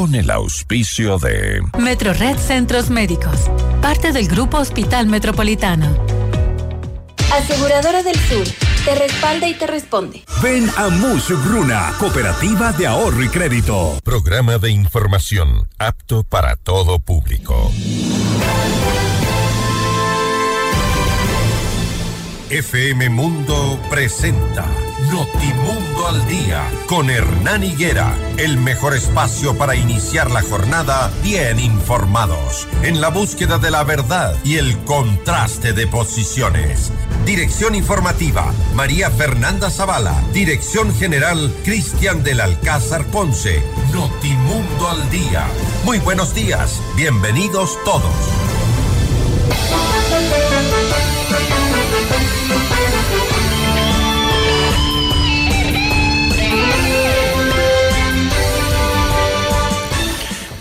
con 0.00 0.14
el 0.14 0.30
auspicio 0.30 1.18
de 1.18 1.60
Metrored 1.78 2.38
Centros 2.38 2.88
Médicos, 2.88 3.50
parte 3.82 4.12
del 4.12 4.28
Grupo 4.28 4.56
Hospital 4.56 5.08
Metropolitano. 5.08 5.94
Aseguradora 7.30 8.02
del 8.02 8.16
Sur, 8.16 8.48
te 8.86 8.94
respalda 8.94 9.46
y 9.46 9.52
te 9.52 9.66
responde. 9.66 10.24
Ven 10.42 10.70
a 10.78 10.86
Bruna, 11.44 11.92
Cooperativa 11.98 12.72
de 12.72 12.86
Ahorro 12.86 13.22
y 13.22 13.28
Crédito. 13.28 13.98
Programa 14.02 14.56
de 14.56 14.70
información 14.70 15.68
apto 15.78 16.24
para 16.24 16.56
todo 16.56 16.98
público. 16.98 17.70
FM 22.48 23.10
Mundo 23.10 23.78
presenta 23.90 24.66
Notimundo 25.08 26.08
al 26.08 26.26
Día 26.28 26.70
con 26.86 27.08
Hernán 27.08 27.64
Higuera, 27.64 28.14
el 28.36 28.58
mejor 28.58 28.94
espacio 28.94 29.56
para 29.56 29.74
iniciar 29.74 30.30
la 30.30 30.42
jornada 30.42 31.10
bien 31.22 31.58
informados, 31.58 32.68
en 32.82 33.00
la 33.00 33.08
búsqueda 33.08 33.58
de 33.58 33.70
la 33.70 33.82
verdad 33.82 34.34
y 34.44 34.56
el 34.56 34.76
contraste 34.84 35.72
de 35.72 35.86
posiciones. 35.86 36.92
Dirección 37.24 37.74
informativa, 37.74 38.52
María 38.74 39.10
Fernanda 39.10 39.70
Zavala. 39.70 40.22
Dirección 40.32 40.94
general, 40.94 41.52
Cristian 41.64 42.22
del 42.22 42.40
Alcázar 42.40 43.04
Ponce. 43.06 43.62
Notimundo 43.92 44.88
al 44.88 45.08
Día. 45.10 45.46
Muy 45.84 45.98
buenos 45.98 46.34
días, 46.34 46.80
bienvenidos 46.96 47.78
todos. 47.84 48.12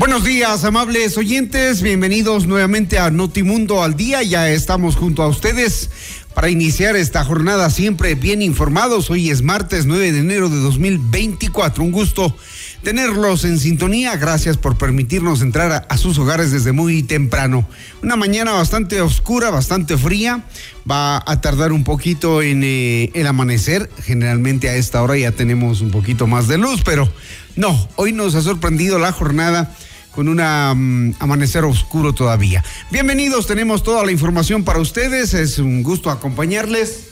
Buenos 0.09 0.26
días, 0.26 0.63
amables 0.63 1.16
oyentes. 1.20 1.84
Bienvenidos 1.84 2.48
nuevamente 2.48 2.98
a 2.98 3.11
Notimundo 3.11 3.83
al 3.83 3.95
Día. 3.95 4.23
Ya 4.23 4.50
estamos 4.50 4.95
junto 4.95 5.22
a 5.22 5.28
ustedes 5.28 5.92
para 6.33 6.50
iniciar 6.50 6.95
esta 6.95 7.23
jornada 7.23 7.70
siempre 7.70 8.16
bien 8.16 8.42
informados. 8.42 9.11
Hoy 9.11 9.30
es 9.30 9.44
martes 9.44 9.86
9 9.86 10.11
de 10.11 10.17
enero 10.17 10.50
de 10.50 10.58
2024. 10.61 11.83
Un 11.83 11.92
gusto 11.92 12.36
tenerlos 12.81 13.45
en 13.45 13.59
sintonía. 13.59 14.16
Gracias 14.16 14.58
por 14.58 14.80
permitirnos 14.80 15.44
entrar 15.44 15.86
a, 15.88 15.98
sus 15.98 16.17
hogares 16.17 16.50
desde 16.52 16.72
muy 16.72 17.03
temprano. 17.03 17.70
Una 18.02 18.16
mañana 18.16 18.53
bastante 18.53 19.02
oscura, 19.02 19.52
bastante 19.52 19.95
fría. 19.95 20.44
Va 20.89 21.23
a 21.23 21.39
tardar 21.39 21.72
un 21.72 21.83
poquito 21.83 22.42
en 22.42 22.64
eh, 22.64 23.11
el 23.14 23.28
amanecer. 23.28 23.92
Generalmente 24.05 24.70
a 24.70 24.76
esta 24.76 25.03
hora 25.03 25.16
ya 25.20 25.33
tenemos 25.33 25.81
un 25.81 25.92
poquito 25.92 26.26
más 26.26 26.48
de 26.48 26.58
luz, 26.58 26.81
pero 26.83 27.08
no, 27.55 27.88
hoy 27.95 28.11
nos 28.11 28.33
ha 28.33 28.42
sorprendido 28.42 28.98
la 28.98 29.11
jornada 29.11 29.72
con 30.11 30.27
un 30.27 30.38
mm, 30.38 31.15
amanecer 31.19 31.63
oscuro 31.65 32.13
todavía. 32.13 32.63
Bienvenidos, 32.91 33.47
tenemos 33.47 33.83
toda 33.83 34.05
la 34.05 34.11
información 34.11 34.63
para 34.63 34.79
ustedes, 34.79 35.33
es 35.33 35.59
un 35.59 35.83
gusto 35.83 36.09
acompañarles. 36.09 37.07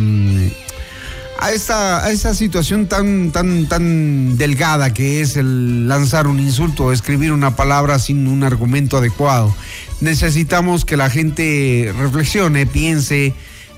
a, 1.40 1.51
esta, 1.51 2.06
a 2.06 2.12
esta 2.12 2.34
situación 2.34 2.88
tan, 2.88 3.31
tan, 3.31 3.68
tan 3.68 4.38
delgada 4.38 4.94
que 4.94 5.22
es 5.22 5.38
el 5.38 5.88
lanzar 5.88 6.28
un 6.28 6.40
insulto 6.40 6.85
o 6.85 6.91
escribir 6.91 7.31
una 7.31 7.56
palabra 7.56 8.00
sin 8.00 8.28
un 8.28 8.44
argumento 8.44 8.97
adecuado. 8.97 9.56
Necesitamos 10.01 10.85
que 10.85 10.97
la 10.97 11.09
gente 11.09 11.94
reflexione, 11.97 12.66
piense, 12.66 13.34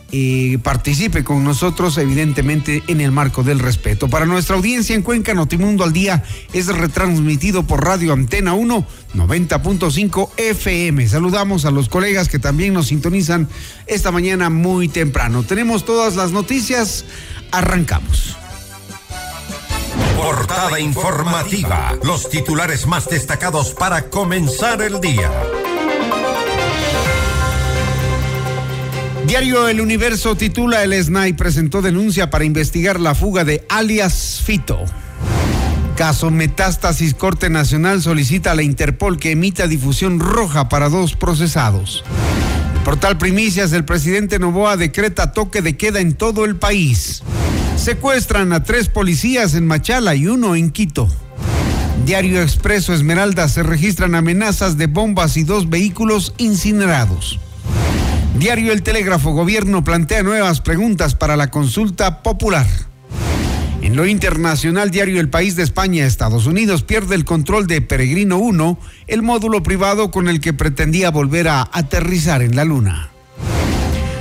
y 0.10 0.58
participe 0.58 1.24
con 1.24 1.44
nosotros, 1.44 1.98
evidentemente, 1.98 2.84
en 2.88 3.02
el 3.02 3.12
marco 3.12 3.44
del 3.44 3.60
respeto. 3.60 4.08
Para 4.08 4.26
nuestra 4.26 4.56
audiencia 4.56 4.96
en 4.96 5.02
Cuenca, 5.02 5.34
Notimundo 5.34 5.84
al 5.84 5.94
Día 5.94 6.24
es 6.54 6.68
retransmitido 6.68 7.64
por 7.64 7.84
Radio 7.84 8.14
Antena 8.14 8.54
1, 8.54 8.88
90.5 9.16 10.30
FM. 10.38 11.08
Saludamos 11.08 11.66
a 11.66 11.72
los 11.72 11.90
colegas 11.90 12.30
que 12.30 12.40
también 12.40 12.74
nos 12.74 12.88
sintonizan 12.88 13.50
esta 13.86 14.12
mañana 14.12 14.50
muy 14.50 14.88
temprano. 14.88 15.44
Tenemos 15.44 15.84
todas 15.84 16.16
las 16.16 16.32
noticias, 16.32 17.06
arrancamos. 17.52 18.38
Portada 20.16 20.80
informativa, 20.80 21.96
los 22.04 22.30
titulares 22.30 22.88
más 22.88 23.08
destacados 23.08 23.74
para 23.74 24.10
comenzar 24.10 24.82
el 24.82 25.00
día. 25.00 25.32
Diario 29.28 29.68
El 29.68 29.82
Universo 29.82 30.36
titula 30.38 30.86
El 30.86 30.94
SNAI 30.94 31.34
presentó 31.34 31.82
denuncia 31.82 32.30
para 32.30 32.46
investigar 32.46 32.98
la 32.98 33.14
fuga 33.14 33.44
de 33.44 33.66
alias 33.68 34.42
Fito. 34.42 34.86
Caso 35.98 36.32
Metástasis 36.32 37.14
Corte 37.14 37.50
Nacional 37.50 38.02
solicita 38.02 38.52
a 38.52 38.56
la 38.56 38.64
Interpol 38.64 39.18
que 39.18 39.32
emita 39.32 39.68
difusión 39.68 40.22
roja 40.22 40.70
para 40.70 40.88
dos 40.88 41.18
procesados. 41.18 42.06
portal 42.86 43.18
Primicias, 43.18 43.74
el 43.74 43.84
presidente 43.84 44.40
Novoa 44.40 44.78
decreta 44.78 45.34
toque 45.34 45.62
de 45.62 45.76
queda 45.76 46.00
en 46.00 46.14
todo 46.14 46.46
el 46.46 46.56
país. 46.56 47.22
Secuestran 47.76 48.54
a 48.54 48.64
tres 48.64 48.88
policías 48.88 49.56
en 49.56 49.68
Machala 49.68 50.16
y 50.16 50.28
uno 50.28 50.56
en 50.56 50.72
Quito. 50.72 51.10
Diario 52.06 52.42
Expreso 52.42 52.94
Esmeralda 52.94 53.50
se 53.50 53.62
registran 53.62 54.16
amenazas 54.16 54.78
de 54.78 54.88
bombas 54.88 55.36
y 55.36 55.44
dos 55.44 55.70
vehículos 55.70 56.34
incinerados. 56.38 57.42
Diario 58.38 58.72
El 58.72 58.84
Telégrafo, 58.84 59.32
gobierno 59.32 59.84
plantea 59.84 60.22
nuevas 60.22 60.62
preguntas 60.62 61.16
para 61.16 61.36
la 61.36 61.50
consulta 61.50 62.22
popular. 62.22 62.68
En 63.82 63.96
lo 63.96 64.06
internacional, 64.06 64.92
diario 64.92 65.20
El 65.20 65.30
País 65.30 65.56
de 65.56 65.64
España, 65.64 66.06
Estados 66.06 66.46
Unidos 66.46 66.84
pierde 66.84 67.16
el 67.16 67.26
control 67.26 67.66
de 67.66 67.82
Peregrino 67.82 68.38
1, 68.38 68.80
el 69.08 69.24
módulo 69.24 69.64
privado 69.64 70.12
con 70.12 70.30
el 70.30 70.40
que 70.40 70.54
pretendía 70.54 71.10
volver 71.10 71.48
a 71.48 71.68
aterrizar 71.72 72.44
en 72.44 72.56
la 72.56 72.64
Luna. 72.64 73.10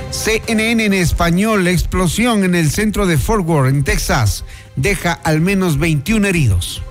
CNN 0.09 0.83
en 0.83 0.93
español, 0.93 1.67
explosión 1.67 2.43
en 2.43 2.55
el 2.55 2.71
centro 2.71 3.05
de 3.05 3.19
Fort 3.19 3.47
Worth, 3.47 3.69
en 3.69 3.83
Texas, 3.83 4.45
deja 4.75 5.13
al 5.13 5.41
menos 5.41 5.77
21 5.77 6.27
heridos. 6.27 6.81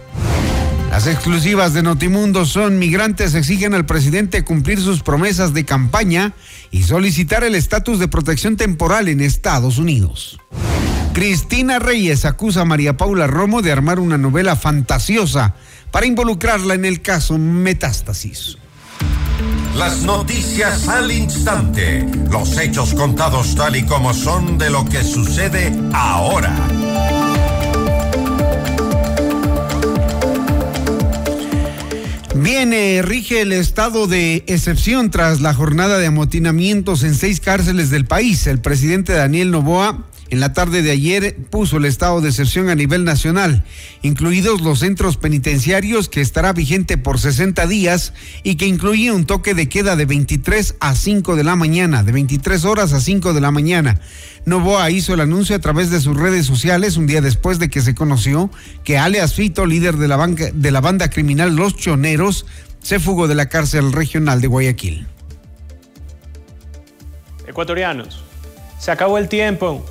Las 0.96 1.08
exclusivas 1.08 1.74
de 1.74 1.82
Notimundo 1.82 2.46
son 2.46 2.78
migrantes 2.78 3.34
exigen 3.34 3.74
al 3.74 3.84
presidente 3.84 4.44
cumplir 4.44 4.80
sus 4.80 5.02
promesas 5.02 5.52
de 5.52 5.66
campaña 5.66 6.32
y 6.70 6.84
solicitar 6.84 7.44
el 7.44 7.54
estatus 7.54 7.98
de 7.98 8.08
protección 8.08 8.56
temporal 8.56 9.08
en 9.08 9.20
Estados 9.20 9.76
Unidos. 9.76 10.40
Cristina 11.12 11.78
Reyes 11.80 12.24
acusa 12.24 12.62
a 12.62 12.64
María 12.64 12.96
Paula 12.96 13.26
Romo 13.26 13.60
de 13.60 13.72
armar 13.72 14.00
una 14.00 14.16
novela 14.16 14.56
fantasiosa 14.56 15.54
para 15.90 16.06
involucrarla 16.06 16.72
en 16.72 16.86
el 16.86 17.02
caso 17.02 17.36
Metástasis. 17.36 18.56
Las 19.74 20.00
noticias 20.00 20.88
al 20.88 21.12
instante. 21.12 22.06
Los 22.30 22.56
hechos 22.56 22.94
contados 22.94 23.54
tal 23.54 23.76
y 23.76 23.82
como 23.84 24.14
son 24.14 24.56
de 24.56 24.70
lo 24.70 24.86
que 24.86 25.04
sucede 25.04 25.78
ahora. 25.92 26.56
Viene, 32.38 33.00
rige 33.02 33.40
el 33.40 33.52
estado 33.52 34.06
de 34.06 34.44
excepción 34.46 35.10
tras 35.10 35.40
la 35.40 35.54
jornada 35.54 35.98
de 35.98 36.06
amotinamientos 36.06 37.02
en 37.02 37.14
seis 37.14 37.40
cárceles 37.40 37.90
del 37.90 38.04
país. 38.04 38.46
El 38.46 38.60
presidente 38.60 39.14
Daniel 39.14 39.50
Novoa 39.50 40.04
en 40.30 40.40
la 40.40 40.52
tarde 40.52 40.82
de 40.82 40.90
ayer 40.90 41.36
puso 41.50 41.76
el 41.76 41.84
estado 41.84 42.20
de 42.20 42.30
excepción 42.30 42.68
a 42.68 42.74
nivel 42.74 43.04
nacional, 43.04 43.64
incluidos 44.02 44.60
los 44.60 44.80
centros 44.80 45.16
penitenciarios 45.16 46.08
que 46.08 46.20
estará 46.20 46.52
vigente 46.52 46.98
por 46.98 47.20
60 47.20 47.66
días 47.66 48.12
y 48.42 48.56
que 48.56 48.66
incluye 48.66 49.12
un 49.12 49.24
toque 49.24 49.54
de 49.54 49.68
queda 49.68 49.94
de 49.94 50.04
23 50.04 50.76
a 50.80 50.94
5 50.94 51.36
de 51.36 51.44
la 51.44 51.54
mañana, 51.54 52.02
de 52.02 52.12
23 52.12 52.64
horas 52.64 52.92
a 52.92 53.00
5 53.00 53.34
de 53.34 53.40
la 53.40 53.50
mañana. 53.50 54.00
Novoa 54.44 54.90
hizo 54.90 55.14
el 55.14 55.20
anuncio 55.20 55.54
a 55.56 55.60
través 55.60 55.90
de 55.90 56.00
sus 56.00 56.16
redes 56.16 56.46
sociales 56.46 56.96
un 56.96 57.06
día 57.06 57.20
después 57.20 57.58
de 57.58 57.68
que 57.68 57.80
se 57.80 57.94
conoció 57.94 58.50
que 58.84 58.98
alias 58.98 59.34
Fito, 59.34 59.66
líder 59.66 59.96
de 59.96 60.08
la, 60.08 60.26
de 60.26 60.70
la 60.70 60.80
banda 60.80 61.10
criminal 61.10 61.54
Los 61.54 61.76
Choneros, 61.76 62.46
se 62.80 63.00
fugó 63.00 63.28
de 63.28 63.34
la 63.34 63.48
cárcel 63.48 63.92
regional 63.92 64.40
de 64.40 64.46
Guayaquil. 64.46 65.06
Ecuatorianos, 67.46 68.22
se 68.78 68.90
acabó 68.90 69.18
el 69.18 69.28
tiempo 69.28 69.84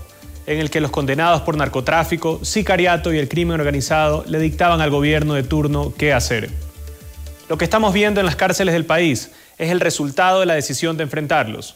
en 0.48 0.60
el 0.60 0.70
que 0.70 0.82
los 0.82 0.92
condenados 0.92 1.42
por 1.42 1.58
narcotráfico, 1.58 2.40
sicariato 2.44 3.14
y 3.14 3.18
el 3.18 3.28
crimen 3.28 3.60
organizado 3.60 4.24
le 4.28 4.40
dictaban 4.40 4.82
al 4.82 4.92
gobierno 4.92 5.34
de 5.34 5.44
turno 5.44 5.94
qué 5.98 6.14
hacer. 6.14 6.50
Lo 7.50 7.58
que 7.58 7.66
estamos 7.66 7.94
viendo 7.94 8.20
en 8.20 8.26
las 8.26 8.36
cárceles 8.36 8.74
del 8.74 8.86
país 8.86 9.32
es 9.58 9.72
el 9.72 9.80
resultado 9.80 10.40
de 10.40 10.46
la 10.46 10.56
decisión 10.56 10.98
de 10.98 11.04
enfrentarlos. 11.04 11.76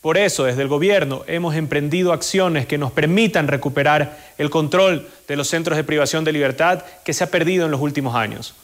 Por 0.00 0.16
eso, 0.16 0.44
desde 0.44 0.62
el 0.62 0.68
gobierno 0.68 1.24
hemos 1.26 1.56
emprendido 1.56 2.12
acciones 2.12 2.66
que 2.66 2.78
nos 2.78 2.92
permitan 2.92 3.48
recuperar 3.48 4.16
el 4.38 4.48
control 4.48 5.08
de 5.26 5.36
los 5.36 5.48
centros 5.48 5.76
de 5.76 5.84
privación 5.84 6.24
de 6.24 6.32
libertad 6.32 6.84
que 7.04 7.12
se 7.12 7.24
ha 7.24 7.30
perdido 7.30 7.64
en 7.64 7.72
los 7.72 7.80
últimos 7.80 8.14
años. 8.14 8.54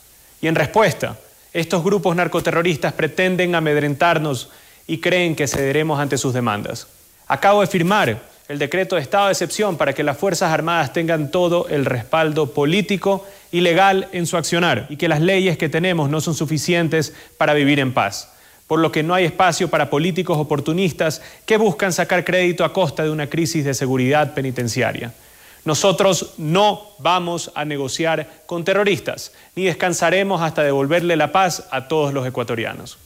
Y 0.41 0.47
en 0.47 0.55
respuesta, 0.55 1.19
estos 1.53 1.83
grupos 1.83 2.15
narcoterroristas 2.15 2.93
pretenden 2.93 3.55
amedrentarnos 3.55 4.51
y 4.87 4.99
creen 4.99 5.35
que 5.35 5.49
cederemos 5.49 5.99
ante 5.99 6.19
sus 6.19 6.35
demandas. 6.35 6.87
Acabo 7.27 7.63
de 7.63 7.67
firmar 7.67 8.21
el 8.49 8.59
decreto 8.59 8.97
de 8.97 9.03
estado 9.03 9.27
de 9.27 9.33
excepción 9.33 9.77
para 9.77 9.95
que 9.95 10.03
las 10.03 10.19
Fuerzas 10.19 10.53
Armadas 10.53 10.93
tengan 10.93 11.31
todo 11.31 11.69
el 11.69 11.87
respaldo 11.87 12.53
político 12.53 13.27
y 13.51 13.61
legal 13.61 14.09
en 14.13 14.27
su 14.27 14.37
accionar 14.37 14.87
y 14.91 14.97
que 14.97 15.09
las 15.09 15.21
leyes 15.21 15.57
que 15.57 15.69
tenemos 15.69 16.11
no 16.11 16.21
son 16.21 16.35
suficientes 16.35 17.15
para 17.39 17.55
vivir 17.55 17.81
en 17.81 17.95
paz, 17.95 18.31
por 18.67 18.81
lo 18.81 18.93
que 18.93 19.03
no 19.03 19.15
hay 19.15 19.25
espacio 19.25 19.69
para 19.69 19.89
políticos 19.89 20.37
oportunistas 20.37 21.23
que 21.47 21.57
buscan 21.57 21.93
sacar 21.93 22.25
crédito 22.25 22.65
a 22.65 22.73
costa 22.73 23.03
de 23.03 23.11
una 23.11 23.29
crisis 23.29 23.65
de 23.65 23.73
seguridad 23.73 24.35
penitenciaria. 24.35 25.15
Nosotros 25.65 26.35
no 26.37 26.83
vamos 26.99 27.51
a 27.55 27.65
negociar 27.65 28.29
con 28.45 28.65
terroristas, 28.65 29.33
ni 29.57 29.65
descansaremos 29.65 30.43
hasta 30.43 30.63
devolverle 30.63 31.17
la 31.17 31.33
paz 31.33 31.67
a 31.71 31.89
todos 31.89 32.13
los 32.13 32.27
ecuatorianos. 32.27 32.99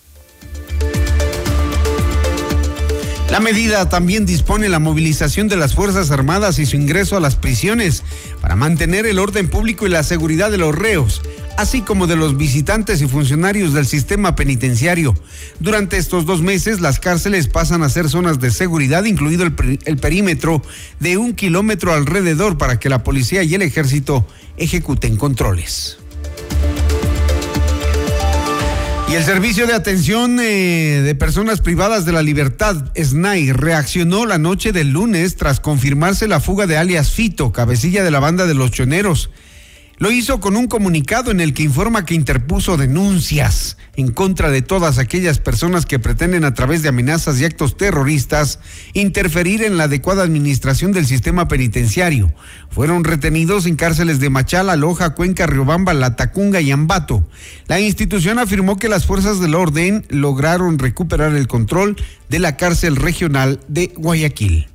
La 3.31 3.41
medida 3.41 3.87
también 3.91 4.25
dispone 4.25 4.71
la 4.71 4.79
movilización 4.79 5.49
de 5.49 5.57
las 5.57 5.75
Fuerzas 5.75 6.11
Armadas 6.11 6.59
y 6.59 6.65
su 6.65 6.77
ingreso 6.77 7.15
a 7.15 7.21
las 7.21 7.37
prisiones 7.37 8.03
para 8.41 8.57
mantener 8.57 9.05
el 9.05 9.19
orden 9.19 9.49
público 9.49 9.87
y 9.87 9.91
la 9.91 10.03
seguridad 10.03 10.51
de 10.51 10.57
los 10.57 10.75
reos, 10.75 11.21
así 11.59 11.83
como 11.83 12.07
de 12.07 12.17
los 12.17 12.39
visitantes 12.39 13.03
y 13.03 13.07
funcionarios 13.07 13.75
del 13.75 13.87
sistema 13.87 14.35
penitenciario. 14.35 15.15
Durante 15.61 15.99
estos 15.99 16.25
dos 16.25 16.41
meses, 16.41 16.81
las 16.81 17.01
cárceles 17.01 17.49
pasan 17.49 17.83
a 17.83 17.91
ser 17.91 18.09
zonas 18.09 18.41
de 18.41 18.51
seguridad, 18.51 19.05
incluido 19.05 19.45
el, 19.45 19.53
perímetro 19.99 20.63
de 20.99 21.19
un 21.19 21.35
kilómetro 21.35 21.93
alrededor 21.93 22.57
para 22.57 22.81
que 22.81 22.89
la 22.89 23.05
policía 23.05 23.43
y 23.43 23.55
el 23.55 23.61
ejército 23.61 24.27
ejecuten 24.57 25.17
controles. 25.17 25.99
Y 29.11 29.15
el 29.15 29.25
Servicio 29.25 29.67
de 29.67 29.73
Atención 29.73 30.39
eh, 30.39 31.01
de 31.03 31.15
Personas 31.15 31.63
Privadas 31.63 32.05
de 32.05 32.13
la 32.13 32.21
Libertad, 32.21 32.93
SNAI, 32.95 33.53
reaccionó 33.53 34.27
la 34.27 34.37
noche 34.37 34.71
del 34.73 34.91
lunes 34.91 35.37
tras 35.37 35.61
confirmarse 35.61 36.29
la 36.29 36.41
fuga 36.41 36.67
de 36.67 36.77
alias 36.77 37.11
Fito, 37.11 37.51
cabecilla 37.51 38.05
de 38.05 38.11
la 38.11 38.21
banda 38.21 38.47
de 38.47 38.53
los 38.53 38.71
choneros. 38.71 39.31
Lo 40.01 40.13
hizo 40.13 40.39
con 40.39 40.57
un 40.57 40.69
comunicado 40.69 41.33
en 41.33 41.41
el 41.41 41.53
que 41.53 41.65
informa 41.65 42.05
que 42.05 42.15
interpuso 42.15 42.77
denuncias 42.77 43.77
en 43.97 44.13
contra 44.13 44.49
de 44.49 44.63
todas 44.63 44.99
aquellas 44.99 45.41
personas 45.41 45.87
que 45.87 45.99
pretenden 45.99 46.45
a 46.45 46.55
través 46.55 46.83
de 46.83 46.89
amenazas 46.89 47.41
y 47.41 47.45
actos 47.45 47.77
terroristas 47.77 48.61
interferir 48.93 49.65
en 49.65 49.77
la 49.77 49.85
adecuada 49.85 50.23
administración 50.23 50.93
del 50.93 51.05
sistema 51.05 51.49
penitenciario. 51.49 52.33
Fueron 52.71 53.03
retenidos 53.03 53.67
en 53.67 53.75
cárceles 53.75 54.21
de 54.21 54.31
Machala, 54.31 54.77
Loja, 54.77 55.15
Cuenca, 55.15 55.49
Riobamba, 55.49 55.95
Latacunga 55.95 56.61
y 56.61 56.71
Ambato. 56.71 57.29
La 57.67 57.81
institución 57.81 58.39
afirmó 58.39 58.77
que 58.77 58.89
las 58.89 59.05
fuerzas 59.05 59.41
del 59.41 59.57
orden 59.57 60.07
lograron 60.11 60.79
recuperar 60.79 61.35
el 61.35 61.49
control 61.49 61.97
de 62.29 62.39
la 62.39 62.57
cárcel 62.57 62.95
regional 62.95 63.59
de 63.67 63.93
Guayaquil. 63.97 64.69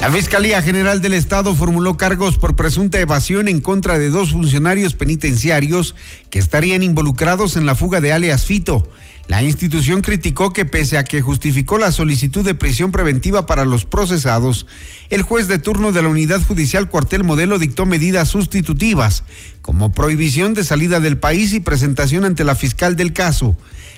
La 0.00 0.10
Fiscalía 0.10 0.62
General 0.62 1.02
del 1.02 1.12
Estado 1.12 1.54
formuló 1.54 1.98
cargos 1.98 2.38
por 2.38 2.56
presunta 2.56 2.98
evasión 2.98 3.48
en 3.48 3.60
contra 3.60 3.98
de 3.98 4.08
dos 4.08 4.32
funcionarios 4.32 4.94
penitenciarios 4.94 5.94
que 6.30 6.38
estarían 6.38 6.82
involucrados 6.82 7.56
en 7.56 7.66
la 7.66 7.74
fuga 7.74 8.00
de 8.00 8.10
alias 8.10 8.46
Fito. 8.46 8.88
La 9.28 9.42
institución 9.42 10.00
criticó 10.00 10.54
que 10.54 10.64
pese 10.64 10.96
a 10.96 11.04
que 11.04 11.20
justificó 11.20 11.76
la 11.76 11.92
solicitud 11.92 12.42
de 12.46 12.54
prisión 12.54 12.92
preventiva 12.92 13.44
para 13.44 13.66
los 13.66 13.84
procesados, 13.84 14.66
el 15.10 15.20
juez 15.20 15.48
de 15.48 15.58
turno 15.58 15.92
de 15.92 16.00
la 16.00 16.08
Unidad 16.08 16.40
Judicial 16.42 16.88
Cuartel 16.88 17.22
Modelo 17.22 17.58
dictó 17.58 17.84
medidas 17.84 18.30
sustitutivas, 18.30 19.24
como 19.60 19.92
prohibición 19.92 20.54
de 20.54 20.64
salida 20.64 21.00
del 21.00 21.18
país 21.18 21.52
y 21.52 21.60
presentación 21.60 22.24
ante 22.24 22.42
la 22.42 22.54
fiscal 22.54 22.96
del 22.96 23.12
caso. 23.12 23.54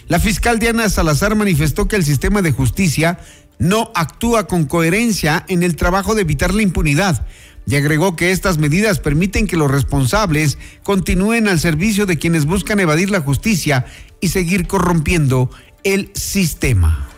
La 0.08 0.18
fiscal 0.18 0.58
Diana 0.58 0.88
Salazar 0.88 1.36
manifestó 1.36 1.86
que 1.86 1.94
el 1.94 2.04
sistema 2.04 2.42
de 2.42 2.50
justicia 2.50 3.20
no 3.62 3.92
actúa 3.94 4.48
con 4.48 4.64
coherencia 4.64 5.44
en 5.46 5.62
el 5.62 5.76
trabajo 5.76 6.16
de 6.16 6.22
evitar 6.22 6.52
la 6.52 6.62
impunidad 6.62 7.24
y 7.64 7.76
agregó 7.76 8.16
que 8.16 8.32
estas 8.32 8.58
medidas 8.58 8.98
permiten 8.98 9.46
que 9.46 9.56
los 9.56 9.70
responsables 9.70 10.58
continúen 10.82 11.46
al 11.46 11.60
servicio 11.60 12.04
de 12.04 12.18
quienes 12.18 12.44
buscan 12.44 12.80
evadir 12.80 13.10
la 13.10 13.20
justicia 13.20 13.86
y 14.20 14.28
seguir 14.28 14.66
corrompiendo 14.66 15.48
el 15.84 16.10
sistema. 16.12 17.08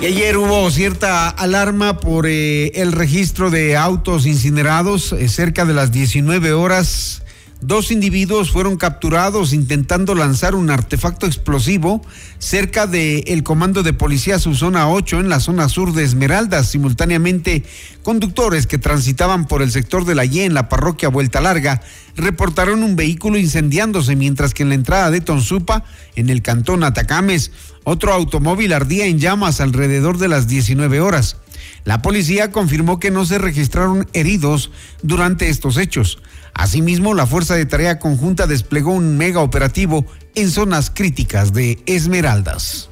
Y 0.00 0.06
ayer 0.06 0.36
hubo 0.36 0.70
cierta 0.70 1.28
alarma 1.28 1.98
por 1.98 2.26
eh, 2.28 2.68
el 2.80 2.92
registro 2.92 3.50
de 3.50 3.76
autos 3.76 4.26
incinerados 4.26 5.12
eh, 5.12 5.28
cerca 5.28 5.64
de 5.64 5.74
las 5.74 5.90
19 5.90 6.52
horas 6.52 7.23
Dos 7.66 7.90
individuos 7.90 8.50
fueron 8.50 8.76
capturados 8.76 9.54
intentando 9.54 10.14
lanzar 10.14 10.54
un 10.54 10.68
artefacto 10.68 11.24
explosivo 11.24 12.02
cerca 12.38 12.86
del 12.86 13.42
comando 13.42 13.82
de 13.82 13.94
policía 13.94 14.38
su 14.38 14.54
zona 14.54 14.90
8 14.90 15.20
en 15.20 15.30
la 15.30 15.40
zona 15.40 15.70
sur 15.70 15.94
de 15.94 16.04
Esmeraldas. 16.04 16.68
Simultáneamente, 16.68 17.64
conductores 18.02 18.66
que 18.66 18.76
transitaban 18.76 19.46
por 19.46 19.62
el 19.62 19.70
sector 19.70 20.04
de 20.04 20.14
la 20.14 20.26
Y 20.26 20.40
en 20.40 20.52
la 20.52 20.68
parroquia 20.68 21.08
Vuelta 21.08 21.40
Larga 21.40 21.80
reportaron 22.16 22.82
un 22.82 22.96
vehículo 22.96 23.38
incendiándose, 23.38 24.14
mientras 24.14 24.52
que 24.52 24.62
en 24.62 24.68
la 24.68 24.74
entrada 24.74 25.10
de 25.10 25.22
Tonsupa, 25.22 25.84
en 26.16 26.28
el 26.28 26.42
cantón 26.42 26.84
Atacames, 26.84 27.50
otro 27.84 28.12
automóvil 28.12 28.74
ardía 28.74 29.06
en 29.06 29.18
llamas 29.18 29.62
alrededor 29.62 30.18
de 30.18 30.28
las 30.28 30.48
19 30.48 31.00
horas. 31.00 31.38
La 31.84 32.02
policía 32.02 32.50
confirmó 32.50 33.00
que 33.00 33.10
no 33.10 33.24
se 33.24 33.38
registraron 33.38 34.06
heridos 34.12 34.70
durante 35.02 35.48
estos 35.48 35.78
hechos. 35.78 36.18
Asimismo, 36.54 37.14
la 37.14 37.26
Fuerza 37.26 37.54
de 37.56 37.66
Tarea 37.66 37.98
Conjunta 37.98 38.46
desplegó 38.46 38.92
un 38.92 39.16
mega 39.16 39.40
operativo 39.40 40.06
en 40.34 40.50
zonas 40.50 40.90
críticas 40.90 41.52
de 41.52 41.82
Esmeraldas. 41.86 42.88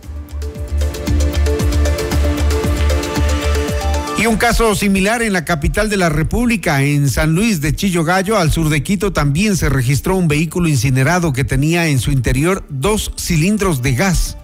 Y 4.23 4.27
un 4.27 4.37
caso 4.37 4.77
similar 4.77 5.21
en 5.23 5.33
la 5.33 5.45
capital 5.45 5.91
de 5.91 5.97
la 5.97 6.09
República, 6.09 6.83
en 6.83 7.09
San 7.09 7.35
Luis 7.35 7.61
de 7.61 7.75
Chillo 7.75 8.05
Gallo, 8.05 8.39
al 8.39 8.53
sur 8.53 8.69
de 8.69 8.83
Quito, 8.85 9.13
también 9.13 9.57
se 9.57 9.69
registró 9.69 10.15
un 10.15 10.29
vehículo 10.29 10.69
incinerado 10.69 11.33
que 11.33 11.43
tenía 11.43 11.89
en 11.89 11.99
su 11.99 12.13
interior 12.13 12.65
dos 12.69 13.11
cilindros 13.19 13.83
de 13.83 13.95
gas. 13.95 14.37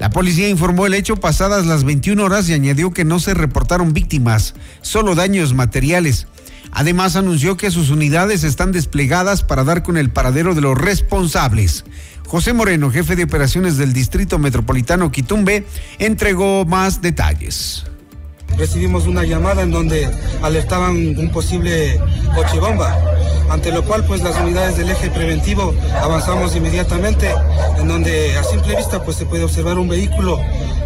La 0.00 0.10
policía 0.10 0.48
informó 0.48 0.86
el 0.86 0.94
hecho 0.94 1.16
pasadas 1.16 1.66
las 1.66 1.84
21 1.84 2.24
horas 2.24 2.48
y 2.48 2.54
añadió 2.54 2.92
que 2.92 3.04
no 3.04 3.20
se 3.20 3.34
reportaron 3.34 3.92
víctimas, 3.92 4.54
solo 4.80 5.14
daños 5.14 5.54
materiales. 5.54 6.26
Además 6.72 7.16
anunció 7.16 7.56
que 7.56 7.70
sus 7.70 7.90
unidades 7.90 8.44
están 8.44 8.72
desplegadas 8.72 9.42
para 9.42 9.64
dar 9.64 9.82
con 9.82 9.96
el 9.96 10.10
paradero 10.10 10.54
de 10.54 10.60
los 10.60 10.78
responsables. 10.78 11.84
José 12.26 12.52
Moreno, 12.52 12.90
jefe 12.90 13.16
de 13.16 13.24
operaciones 13.24 13.76
del 13.76 13.92
Distrito 13.92 14.38
Metropolitano 14.38 15.10
Quitumbe, 15.10 15.66
entregó 15.98 16.64
más 16.64 17.02
detalles 17.02 17.84
recibimos 18.56 19.06
una 19.06 19.24
llamada 19.24 19.62
en 19.62 19.70
donde 19.70 20.08
alertaban 20.42 20.94
un 21.18 21.30
posible 21.30 21.98
coche 22.34 22.58
bomba, 22.60 22.96
ante 23.48 23.72
lo 23.72 23.82
cual 23.84 24.04
pues 24.04 24.22
las 24.22 24.38
unidades 24.38 24.76
del 24.76 24.90
eje 24.90 25.10
preventivo 25.10 25.74
avanzamos 26.00 26.54
inmediatamente, 26.54 27.30
en 27.78 27.88
donde 27.88 28.36
a 28.36 28.44
simple 28.44 28.76
vista 28.76 29.02
pues 29.02 29.16
se 29.16 29.26
puede 29.26 29.44
observar 29.44 29.78
un 29.78 29.88
vehículo 29.88 30.38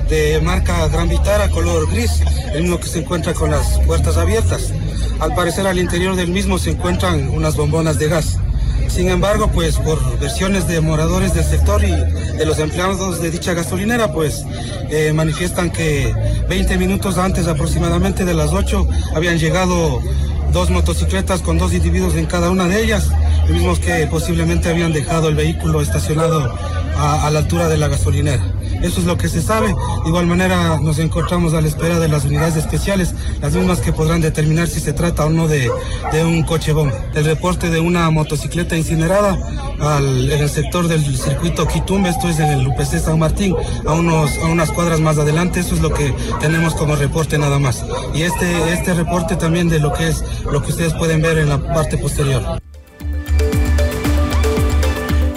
de 0.08 0.40
marca 0.42 0.86
Gran 0.88 1.08
Vitara 1.08 1.48
color 1.48 1.90
gris, 1.90 2.22
el 2.52 2.62
mismo 2.62 2.78
que 2.78 2.86
se 2.86 3.00
encuentra 3.00 3.34
con 3.34 3.50
las 3.50 3.78
puertas 3.80 4.16
abiertas. 4.16 4.72
Al 5.20 5.34
parecer 5.34 5.66
al 5.66 5.78
interior 5.78 6.16
del 6.16 6.28
mismo 6.28 6.58
se 6.58 6.70
encuentran 6.70 7.28
unas 7.30 7.56
bombonas 7.56 7.98
de 7.98 8.08
gas. 8.08 8.38
Sin 8.88 9.08
embargo, 9.08 9.50
pues 9.52 9.76
por 9.78 10.18
versiones 10.20 10.68
de 10.68 10.80
moradores 10.80 11.34
del 11.34 11.44
sector 11.44 11.82
y 11.82 11.90
de 11.90 12.46
los 12.46 12.58
empleados 12.58 13.20
de 13.20 13.30
dicha 13.30 13.54
gasolinera, 13.54 14.12
pues 14.12 14.44
eh, 14.90 15.12
manifiestan 15.12 15.70
que 15.70 16.14
20 16.48 16.78
minutos 16.78 17.18
antes 17.18 17.48
aproximadamente 17.48 18.24
de 18.24 18.34
las 18.34 18.52
8 18.52 18.86
habían 19.16 19.38
llegado 19.38 20.00
dos 20.54 20.70
motocicletas 20.70 21.42
con 21.42 21.58
dos 21.58 21.74
individuos 21.74 22.14
en 22.14 22.26
cada 22.26 22.48
una 22.48 22.68
de 22.68 22.80
ellas, 22.80 23.10
los 23.42 23.50
mismos 23.50 23.80
que 23.80 24.06
posiblemente 24.06 24.70
habían 24.70 24.92
dejado 24.92 25.28
el 25.28 25.34
vehículo 25.34 25.82
estacionado 25.82 26.56
a 26.96 27.28
la 27.30 27.40
altura 27.40 27.68
de 27.68 27.76
la 27.76 27.88
gasolinera. 27.88 28.54
Eso 28.84 29.00
es 29.00 29.06
lo 29.06 29.16
que 29.16 29.28
se 29.28 29.40
sabe. 29.40 29.68
De 29.68 30.08
igual 30.08 30.26
manera 30.26 30.78
nos 30.78 30.98
encontramos 30.98 31.54
a 31.54 31.62
la 31.62 31.68
espera 31.68 31.98
de 31.98 32.06
las 32.06 32.26
unidades 32.26 32.56
especiales, 32.56 33.14
las 33.40 33.54
mismas 33.54 33.80
que 33.80 33.94
podrán 33.94 34.20
determinar 34.20 34.68
si 34.68 34.78
se 34.78 34.92
trata 34.92 35.24
o 35.24 35.30
no 35.30 35.48
de, 35.48 35.70
un 36.22 36.42
coche 36.42 36.72
bomba. 36.74 36.92
El 37.14 37.24
reporte 37.24 37.70
de 37.70 37.80
una 37.80 38.10
motocicleta 38.10 38.76
incinerada 38.76 39.38
en 39.80 40.30
el 40.30 40.50
sector 40.50 40.86
del 40.86 41.02
circuito 41.16 41.66
Quitumbe, 41.66 42.10
esto 42.10 42.28
es 42.28 42.38
en 42.38 42.50
el 42.50 42.66
UPC 42.68 42.98
San 42.98 43.18
Martín, 43.18 43.54
a, 43.86 43.92
unos, 43.94 44.36
a 44.38 44.46
unas 44.46 44.70
cuadras 44.70 45.00
más 45.00 45.16
adelante, 45.16 45.60
eso 45.60 45.74
es 45.74 45.80
lo 45.80 45.92
que 45.92 46.14
tenemos 46.40 46.74
como 46.74 46.94
reporte 46.94 47.38
nada 47.38 47.58
más. 47.58 47.84
Y 48.14 48.22
este, 48.22 48.72
este 48.72 48.92
reporte 48.92 49.36
también 49.36 49.70
de 49.70 49.80
lo 49.80 49.94
que 49.94 50.08
es 50.08 50.22
lo 50.50 50.62
que 50.62 50.70
ustedes 50.70 50.94
pueden 50.94 51.22
ver 51.22 51.38
en 51.38 51.48
la 51.48 51.62
parte 51.62 51.98
posterior. 51.98 52.60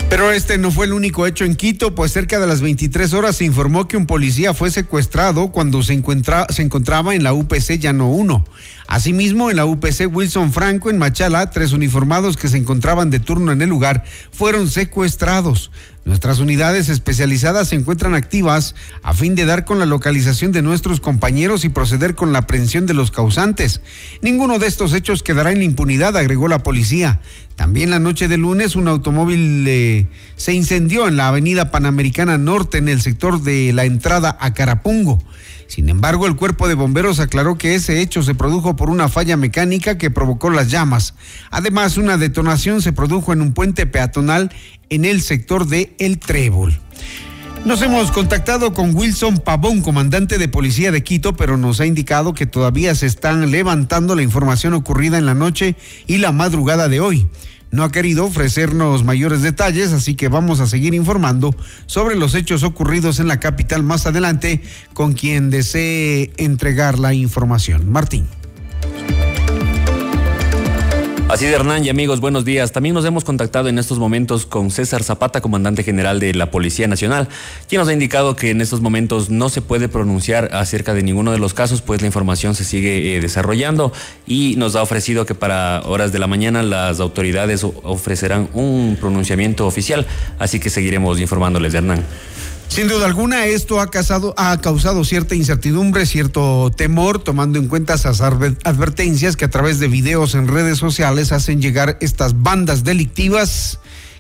Pero 0.10 0.32
este 0.32 0.58
no 0.58 0.72
fue 0.72 0.86
el 0.86 0.94
único 0.94 1.28
hecho 1.28 1.44
en 1.44 1.56
Quito, 1.56 1.94
pues 1.94 2.14
cerca 2.14 2.40
de 2.40 2.48
las 2.48 2.62
23 2.62 3.14
horas 3.14 3.36
se 3.36 3.44
informó 3.44 3.90
que 3.90 3.98
un 3.98 4.06
policía 4.06 4.54
fue 4.54 4.72
secuestrado 4.72 5.52
cuando 5.52 5.84
se, 5.84 6.02
se 6.50 6.62
encontraba 6.62 7.14
en 7.14 7.24
la 7.24 7.34
UPC 7.34 7.78
Llano 7.78 8.10
1. 8.10 8.46
Asimismo, 8.88 9.52
en 9.52 9.58
la 9.58 9.66
UPC 9.66 10.08
Wilson 10.10 10.54
Franco, 10.54 10.90
en 10.90 10.98
Machala, 10.98 11.52
tres 11.52 11.74
uniformados 11.74 12.38
que 12.38 12.48
se 12.48 12.56
encontraban 12.56 13.10
de 13.10 13.20
turno 13.20 13.52
en 13.52 13.62
el 13.62 13.68
lugar 13.68 14.06
fueron 14.32 14.70
secuestrados. 14.70 15.72
Nuestras 16.08 16.40
unidades 16.40 16.88
especializadas 16.88 17.68
se 17.68 17.76
encuentran 17.76 18.16
activas 18.16 18.76
a 19.04 19.14
fin 19.14 19.36
de 19.36 19.44
dar 19.44 19.66
con 19.66 19.78
la 19.78 19.86
localización 19.86 20.54
de 20.54 20.62
nuestros 20.62 21.02
compañeros 21.02 21.66
y 21.66 21.70
proceder 21.70 22.16
con 22.16 22.32
la 22.32 22.40
aprehensión 22.40 22.86
de 22.86 22.94
los 22.94 23.12
causantes. 23.12 23.82
Ninguno 24.22 24.58
de 24.58 24.68
estos 24.68 24.94
hechos 24.94 25.22
quedará 25.22 25.52
en 25.52 25.62
impunidad, 25.62 26.16
agregó 26.16 26.48
la 26.48 26.64
policía. 26.64 27.20
También 27.58 27.90
la 27.90 28.00
noche 28.00 28.30
de 28.30 28.38
lunes 28.38 28.78
un 28.78 28.88
automóvil 28.88 29.66
eh, 29.68 30.08
se 30.38 30.54
incendió 30.54 31.10
en 31.10 31.18
la 31.18 31.28
avenida 31.28 31.72
Panamericana 31.72 32.38
Norte 32.38 32.78
en 32.78 32.88
el 32.88 33.02
sector 33.02 33.42
de 33.42 33.74
la 33.74 33.84
entrada 33.84 34.38
a 34.40 34.54
Carapungo. 34.54 35.22
Sin 35.68 35.90
embargo, 35.90 36.28
el 36.28 36.36
cuerpo 36.36 36.68
de 36.68 36.74
bomberos 36.74 37.20
aclaró 37.20 37.58
que 37.58 37.76
ese 37.76 38.02
hecho 38.02 38.24
se 38.24 38.36
produjo 38.36 38.76
por 38.76 38.90
una 38.90 39.10
falla 39.10 39.38
mecánica 39.38 39.98
que 39.98 40.10
provocó 40.10 40.50
las 40.50 40.72
llamas. 40.72 41.14
Además, 41.52 41.98
una 41.98 42.18
detonación 42.18 42.82
se 42.82 42.94
produjo 42.94 43.34
en 43.34 43.42
un 43.42 43.54
puente 43.54 43.86
peatonal 43.86 44.52
en 44.90 45.06
el 45.06 45.22
sector 45.22 45.68
de 45.68 45.96
El 46.00 46.20
Trébol. 46.20 46.80
Nos 47.66 47.82
hemos 47.82 48.12
contactado 48.12 48.74
con 48.74 48.96
Wilson 48.96 49.40
Pavón, 49.40 49.82
comandante 49.82 50.38
de 50.38 50.48
policía 50.48 50.92
de 50.92 51.04
Quito, 51.04 51.36
pero 51.36 51.58
nos 51.58 51.82
ha 51.82 51.86
indicado 51.86 52.34
que 52.34 52.46
todavía 52.46 52.96
se 52.96 53.08
están 53.08 53.52
levantando 53.52 54.16
la 54.16 54.24
información 54.24 54.74
ocurrida 54.74 55.18
en 55.18 55.26
la 55.26 55.34
noche 55.34 55.76
y 56.06 56.20
la 56.20 56.32
madrugada 56.32 56.88
de 56.88 57.02
hoy 57.02 57.28
no 57.72 57.84
ha 57.84 57.92
querido 57.92 58.26
ofrecernos 58.26 59.04
mayores 59.04 59.42
detalles, 59.42 59.92
así 59.94 60.16
que 60.16 60.28
vamos 60.28 60.60
a 60.60 60.68
seguir 60.68 60.94
informando 60.94 61.56
sobre 61.86 62.16
los 62.16 62.36
hechos 62.36 62.64
ocurridos 62.64 63.20
en 63.20 63.28
la 63.28 63.40
capital 63.40 63.84
más 63.84 64.06
adelante 64.06 64.62
con 64.94 65.14
quien 65.14 65.50
desee 65.50 66.32
entregar 66.38 67.00
la 67.00 67.14
información. 67.14 67.90
Martín. 67.90 68.28
Así 71.30 71.46
de 71.46 71.52
Hernán 71.52 71.84
y 71.84 71.90
amigos, 71.90 72.22
buenos 72.22 72.46
días. 72.46 72.72
También 72.72 72.96
nos 72.96 73.04
hemos 73.04 73.26
contactado 73.26 73.68
en 73.68 73.78
estos 73.78 74.00
momentos 74.00 74.46
con 74.46 74.72
César 74.72 75.04
Zapata, 75.04 75.42
comandante 75.42 75.84
general 75.84 76.22
de 76.22 76.34
la 76.34 76.52
Policía 76.52 76.88
Nacional, 76.88 77.28
quien 77.68 77.82
nos 77.82 77.90
ha 77.90 77.94
indicado 77.94 78.38
que 78.38 78.50
en 78.50 78.62
estos 78.62 78.80
momentos 78.80 79.30
no 79.30 79.50
se 79.50 79.62
puede 79.62 79.90
pronunciar 79.90 80.50
acerca 80.54 80.94
de 80.94 81.04
ninguno 81.04 81.34
de 81.34 81.38
los 81.38 81.54
casos, 81.54 81.82
pues 81.82 82.00
la 82.00 82.08
información 82.08 82.56
se 82.56 82.64
sigue 82.64 83.18
eh, 83.18 83.20
desarrollando 83.20 83.92
y 84.26 84.56
nos 84.56 84.78
ha 84.78 84.82
ofrecido 84.82 85.26
que 85.26 85.36
para 85.36 85.82
horas 85.82 86.14
de 86.14 86.20
la 86.20 86.28
mañana 86.28 86.64
las 86.64 87.02
autoridades 87.02 87.66
ofrecerán 87.84 88.48
un 88.54 88.98
pronunciamiento 88.98 89.68
oficial, 89.68 90.08
así 90.40 90.62
que 90.62 90.70
seguiremos 90.70 91.20
informándoles 91.20 91.74
de 91.74 91.80
Hernán. 91.80 92.06
Sin 92.70 92.88
duda 92.88 93.06
alguna, 93.08 93.46
esto 93.46 93.80
ha, 93.80 93.90
ha 94.38 94.62
causado 94.62 95.04
cierta 95.04 95.34
incertidumbre, 95.34 96.06
cierto 96.06 96.72
temor, 96.76 97.20
tomando 97.20 97.58
en 97.58 97.68
cuenta 97.68 97.96
esas 97.96 98.22
advertencias 98.22 99.36
que 99.36 99.46
a 99.46 99.50
través 99.50 99.80
de 99.80 99.88
videos 99.88 100.36
en 100.36 100.48
redes 100.48 100.78
sociales 100.78 101.32
hacen 101.32 101.62
llegar 101.62 101.98
estas 102.02 102.44
bandas 102.44 102.84
delictivas 102.84 103.80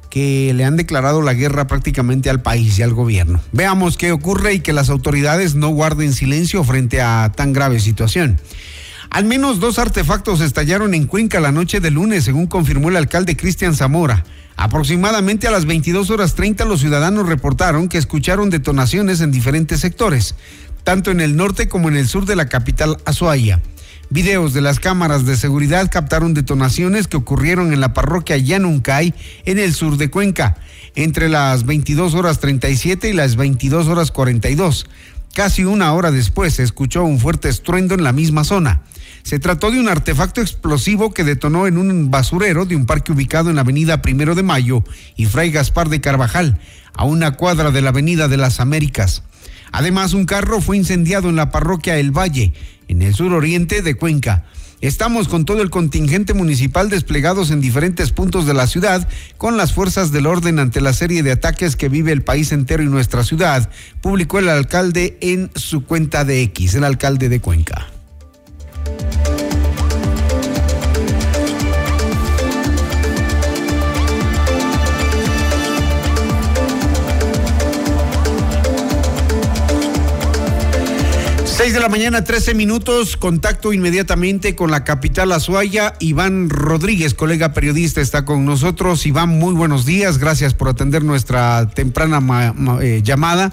que 0.10 0.54
le 0.56 0.66
han 0.66 0.78
declarado 0.78 1.22
la 1.22 1.34
guerra 1.34 1.68
prácticamente 1.68 2.30
al 2.30 2.42
país 2.42 2.80
y 2.80 2.82
al 2.82 2.94
gobierno. 2.94 3.42
Veamos 3.52 3.98
qué 3.98 4.12
ocurre 4.12 4.56
y 4.56 4.60
que 4.62 4.74
las 4.74 4.90
autoridades 4.90 5.54
no 5.54 5.70
guarden 5.70 6.14
silencio 6.14 6.64
frente 6.64 7.02
a 7.02 7.32
tan 7.36 7.54
grave 7.54 7.80
situación. 7.80 8.40
Al 9.10 9.26
menos 9.26 9.60
dos 9.60 9.80
artefactos 9.80 10.42
estallaron 10.42 10.94
en 10.94 11.06
Cuenca 11.06 11.40
la 11.40 11.52
noche 11.52 11.80
de 11.80 11.92
lunes, 11.92 12.24
según 12.24 12.48
confirmó 12.48 12.90
el 12.90 12.98
alcalde 12.98 13.38
Cristian 13.38 13.76
Zamora. 13.76 14.26
Aproximadamente 14.58 15.48
a 15.48 15.52
las 15.52 15.66
22 15.66 16.10
horas 16.10 16.34
30 16.34 16.66
los 16.66 16.80
ciudadanos 16.82 17.28
reportaron 17.28 17.88
que 17.88 18.00
escucharon 18.00 18.50
detonaciones 18.50 19.22
en 19.22 19.32
diferentes 19.32 19.80
sectores, 19.80 20.34
tanto 20.84 21.12
en 21.12 21.22
el 21.22 21.36
norte 21.36 21.68
como 21.68 21.90
en 21.90 21.96
el 21.96 22.08
sur 22.08 22.26
de 22.26 22.36
la 22.36 22.48
capital 22.48 22.98
Azuaya. 23.06 23.62
Videos 24.10 24.54
de 24.54 24.62
las 24.62 24.80
cámaras 24.80 25.26
de 25.26 25.38
seguridad 25.38 25.92
captaron 25.92 26.34
detonaciones 26.34 27.08
que 27.08 27.18
ocurrieron 27.18 27.72
en 27.72 27.82
la 27.82 27.94
parroquia 27.94 28.38
Yanuncay, 28.38 29.14
en 29.46 29.60
el 29.60 29.76
sur 29.76 29.98
de 29.98 30.10
Cuenca, 30.10 30.58
entre 30.96 31.30
las 31.30 31.66
22 31.66 32.16
horas 32.16 32.40
37 32.40 33.10
y 33.10 33.14
las 33.14 33.36
22 33.36 33.88
horas 33.88 34.10
42. 34.10 34.88
Casi 35.36 35.66
una 35.66 35.94
hora 35.94 36.10
después 36.10 36.56
se 36.56 36.64
escuchó 36.64 37.04
un 37.04 37.20
fuerte 37.20 37.48
estruendo 37.48 37.94
en 37.94 38.04
la 38.04 38.12
misma 38.12 38.44
zona. 38.44 38.82
Se 39.28 39.40
trató 39.40 39.72
de 39.72 39.80
un 39.82 39.90
artefacto 39.90 40.40
explosivo 40.40 41.14
que 41.14 41.26
detonó 41.26 41.68
en 41.68 41.78
un 41.78 42.10
basurero 42.10 42.66
de 42.66 42.78
un 42.78 42.86
parque 42.86 43.12
ubicado 43.12 43.50
en 43.50 43.58
la 43.58 43.64
avenida 43.64 44.02
Primero 44.02 44.36
de 44.36 44.42
Mayo 44.42 44.86
y 45.18 45.26
Fray 45.26 45.52
Gaspar 45.52 45.90
de 45.90 46.00
Carvajal, 46.00 46.62
a 46.94 47.04
una 47.04 47.34
cuadra 47.34 47.72
de 47.72 47.82
la 47.82 47.90
avenida 47.90 48.30
de 48.30 48.38
las 48.38 48.62
Américas. 48.62 49.24
Además, 49.74 50.14
un 50.14 50.24
carro 50.24 50.62
fue 50.62 50.78
incendiado 50.78 51.28
en 51.28 51.36
la 51.36 51.52
parroquia 51.52 51.98
El 51.98 52.18
Valle, 52.18 52.54
en 52.88 53.02
el 53.02 53.14
suroriente 53.14 53.82
de 53.82 53.96
Cuenca. 53.96 54.46
Estamos 54.80 55.28
con 55.28 55.44
todo 55.44 55.62
el 55.62 55.72
contingente 55.72 56.34
municipal 56.34 56.90
desplegados 56.90 57.52
en 57.52 57.60
diferentes 57.60 58.14
puntos 58.14 58.46
de 58.46 58.54
la 58.54 58.66
ciudad 58.66 59.10
con 59.36 59.58
las 59.58 59.74
fuerzas 59.74 60.14
del 60.14 60.26
orden 60.26 60.58
ante 60.58 60.80
la 60.80 60.94
serie 60.94 61.22
de 61.22 61.34
ataques 61.34 61.76
que 61.76 61.90
vive 61.90 62.14
el 62.14 62.24
país 62.24 62.54
entero 62.54 62.82
y 62.82 62.86
nuestra 62.86 63.26
ciudad, 63.26 63.70
publicó 64.00 64.40
el 64.40 64.48
alcalde 64.48 65.18
en 65.20 65.52
su 65.54 65.84
cuenta 65.84 66.24
de 66.24 66.44
X, 66.44 66.76
el 66.76 66.86
alcalde 66.86 67.28
de 67.28 67.42
Cuenca. 67.42 67.97
Seis 81.68 81.74
de 81.74 81.80
la 81.82 81.90
mañana, 81.90 82.24
13 82.24 82.54
minutos. 82.54 83.18
Contacto 83.18 83.74
inmediatamente 83.74 84.56
con 84.56 84.72
la 84.72 84.84
capital 84.84 85.32
Azuaya. 85.32 85.96
Iván 86.00 86.50
Rodríguez, 86.50 87.14
colega 87.14 87.52
periodista, 87.52 88.00
está 88.00 88.26
con 88.26 88.46
nosotros. 88.46 89.06
Iván, 89.06 89.30
muy 89.30 89.54
buenos 89.54 89.84
días. 89.84 90.18
Gracias 90.18 90.54
por 90.54 90.70
atender 90.70 91.04
nuestra 91.04 91.68
temprana 91.74 92.54
eh, 92.82 93.02
llamada. 93.04 93.52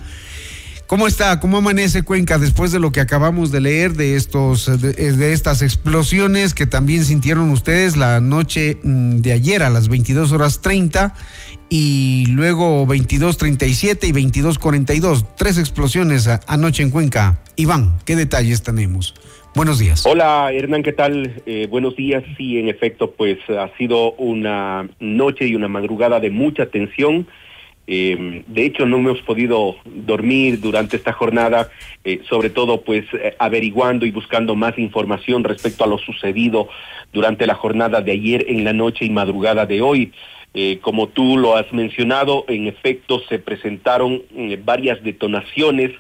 ¿Cómo 0.86 1.06
está? 1.06 1.40
¿Cómo 1.40 1.56
amanece 1.56 2.02
Cuenca 2.02 2.38
después 2.38 2.70
de 2.70 2.78
lo 2.78 2.92
que 2.92 3.00
acabamos 3.00 3.50
de 3.50 3.60
leer 3.60 3.92
de 3.94 4.16
estos 4.16 4.66
de, 4.80 5.32
estas 5.32 5.62
explosiones 5.62 6.52
que 6.52 6.66
también 6.66 7.04
sintieron 7.04 7.50
ustedes 7.50 7.96
la 7.96 8.20
noche 8.20 8.76
mm, 8.82 9.16
de 9.16 9.32
ayer 9.32 9.62
a 9.62 9.70
las 9.70 9.88
22 9.88 10.32
horas 10.32 10.60
30 10.60 11.14
y 11.70 12.26
luego 12.26 12.86
22.37 12.86 14.08
y 14.08 14.12
22.42. 14.12 15.26
Tres 15.36 15.56
explosiones 15.56 16.28
anoche 16.46 16.82
en 16.82 16.90
Cuenca. 16.90 17.40
Iván, 17.56 17.98
¿qué 18.04 18.14
detalles 18.14 18.62
tenemos? 18.62 19.14
Buenos 19.54 19.78
días. 19.78 20.04
Hola 20.04 20.52
Hernán, 20.52 20.82
¿qué 20.82 20.92
tal? 20.92 21.42
Eh, 21.46 21.66
buenos 21.70 21.96
días. 21.96 22.24
Sí, 22.36 22.58
en 22.58 22.68
efecto, 22.68 23.12
pues 23.12 23.38
ha 23.48 23.74
sido 23.78 24.12
una 24.14 24.88
noche 25.00 25.46
y 25.46 25.54
una 25.54 25.68
madrugada 25.68 26.20
de 26.20 26.30
mucha 26.30 26.66
tensión. 26.66 27.26
Eh, 27.86 28.44
de 28.46 28.64
hecho, 28.64 28.86
no 28.86 28.96
hemos 28.96 29.20
podido 29.22 29.76
dormir 29.84 30.60
durante 30.60 30.96
esta 30.96 31.12
jornada, 31.12 31.68
eh, 32.04 32.20
sobre 32.28 32.50
todo 32.50 32.82
pues 32.82 33.04
averiguando 33.38 34.06
y 34.06 34.10
buscando 34.10 34.54
más 34.54 34.78
información 34.78 35.44
respecto 35.44 35.84
a 35.84 35.86
lo 35.86 35.98
sucedido 35.98 36.68
durante 37.12 37.46
la 37.46 37.54
jornada 37.54 38.00
de 38.00 38.12
ayer 38.12 38.46
en 38.48 38.64
la 38.64 38.72
noche 38.72 39.04
y 39.04 39.10
madrugada 39.10 39.66
de 39.66 39.82
hoy. 39.82 40.12
como 40.82 41.08
tú 41.08 41.36
lo 41.36 41.56
has 41.56 41.72
mencionado, 41.72 42.44
en 42.46 42.68
efecto 42.68 43.20
se 43.28 43.40
presentaron 43.40 44.22
varias 44.64 45.02
detonaciones 45.02 45.90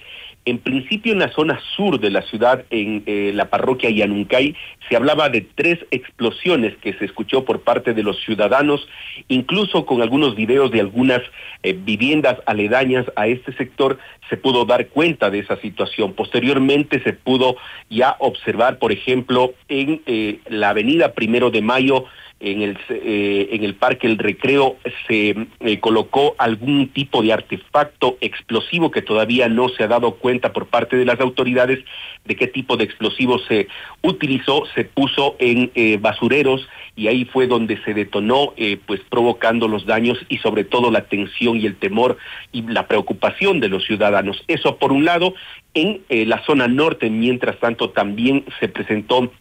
en 0.46 0.58
principio 0.58 1.12
en 1.12 1.20
la 1.20 1.32
zona 1.32 1.58
sur 1.74 1.98
de 1.98 2.10
la 2.10 2.22
ciudad, 2.22 2.64
en 2.70 3.02
eh, 3.06 3.32
la 3.34 3.46
parroquia 3.46 3.90
Yanuncay, 3.90 4.54
se 4.88 4.96
hablaba 4.96 5.30
de 5.30 5.40
tres 5.40 5.78
explosiones 5.90 6.76
que 6.82 6.92
se 6.94 7.06
escuchó 7.06 7.44
por 7.44 7.62
parte 7.62 7.94
de 7.94 8.02
los 8.02 8.20
ciudadanos, 8.22 8.86
incluso 9.28 9.86
con 9.86 10.02
algunos 10.02 10.36
videos 10.36 10.70
de 10.70 10.80
algunas 10.80 11.22
eh, 11.62 11.72
viviendas 11.72 12.38
aledañas 12.44 13.06
a 13.16 13.26
este 13.26 13.54
sector, 13.54 13.98
se 14.28 14.36
pudo 14.36 14.66
dar 14.66 14.88
cuenta 14.88 15.30
de 15.30 15.38
esa 15.38 15.56
situación. 15.56 16.12
Posteriormente 16.12 17.02
se 17.02 17.14
pudo 17.14 17.56
ya 17.88 18.16
observar, 18.18 18.78
por 18.78 18.92
ejemplo, 18.92 19.54
en 19.68 20.02
eh, 20.06 20.40
la 20.48 20.70
avenida 20.70 21.14
Primero 21.14 21.50
de 21.50 21.62
Mayo, 21.62 22.04
en 22.44 22.60
el, 22.60 22.78
eh, 22.90 23.48
en 23.52 23.64
el 23.64 23.74
Parque 23.74 24.06
El 24.06 24.18
Recreo 24.18 24.76
se 25.08 25.34
eh, 25.60 25.80
colocó 25.80 26.34
algún 26.36 26.88
tipo 26.88 27.22
de 27.22 27.32
artefacto 27.32 28.18
explosivo 28.20 28.90
que 28.90 29.00
todavía 29.00 29.48
no 29.48 29.70
se 29.70 29.82
ha 29.82 29.88
dado 29.88 30.16
cuenta 30.16 30.52
por 30.52 30.66
parte 30.66 30.96
de 30.96 31.06
las 31.06 31.18
autoridades 31.20 31.82
de 32.26 32.36
qué 32.36 32.46
tipo 32.46 32.76
de 32.76 32.84
explosivo 32.84 33.38
se 33.38 33.68
utilizó, 34.02 34.64
se 34.74 34.84
puso 34.84 35.36
en 35.38 35.70
eh, 35.74 35.98
basureros 35.98 36.68
y 36.96 37.08
ahí 37.08 37.24
fue 37.24 37.46
donde 37.46 37.82
se 37.82 37.92
detonó, 37.92 38.54
pues 38.86 39.00
provocando 39.10 39.66
los 39.66 39.84
daños 39.84 40.16
y 40.28 40.38
sobre 40.38 40.62
todo 40.62 40.92
la 40.92 41.06
tensión 41.06 41.56
y 41.56 41.66
el 41.66 41.74
temor 41.74 42.18
y 42.52 42.62
la 42.62 42.86
preocupación 42.86 43.58
de 43.58 43.68
los 43.68 43.84
ciudadanos. 43.84 44.44
Eso 44.46 44.76
por 44.76 44.92
un 44.92 45.04
lado, 45.04 45.34
en 45.74 46.02
la 46.08 46.44
zona 46.44 46.68
norte, 46.68 47.10
mientras 47.10 47.58
tanto, 47.58 47.90
también 47.90 48.44
se 48.60 48.68
presentó 48.68 49.32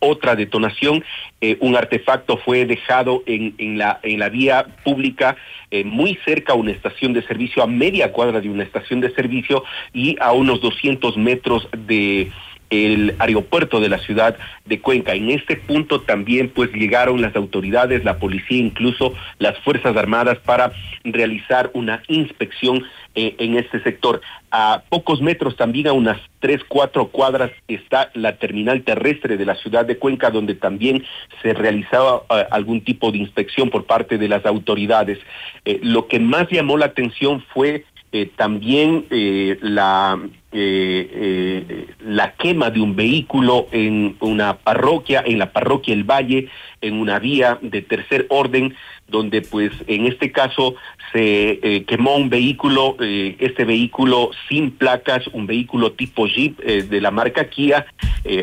otra 0.00 0.36
detonación. 0.36 1.04
Eh, 1.40 1.56
un 1.60 1.76
artefacto 1.76 2.36
fue 2.38 2.66
dejado 2.66 3.22
en, 3.26 3.78
la 3.78 4.28
vía 4.28 4.66
pública 4.84 5.36
eh, 5.70 5.84
muy 5.84 6.18
cerca 6.24 6.52
a 6.52 6.56
una 6.56 6.72
estación 6.72 7.12
de 7.12 7.22
servicio, 7.22 7.62
a 7.62 7.66
media 7.66 8.12
cuadra 8.12 8.40
de 8.40 8.48
una 8.48 8.62
estación 8.62 9.00
de 9.00 9.14
servicio 9.14 9.64
y 9.92 10.16
a 10.20 10.32
unos 10.32 10.60
200 10.60 11.16
metros 11.16 11.68
de 11.86 12.30
el 12.70 13.14
aeropuerto 13.18 13.80
de 13.80 13.88
la 13.88 13.98
ciudad 13.98 14.36
de 14.66 14.80
Cuenca. 14.80 15.14
En 15.14 15.30
este 15.30 15.56
punto 15.56 16.00
también 16.00 16.50
pues 16.50 16.72
llegaron 16.72 17.22
las 17.22 17.34
autoridades, 17.34 18.04
la 18.04 18.18
policía, 18.18 18.58
incluso 18.58 19.14
las 19.38 19.58
Fuerzas 19.60 19.96
Armadas 19.96 20.38
para 20.38 20.72
realizar 21.04 21.70
una 21.74 22.02
inspección 22.08 22.84
eh, 23.14 23.34
en 23.38 23.56
este 23.56 23.82
sector. 23.82 24.20
A 24.50 24.82
pocos 24.88 25.20
metros 25.20 25.56
también, 25.56 25.88
a 25.88 25.92
unas 25.92 26.20
tres, 26.40 26.62
cuatro 26.68 27.08
cuadras, 27.08 27.50
está 27.66 28.10
la 28.14 28.36
terminal 28.36 28.82
terrestre 28.82 29.36
de 29.36 29.44
la 29.44 29.56
ciudad 29.56 29.84
de 29.84 29.98
Cuenca, 29.98 30.30
donde 30.30 30.54
también 30.54 31.04
se 31.42 31.52
realizaba 31.52 32.22
eh, 32.30 32.46
algún 32.50 32.82
tipo 32.82 33.10
de 33.10 33.18
inspección 33.18 33.70
por 33.70 33.86
parte 33.86 34.18
de 34.18 34.28
las 34.28 34.46
autoridades. 34.46 35.18
Eh, 35.64 35.80
lo 35.82 36.06
que 36.06 36.20
más 36.20 36.48
llamó 36.50 36.76
la 36.76 36.86
atención 36.86 37.44
fue 37.52 37.84
eh, 38.10 38.30
también 38.36 39.04
eh, 39.10 39.58
la, 39.60 40.18
eh, 40.50 41.86
la 42.00 42.32
quema 42.36 42.70
de 42.70 42.80
un 42.80 42.96
vehículo 42.96 43.68
en 43.70 44.16
una 44.20 44.56
parroquia, 44.56 45.22
en 45.26 45.38
la 45.38 45.52
parroquia 45.52 45.92
El 45.92 46.04
Valle, 46.04 46.48
en 46.80 46.94
una 46.94 47.18
vía 47.18 47.58
de 47.60 47.82
tercer 47.82 48.26
orden, 48.30 48.74
donde 49.08 49.42
pues 49.42 49.72
en 49.86 50.06
este 50.06 50.32
caso 50.32 50.74
se 51.12 51.84
quemó 51.86 52.16
un 52.16 52.28
vehículo, 52.28 52.96
este 53.00 53.64
vehículo 53.64 54.30
sin 54.48 54.70
placas, 54.70 55.26
un 55.28 55.46
vehículo 55.46 55.92
tipo 55.92 56.26
Jeep 56.26 56.58
de 56.58 57.00
la 57.00 57.10
marca 57.10 57.48
Kia, 57.48 57.86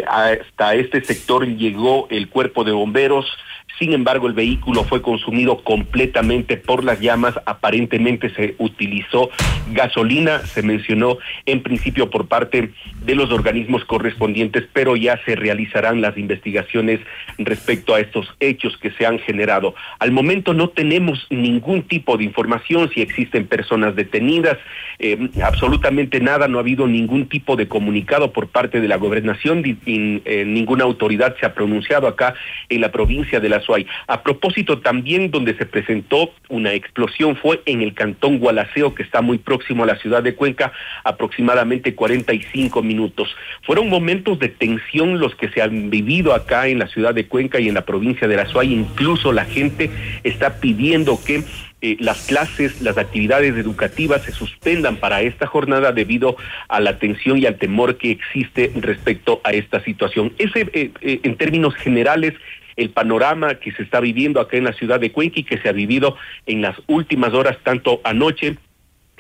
hasta 0.08 0.74
este 0.74 1.04
sector 1.04 1.46
llegó 1.46 2.08
el 2.10 2.30
cuerpo 2.30 2.64
de 2.64 2.72
bomberos, 2.72 3.28
sin 3.78 3.94
embargo, 3.94 4.28
el 4.28 4.34
vehículo 4.34 4.84
fue 4.86 5.02
consumido 5.02 5.58
completamente 5.64 6.56
por 6.56 6.84
las 6.84 7.02
llamas. 7.02 7.36
Aparentemente 7.46 8.30
se 8.30 8.56
utilizó 8.58 9.30
gasolina, 9.72 10.40
se 10.40 10.62
mencionó 10.62 11.18
en 11.46 11.62
principio 11.62 12.10
por 12.10 12.28
parte 12.28 12.72
de 13.04 13.16
los 13.16 13.32
organismos 13.32 13.84
correspondientes, 13.84 14.64
pero 14.72 14.96
ya 14.96 15.20
se 15.26 15.36
realizarán 15.36 16.02
las 16.02 16.18
investigaciones 16.18 17.02
respecto 17.38 17.94
a 17.94 18.00
estos 18.00 18.34
hechos 18.40 18.78
que 18.78 18.92
se 18.92 19.06
han 19.06 19.20
generado. 19.20 19.76
Al 20.00 20.12
momento 20.12 20.54
no 20.54 20.70
tenemos 20.70 21.28
ningún 21.30 21.84
tipo 21.84 22.18
de 22.18 22.24
información 22.24 22.90
si 22.94 23.02
existen 23.02 23.46
personas 23.46 23.96
detenidas, 23.96 24.58
eh, 25.00 25.30
absolutamente 25.44 26.22
nada, 26.22 26.48
no 26.48 26.58
ha 26.58 26.62
habido 26.62 26.88
ningún 26.88 27.28
tipo 27.28 27.56
de 27.56 27.68
comunicado 27.68 28.32
por 28.32 28.48
parte 28.48 28.80
de 28.80 28.88
la 28.88 28.96
gobernación, 28.96 29.64
eh, 29.86 30.44
ninguna 30.46 30.86
autoridad 30.86 31.36
se 31.40 31.46
ha 31.46 31.54
pronunciado 31.54 32.08
acá 32.08 32.36
en 32.70 32.82
la 32.82 32.92
provincia 32.92 33.40
de 33.40 33.50
a 34.08 34.24
propósito, 34.24 34.80
también 34.80 35.32
donde 35.32 35.56
se 35.56 35.66
presentó 35.66 36.32
una 36.50 36.74
explosión 36.74 37.36
fue 37.36 37.62
en 37.66 37.82
el 37.82 37.94
cantón 37.94 38.40
Gualaceo, 38.40 38.94
que 38.94 39.04
está 39.04 39.22
muy 39.22 39.38
próximo 39.38 39.84
a 39.84 39.88
la 39.88 39.98
ciudad 39.98 40.24
de 40.24 40.36
Cuenca, 40.36 40.72
aproximadamente 41.04 41.96
45 41.96 42.82
minutos. 42.82 43.36
Fueron 43.64 43.90
momentos 43.90 44.40
de 44.40 44.50
tensión 44.50 45.20
los 45.20 45.36
que 45.36 45.50
se 45.50 45.62
han 45.62 45.90
vivido 45.90 46.34
acá 46.34 46.68
en 46.68 46.80
la 46.80 46.88
ciudad 46.88 47.14
de 47.14 47.28
Cuenca 47.28 47.60
y 47.60 47.68
en 47.68 47.76
la 47.76 47.86
provincia 47.86 48.28
de 48.28 48.36
la 48.36 48.46
Suay. 48.46 48.74
Incluso 48.74 49.32
la 49.32 49.46
gente 49.46 49.90
está 50.24 50.60
pidiendo 50.60 51.20
que 51.24 51.44
eh, 51.82 51.98
las 52.00 52.26
clases, 52.26 52.82
las 52.82 52.98
actividades 52.98 53.56
educativas 53.56 54.24
se 54.24 54.32
suspendan 54.32 54.96
para 54.96 55.22
esta 55.22 55.46
jornada 55.46 55.92
debido 55.92 56.36
a 56.68 56.80
la 56.80 56.98
tensión 56.98 57.38
y 57.38 57.46
al 57.46 57.58
temor 57.58 57.98
que 57.98 58.10
existe 58.10 58.72
respecto 58.76 59.40
a 59.44 59.52
esta 59.52 59.84
situación. 59.84 60.34
Ese, 60.40 60.62
eh, 60.74 60.92
eh, 61.02 61.20
en 61.22 61.36
términos 61.36 61.76
generales, 61.76 62.34
el 62.76 62.90
panorama 62.90 63.56
que 63.56 63.72
se 63.72 63.84
está 63.84 64.00
viviendo 64.00 64.40
acá 64.40 64.58
en 64.58 64.66
la 64.66 64.74
ciudad 64.74 65.00
de 65.00 65.12
Cuenca 65.12 65.40
y 65.40 65.44
que 65.44 65.58
se 65.58 65.70
ha 65.70 65.74
vivido 65.74 66.18
en 66.46 66.62
las 66.62 66.76
últimas 66.88 67.34
horas, 67.34 67.58
tanto 67.64 68.02
anoche 68.04 68.58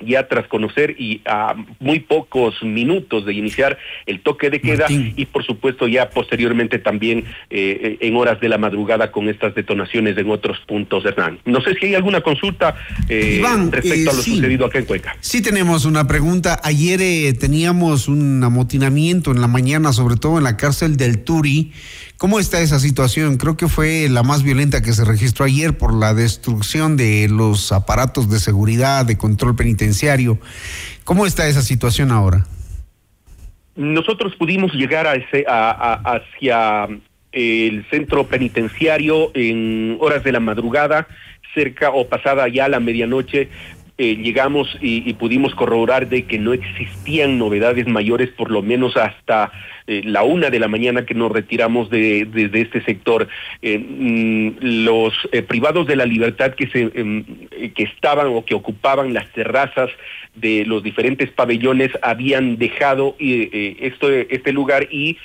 ya 0.03 0.27
tras 0.27 0.47
conocer 0.47 0.95
y 0.99 1.21
a 1.25 1.55
muy 1.79 1.99
pocos 1.99 2.61
minutos 2.63 3.25
de 3.25 3.33
iniciar 3.33 3.77
el 4.05 4.21
toque 4.21 4.49
de 4.49 4.59
queda 4.59 4.87
y 4.89 5.25
por 5.25 5.45
supuesto 5.45 5.87
ya 5.87 6.09
posteriormente 6.09 6.79
también 6.79 7.23
eh, 7.49 7.97
en 8.01 8.15
horas 8.15 8.39
de 8.41 8.49
la 8.49 8.57
madrugada 8.57 9.11
con 9.11 9.29
estas 9.29 9.55
detonaciones 9.55 10.17
en 10.17 10.29
otros 10.29 10.59
puntos, 10.67 11.05
Hernán. 11.05 11.39
No 11.45 11.61
sé 11.61 11.75
si 11.75 11.87
hay 11.87 11.95
alguna 11.95 12.21
consulta 12.21 12.75
eh, 13.07 13.41
respecto 13.71 14.09
a 14.11 14.13
lo 14.13 14.19
eh, 14.19 14.23
sucedido 14.23 14.65
acá 14.65 14.79
en 14.79 14.85
Cuenca. 14.85 15.15
Sí 15.21 15.41
tenemos 15.41 15.85
una 15.85 16.07
pregunta. 16.07 16.59
Ayer 16.63 16.99
teníamos 17.37 18.07
un 18.07 18.43
amotinamiento 18.43 19.31
en 19.31 19.41
la 19.41 19.47
mañana, 19.47 19.93
sobre 19.93 20.17
todo 20.17 20.37
en 20.37 20.43
la 20.43 20.57
cárcel 20.57 20.97
del 20.97 21.23
Turi 21.23 21.71
¿Cómo 22.17 22.39
está 22.39 22.61
esa 22.61 22.79
situación? 22.79 23.37
Creo 23.37 23.57
que 23.57 23.67
fue 23.67 24.07
la 24.09 24.23
más 24.23 24.41
violenta 24.41 24.81
que 24.81 24.93
se 24.93 25.03
registró 25.03 25.45
ayer 25.45 25.77
por 25.77 25.93
la 25.93 26.13
destrucción 26.13 26.95
de 26.95 27.27
los 27.29 27.73
aparatos 27.73 28.29
de 28.29 28.39
seguridad, 28.39 29.05
de 29.05 29.17
control 29.17 29.55
penitenciario. 29.55 30.37
¿Cómo 31.03 31.25
está 31.25 31.47
esa 31.47 31.61
situación 31.61 32.11
ahora? 32.11 32.45
Nosotros 33.75 34.33
pudimos 34.37 34.71
llegar 34.73 35.07
a 35.07 35.15
ese, 35.15 35.43
hacia 35.47 36.87
el 37.33 37.85
centro 37.89 38.25
penitenciario 38.27 39.31
en 39.33 39.97
horas 39.99 40.23
de 40.23 40.31
la 40.31 40.39
madrugada, 40.39 41.07
cerca 41.53 41.89
o 41.89 42.07
pasada 42.07 42.47
ya 42.47 42.69
la 42.69 42.79
medianoche, 42.79 43.49
eh, 43.97 44.15
llegamos 44.17 44.77
y, 44.81 45.13
pudimos 45.13 45.55
corroborar 45.55 46.09
de 46.09 46.23
que 46.25 46.37
no 46.37 46.51
existían 46.51 47.37
novedades 47.37 47.87
mayores, 47.87 48.29
por 48.29 48.51
lo 48.51 48.61
menos 48.61 48.97
hasta 48.97 49.53
eh, 49.87 50.01
la 50.03 50.23
una 50.23 50.49
de 50.49 50.59
la 50.59 50.67
mañana 50.67 51.05
que 51.05 51.13
nos 51.13 51.31
retiramos 51.31 51.89
de, 51.89 52.25
desde 52.25 52.61
este 52.61 52.83
sector. 52.83 53.27
Eh, 53.61 53.77
mm, 53.77 54.57
los 54.85 55.13
privados 55.47 55.87
de 55.87 55.95
la 55.95 56.05
libertad 56.05 56.53
que, 56.55 56.67
se, 56.67 56.91
em, 56.93 57.23
que 57.73 57.83
estaban 57.83 58.27
o 58.27 58.43
que 58.45 58.55
ocupaban 58.55 59.13
las 59.13 59.31
terrazas 59.31 59.89
de 60.35 60.65
los 60.65 60.83
diferentes 60.83 61.29
pabellones 61.31 61.91
habían 62.01 62.57
dejado 62.57 63.15
esto, 63.19 64.11
este 64.11 64.51
lugar 64.51 64.89
y 64.91 65.17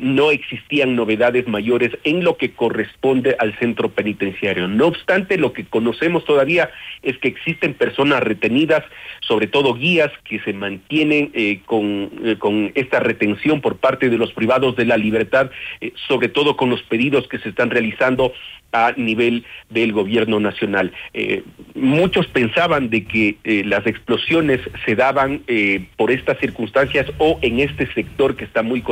no 0.00 0.32
existían 0.32 0.96
novedades 0.96 1.46
mayores 1.46 1.96
en 2.02 2.24
lo 2.24 2.36
que 2.36 2.50
corresponde 2.50 3.36
al 3.38 3.56
centro 3.60 3.90
penitenciario. 3.90 4.66
No 4.66 4.86
obstante, 4.86 5.38
lo 5.38 5.52
que 5.52 5.66
conocemos 5.66 6.24
todavía 6.24 6.70
es 7.02 7.16
que 7.18 7.28
existen 7.28 7.74
personas 7.74 8.24
retenidas, 8.24 8.82
sobre 9.26 9.46
todo 9.46 9.74
guías 9.74 10.12
que 10.24 10.40
se 10.40 10.52
mantienen 10.52 11.30
eh, 11.34 11.60
con, 11.66 12.10
eh, 12.24 12.36
con, 12.38 12.72
esta 12.74 13.00
retención 13.00 13.60
por 13.60 13.76
parte 13.76 14.08
de 14.08 14.18
los 14.18 14.32
privados 14.32 14.76
de 14.76 14.84
la 14.84 14.96
libertad, 14.96 15.50
eh, 15.80 15.92
sobre 16.08 16.28
todo 16.28 16.56
con 16.56 16.70
los 16.70 16.82
pedidos 16.82 17.26
que 17.28 17.38
se 17.38 17.48
están 17.48 17.70
realizando 17.70 18.32
a 18.72 18.92
nivel 18.96 19.44
del 19.70 19.92
gobierno 19.92 20.40
nacional. 20.40 20.92
Eh, 21.14 21.42
muchos 21.74 22.26
pensaban 22.26 22.90
de 22.90 23.04
que 23.04 23.36
eh, 23.44 23.62
las 23.64 23.86
explosiones 23.86 24.60
se 24.84 24.94
daban 24.94 25.42
eh, 25.46 25.86
por 25.96 26.10
estas 26.10 26.38
circunstancias 26.38 27.06
o 27.18 27.38
en 27.42 27.60
este 27.60 27.92
sector 27.94 28.36
que 28.36 28.44
está 28.44 28.62
muy 28.62 28.82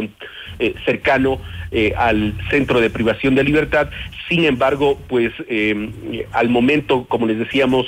cercano 0.85 1.41
al 1.97 2.35
centro 2.49 2.81
de 2.81 2.89
privación 2.89 3.35
de 3.35 3.43
libertad. 3.43 3.91
Sin 4.29 4.45
embargo, 4.45 4.99
pues 5.09 5.33
al 6.33 6.49
momento, 6.49 7.05
como 7.07 7.27
les 7.27 7.39
decíamos, 7.39 7.87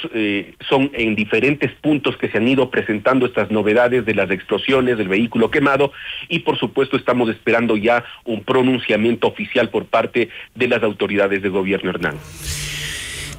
son 0.68 0.90
en 0.92 1.14
diferentes 1.14 1.70
puntos 1.80 2.16
que 2.16 2.28
se 2.28 2.38
han 2.38 2.48
ido 2.48 2.70
presentando 2.70 3.24
estas 3.26 3.50
novedades 3.50 4.04
de 4.04 4.14
las 4.14 4.30
explosiones 4.30 4.98
del 4.98 5.08
vehículo 5.08 5.50
quemado 5.50 5.92
y 6.28 6.40
por 6.40 6.58
supuesto 6.58 6.96
estamos 6.96 7.28
esperando 7.30 7.76
ya 7.76 8.04
un 8.24 8.42
pronunciamiento 8.42 9.28
oficial 9.28 9.70
por 9.70 9.86
parte 9.86 10.28
de 10.54 10.68
las 10.68 10.82
autoridades 10.82 11.42
de 11.42 11.48
gobierno 11.48 11.75
Hernán. 11.84 12.16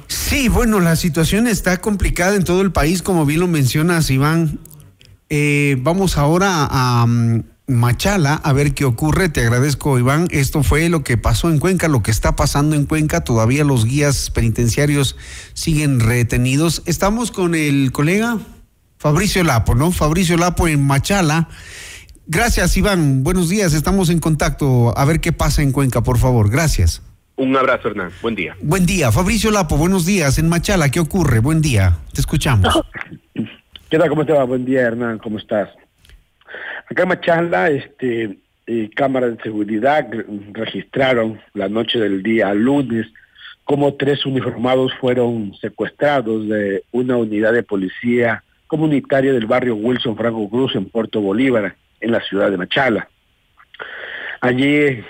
Sí, 0.06 0.48
bueno, 0.48 0.80
la 0.80 0.96
situación 0.96 1.46
está 1.46 1.80
complicada 1.80 2.34
en 2.36 2.44
todo 2.44 2.60
el 2.62 2.72
país, 2.72 3.02
como 3.02 3.24
bien 3.26 3.40
lo 3.40 3.48
mencionas, 3.48 4.10
Iván. 4.10 4.58
Eh, 5.30 5.76
vamos 5.80 6.16
ahora 6.16 6.66
a, 6.70 7.06
mm, 7.06 7.44
Machala 7.68 8.34
a 8.34 8.52
ver 8.54 8.72
qué 8.72 8.86
ocurre. 8.86 9.28
Te 9.28 9.42
agradezco, 9.42 9.98
Iván. 9.98 10.26
Esto 10.30 10.62
fue 10.62 10.88
lo 10.88 11.04
que 11.04 11.18
pasó 11.18 11.50
en 11.50 11.58
Cuenca, 11.58 11.88
lo 11.88 12.02
que 12.02 12.10
está 12.10 12.34
pasando 12.34 12.74
en 12.74 12.86
Cuenca. 12.86 13.22
Todavía 13.22 13.62
los 13.62 13.84
guías 13.84 14.30
penitenciarios 14.30 15.16
siguen 15.52 16.00
retenidos. 16.00 16.82
Estamos 16.86 17.30
con 17.30 17.54
el 17.54 17.92
colega 17.92 18.38
Fabricio 18.98 19.44
Lapo, 19.44 19.74
¿no? 19.74 19.92
Fabricio 19.92 20.36
Lapo 20.38 20.66
en 20.66 20.86
Machala. 20.86 21.48
Gracias, 22.26 22.76
Iván. 22.76 23.22
Buenos 23.22 23.48
días. 23.48 23.74
Estamos 23.74 24.08
en 24.08 24.18
contacto. 24.18 24.96
A 24.98 25.04
ver 25.04 25.20
qué 25.20 25.32
pasa 25.32 25.62
en 25.62 25.72
Cuenca, 25.72 26.02
por 26.02 26.18
favor. 26.18 26.50
Gracias. 26.50 27.02
Un 27.38 27.56
abrazo, 27.56 27.88
Hernán. 27.88 28.10
Buen 28.20 28.34
día. 28.34 28.56
Buen 28.60 28.84
día. 28.84 29.12
Fabricio 29.12 29.52
Lapo, 29.52 29.76
buenos 29.76 30.04
días. 30.04 30.38
En 30.38 30.48
Machala, 30.48 30.90
¿qué 30.90 30.98
ocurre? 30.98 31.38
Buen 31.38 31.62
día. 31.62 31.96
Te 32.12 32.20
escuchamos. 32.20 32.82
¿Qué 33.88 33.96
tal? 33.96 34.08
¿Cómo 34.08 34.26
te 34.26 34.32
va? 34.32 34.42
Buen 34.42 34.64
día, 34.64 34.82
Hernán. 34.82 35.18
¿Cómo 35.18 35.38
estás? 35.38 35.70
Acá 36.90 37.02
en 37.04 37.08
Machala, 37.08 37.70
este, 37.70 38.38
eh, 38.66 38.90
cámaras 38.94 39.36
de 39.36 39.42
seguridad 39.44 40.06
registraron 40.52 41.40
la 41.54 41.68
noche 41.68 42.00
del 42.00 42.22
día 42.22 42.52
lunes 42.54 43.06
cómo 43.68 43.94
tres 43.94 44.24
uniformados 44.24 44.92
fueron 44.98 45.54
secuestrados 45.60 46.48
de 46.48 46.84
una 46.90 47.18
unidad 47.18 47.52
de 47.52 47.62
policía 47.62 48.42
comunitaria 48.66 49.32
del 49.32 49.44
barrio 49.44 49.76
Wilson 49.76 50.16
Franco 50.16 50.48
Cruz 50.48 50.74
en 50.74 50.86
Puerto 50.86 51.20
Bolívar, 51.20 51.76
en 52.00 52.12
la 52.12 52.20
ciudad 52.22 52.50
de 52.50 52.56
Machala. 52.56 53.08
Allí 54.40 55.04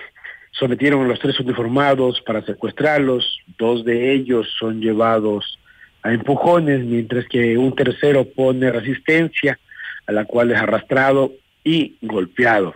sometieron 0.59 1.05
a 1.05 1.09
los 1.09 1.21
tres 1.21 1.38
uniformados 1.40 2.21
para 2.23 2.42
secuestrarlos, 2.42 3.40
dos 3.59 3.85
de 3.85 4.12
ellos 4.12 4.49
son 4.59 4.81
llevados 4.81 5.59
a 6.03 6.12
empujones, 6.12 6.85
mientras 6.85 7.27
que 7.27 7.57
un 7.57 7.75
tercero 7.75 8.25
pone 8.25 8.71
resistencia, 8.71 9.59
a 10.07 10.12
la 10.12 10.25
cual 10.25 10.51
es 10.51 10.57
arrastrado 10.57 11.33
y 11.64 11.97
golpeado. 12.01 12.75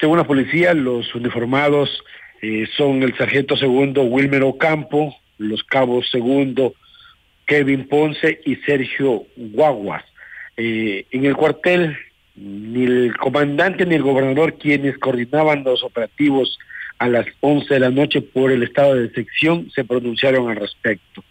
Según 0.00 0.18
la 0.18 0.24
policía, 0.24 0.74
los 0.74 1.14
uniformados 1.14 2.02
eh, 2.42 2.66
son 2.76 3.02
el 3.02 3.16
sargento 3.16 3.56
segundo 3.56 4.02
Wilmer 4.02 4.42
Ocampo, 4.42 5.14
los 5.38 5.62
cabos 5.64 6.10
segundo 6.10 6.74
Kevin 7.46 7.86
Ponce 7.88 8.40
y 8.44 8.56
Sergio 8.56 9.24
Guaguas. 9.36 10.04
Eh, 10.56 11.06
en 11.10 11.24
el 11.24 11.36
cuartel 11.36 11.96
ni 12.36 12.84
el 12.84 13.16
comandante 13.16 13.86
ni 13.86 13.94
el 13.94 14.02
gobernador 14.02 14.54
quienes 14.58 14.98
coordinaban 14.98 15.64
los 15.64 15.82
operativos 15.82 16.58
a 16.98 17.08
las 17.08 17.26
11 17.40 17.74
de 17.74 17.80
la 17.80 17.90
noche 17.90 18.20
por 18.20 18.52
el 18.52 18.62
estado 18.62 18.94
de 18.94 19.10
sección 19.10 19.70
se 19.74 19.84
pronunciaron 19.84 20.50
al 20.50 20.56
respecto. 20.56 21.24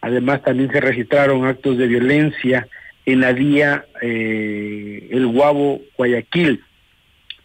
Además 0.00 0.42
también 0.42 0.70
se 0.72 0.80
registraron 0.80 1.44
actos 1.44 1.78
de 1.78 1.86
violencia 1.86 2.66
en 3.04 3.20
la 3.20 3.32
vía 3.32 3.84
eh, 4.00 5.08
El 5.10 5.26
Guabo, 5.26 5.80
Guayaquil, 5.96 6.62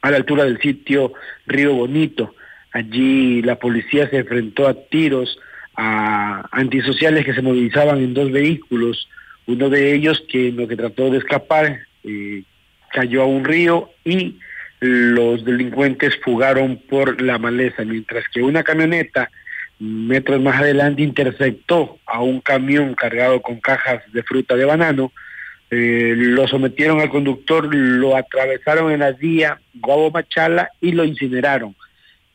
a 0.01 0.11
la 0.11 0.17
altura 0.17 0.45
del 0.45 0.59
sitio 0.59 1.13
Río 1.45 1.73
Bonito. 1.73 2.35
Allí 2.71 3.41
la 3.41 3.55
policía 3.55 4.09
se 4.09 4.19
enfrentó 4.19 4.67
a 4.67 4.73
tiros 4.73 5.37
a 5.75 6.47
antisociales 6.51 7.25
que 7.25 7.33
se 7.33 7.41
movilizaban 7.41 7.99
en 7.99 8.13
dos 8.13 8.31
vehículos, 8.31 9.07
uno 9.45 9.69
de 9.69 9.93
ellos 9.93 10.23
que 10.29 10.51
lo 10.51 10.67
que 10.67 10.75
trató 10.75 11.09
de 11.09 11.19
escapar 11.19 11.79
eh, 12.03 12.43
cayó 12.91 13.23
a 13.23 13.25
un 13.25 13.45
río 13.45 13.89
y 14.03 14.37
los 14.79 15.43
delincuentes 15.43 16.15
fugaron 16.23 16.77
por 16.89 17.21
la 17.21 17.37
maleza, 17.37 17.83
mientras 17.83 18.25
que 18.29 18.41
una 18.41 18.63
camioneta 18.63 19.29
metros 19.79 20.41
más 20.41 20.59
adelante 20.59 21.01
interceptó 21.01 21.99
a 22.05 22.21
un 22.21 22.41
camión 22.41 22.95
cargado 22.95 23.41
con 23.41 23.59
cajas 23.59 24.01
de 24.11 24.23
fruta 24.23 24.55
de 24.55 24.65
banano, 24.65 25.11
eh, 25.69 26.13
lo 26.15 26.47
sometieron 26.47 26.99
al 26.99 27.09
conductor, 27.09 27.73
lo 27.73 28.15
atravesaron 28.15 28.91
en 28.91 29.01
la 29.01 29.11
vía 29.11 29.59
Guabo 29.75 30.11
Machala 30.11 30.69
y 30.81 30.93
lo 30.93 31.03
incineraron. 31.03 31.75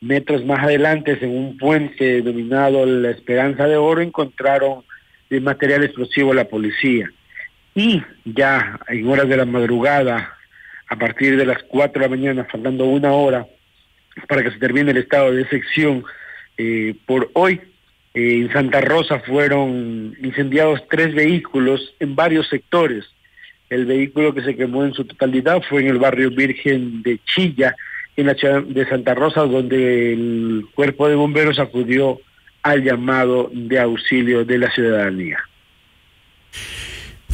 Metros 0.01 0.45
más 0.45 0.63
adelante, 0.63 1.17
en 1.21 1.29
un 1.29 1.57
puente 1.57 2.21
denominado 2.21 2.85
La 2.85 3.09
Esperanza 3.09 3.67
de 3.67 3.77
Oro, 3.77 4.01
encontraron 4.01 4.83
el 5.29 5.41
material 5.41 5.83
explosivo 5.83 6.33
la 6.33 6.45
policía. 6.45 7.09
Y 7.73 8.03
ya 8.25 8.79
en 8.87 9.07
horas 9.07 9.27
de 9.27 9.37
la 9.37 9.45
madrugada, 9.45 10.37
a 10.93 10.95
partir 10.95 11.35
de 11.37 11.45
las 11.45 11.63
4 11.63 11.99
de 11.99 12.07
la 12.07 12.15
mañana, 12.15 12.47
faltando 12.49 12.85
una 12.85 13.13
hora 13.13 13.47
para 14.27 14.43
que 14.43 14.51
se 14.51 14.59
termine 14.59 14.91
el 14.91 14.97
estado 14.97 15.31
de 15.31 15.47
sección 15.49 16.03
eh, 16.57 16.93
por 17.07 17.31
hoy. 17.33 17.59
Eh, 18.13 18.41
en 18.41 18.53
Santa 18.53 18.79
Rosa 18.79 19.19
fueron 19.21 20.15
incendiados 20.21 20.81
tres 20.87 21.15
vehículos 21.15 21.95
en 21.99 22.15
varios 22.15 22.47
sectores. 22.47 23.05
El 23.71 23.87
vehículo 23.87 24.35
que 24.35 24.43
se 24.43 24.55
quemó 24.55 24.85
en 24.85 24.93
su 24.93 25.03
totalidad 25.05 25.63
fue 25.67 25.81
en 25.81 25.87
el 25.87 25.97
barrio 25.97 26.29
Virgen 26.29 27.01
de 27.01 27.19
Chilla, 27.25 27.75
en 28.15 28.27
la 28.27 28.35
ciudad 28.35 28.61
de 28.61 28.87
Santa 28.87 29.15
Rosa, 29.15 29.41
donde 29.41 30.13
el 30.13 30.67
cuerpo 30.75 31.09
de 31.09 31.15
bomberos 31.15 31.57
acudió 31.57 32.19
al 32.61 32.83
llamado 32.83 33.49
de 33.51 33.79
auxilio 33.79 34.45
de 34.45 34.59
la 34.59 34.69
ciudadanía. 34.69 35.39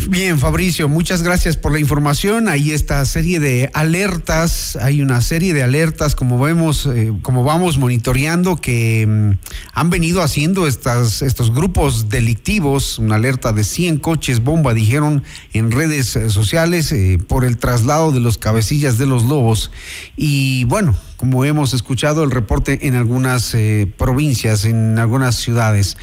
Bien, 0.07 0.39
Fabricio, 0.39 0.87
muchas 0.87 1.23
gracias 1.23 1.57
por 1.57 1.71
la 1.71 1.79
información. 1.79 2.47
Hay 2.47 2.71
esta 2.71 3.03
serie 3.05 3.39
de 3.39 3.69
alertas, 3.73 4.75
hay 4.77 5.01
una 5.01 5.21
serie 5.21 5.53
de 5.53 5.61
alertas, 5.61 6.15
como 6.15 6.39
vemos, 6.39 6.85
eh, 6.87 7.13
como 7.21 7.43
vamos 7.43 7.77
monitoreando, 7.77 8.55
que 8.55 9.05
mm, 9.05 9.31
han 9.73 9.89
venido 9.89 10.21
haciendo 10.21 10.67
estas, 10.67 11.21
estos 11.21 11.53
grupos 11.53 12.09
delictivos, 12.09 12.97
una 12.97 13.15
alerta 13.15 13.51
de 13.51 13.63
100 13.63 13.99
coches 13.99 14.43
bomba, 14.43 14.73
dijeron 14.73 15.23
en 15.53 15.71
redes 15.71 16.07
sociales, 16.29 16.91
eh, 16.91 17.19
por 17.27 17.45
el 17.45 17.57
traslado 17.57 18.11
de 18.11 18.19
los 18.19 18.37
cabecillas 18.37 18.97
de 18.97 19.05
los 19.05 19.25
lobos. 19.25 19.71
Y 20.15 20.63
bueno, 20.65 20.95
como 21.19 21.43
hemos 21.43 21.73
escuchado 21.73 22.23
el 22.23 22.31
reporte 22.31 22.87
en 22.87 22.95
algunas 22.95 23.53
eh, 23.53 23.91
provincias, 23.97 24.63
en 24.63 24.97
algunas 24.97 25.35
ciudades. 25.35 25.97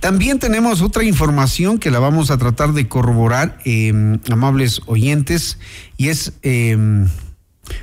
También 0.00 0.38
tenemos 0.38 0.80
otra 0.80 1.04
información 1.04 1.76
que 1.76 1.90
la 1.90 1.98
vamos 1.98 2.30
a 2.30 2.38
tratar 2.38 2.72
de 2.72 2.88
corroborar, 2.88 3.58
em, 3.66 4.18
amables 4.30 4.80
oyentes, 4.86 5.58
y 5.98 6.08
es... 6.08 6.32
Em, 6.40 7.06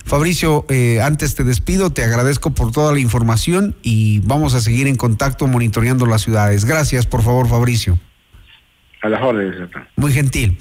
Fabricio, 0.04 0.66
eh, 0.70 1.00
antes 1.02 1.36
te 1.36 1.44
despido, 1.44 1.90
te 1.92 2.04
agradezco 2.04 2.52
por 2.52 2.72
toda 2.72 2.92
la 2.92 3.00
información 3.00 3.76
y 3.82 4.20
vamos 4.20 4.54
a 4.54 4.60
seguir 4.60 4.88
en 4.88 4.98
contacto 4.98 5.48
monitoreando 5.48 6.06
las 6.06 6.24
ciudades. 6.24 6.66
Gracias, 6.66 7.06
por 7.06 7.24
favor, 7.24 7.48
Fabricio. 7.48 7.98
A 9.02 9.08
las 9.08 9.22
órdenes, 9.22 9.70
Muy 9.96 10.12
gentil. 10.12 10.58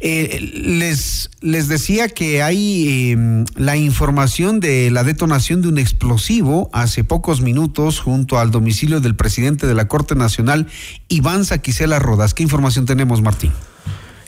Eh, 0.00 0.40
les, 0.54 1.30
les 1.40 1.68
decía 1.68 2.08
que 2.08 2.42
hay 2.42 3.12
em, 3.12 3.44
la 3.54 3.76
información 3.76 4.58
de 4.58 4.90
la 4.90 5.04
detonación 5.04 5.62
de 5.62 5.68
un 5.68 5.78
explosivo 5.78 6.68
hace 6.72 7.04
pocos 7.04 7.42
minutos 7.42 8.00
junto 8.00 8.40
al 8.40 8.50
domicilio 8.50 8.98
del 9.00 9.14
presidente 9.14 9.68
de 9.68 9.74
la 9.74 9.86
Corte 9.86 10.16
Nacional, 10.16 10.66
Iván 11.08 11.44
Saquicela 11.44 12.00
Rodas. 12.00 12.34
¿Qué 12.34 12.42
información 12.42 12.86
tenemos, 12.86 13.22
Martín? 13.22 13.52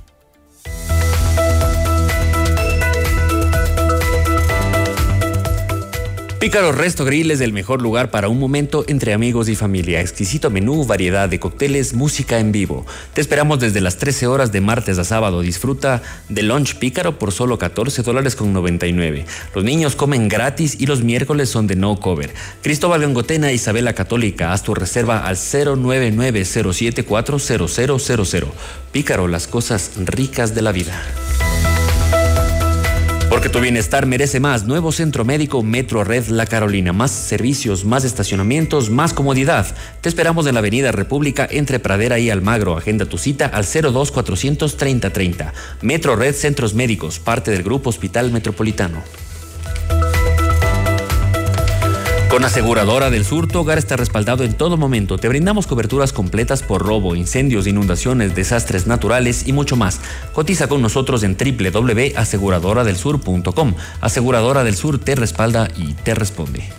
Pícaro 6.43 6.73
Resto 6.73 7.05
Grill 7.05 7.31
es 7.31 7.41
el 7.41 7.53
mejor 7.53 7.81
lugar 7.81 8.11
para 8.11 8.27
un 8.27 8.41
momento 8.41 8.85
entre 8.89 9.13
amigos 9.13 9.49
y 9.49 9.55
familia. 9.55 10.01
Exquisito 10.01 10.51
menú, 10.51 10.85
variedad 10.85 11.29
de 11.29 11.39
cócteles, 11.39 11.95
música 11.95 12.41
en 12.41 12.51
vivo. 12.51 12.85
Te 13.15 13.21
esperamos 13.21 13.61
desde 13.61 13.81
las 13.81 13.97
13 13.99 14.27
horas 14.27 14.51
de 14.51 14.61
martes 14.61 14.99
a 14.99 15.05
sábado. 15.05 15.41
Disfruta 15.41 16.03
de 16.29 16.43
lunch 16.43 16.81
Pícaro 16.81 17.17
por 17.17 17.31
solo 17.31 17.59
14 17.59 18.03
dólares 18.03 18.35
con 18.35 18.53
99. 18.53 19.25
Los 19.55 19.63
niños 19.63 19.95
comen 19.95 20.29
gratis 20.29 20.79
y 20.81 20.87
los 20.87 21.05
miércoles 21.05 21.49
son 21.49 21.69
de 21.69 21.77
no 21.77 22.01
cover. 22.01 22.35
Cristóbal 22.61 23.03
Gangotena, 23.03 23.53
Isabela 23.53 23.93
Católica, 23.93 24.53
haz 24.53 24.65
tu 24.65 24.75
reserva 24.75 25.25
al 25.25 25.37
099 25.37 26.43
Pícaro, 28.91 29.29
las 29.29 29.47
cosas 29.47 29.93
ricas 29.97 30.57
de 30.57 30.63
la 30.63 30.73
vida. 30.73 31.01
Porque 33.33 33.49
tu 33.49 33.61
bienestar 33.61 34.05
merece 34.05 34.41
más. 34.41 34.67
Nuevo 34.67 34.93
Centro 34.93 35.25
Médico 35.25 35.63
Metro 35.63 36.05
Red 36.05 36.27
La 36.27 36.45
Carolina. 36.45 36.93
Más 36.93 37.11
servicios, 37.11 37.87
más 37.87 38.05
estacionamientos, 38.05 38.91
más 38.91 39.15
comodidad. 39.15 39.75
Te 40.03 40.11
esperamos 40.11 40.47
en 40.47 40.53
la 40.53 40.59
Avenida 40.59 40.93
República 40.93 41.49
entre 41.51 41.79
Pradera 41.79 42.19
y 42.19 42.29
Almagro. 42.29 42.77
Agenda 42.77 43.07
tu 43.07 43.17
cita 43.17 43.47
al 43.47 43.65
02400 43.65 44.77
3030. 44.77 45.55
Metro 45.81 46.15
Red 46.15 46.35
Centros 46.35 46.75
Médicos, 46.75 47.21
parte 47.21 47.51
del 47.51 47.63
Grupo 47.63 47.89
Hospital 47.89 48.31
Metropolitano. 48.33 49.03
Con 52.33 52.45
Aseguradora 52.47 53.11
del 53.11 53.27
Sur, 53.27 53.47
tu 53.47 53.59
hogar 53.59 53.77
está 53.77 53.95
respaldado 53.95 54.43
en 54.43 54.55
todo 54.55 54.79
momento. 54.79 55.19
Te 55.19 55.29
brindamos 55.29 55.67
coberturas 55.67 56.15
completas 56.15 56.63
por 56.63 56.81
robo, 56.81 57.15
incendios, 57.15 57.67
inundaciones, 57.67 58.35
desastres 58.35 58.87
naturales 58.87 59.47
y 59.47 59.53
mucho 59.53 59.77
más. 59.77 60.01
Cotiza 60.33 60.67
con 60.67 60.81
nosotros 60.81 61.25
en 61.25 61.37
www.aseguradoradelsur.com. 61.37 63.75
Aseguradora 64.01 64.65
del 64.65 64.77
Sur 64.77 64.99
te 64.99 65.15
respalda 65.15 65.69
y 65.77 65.93
te 65.93 66.15
responde. 66.15 66.73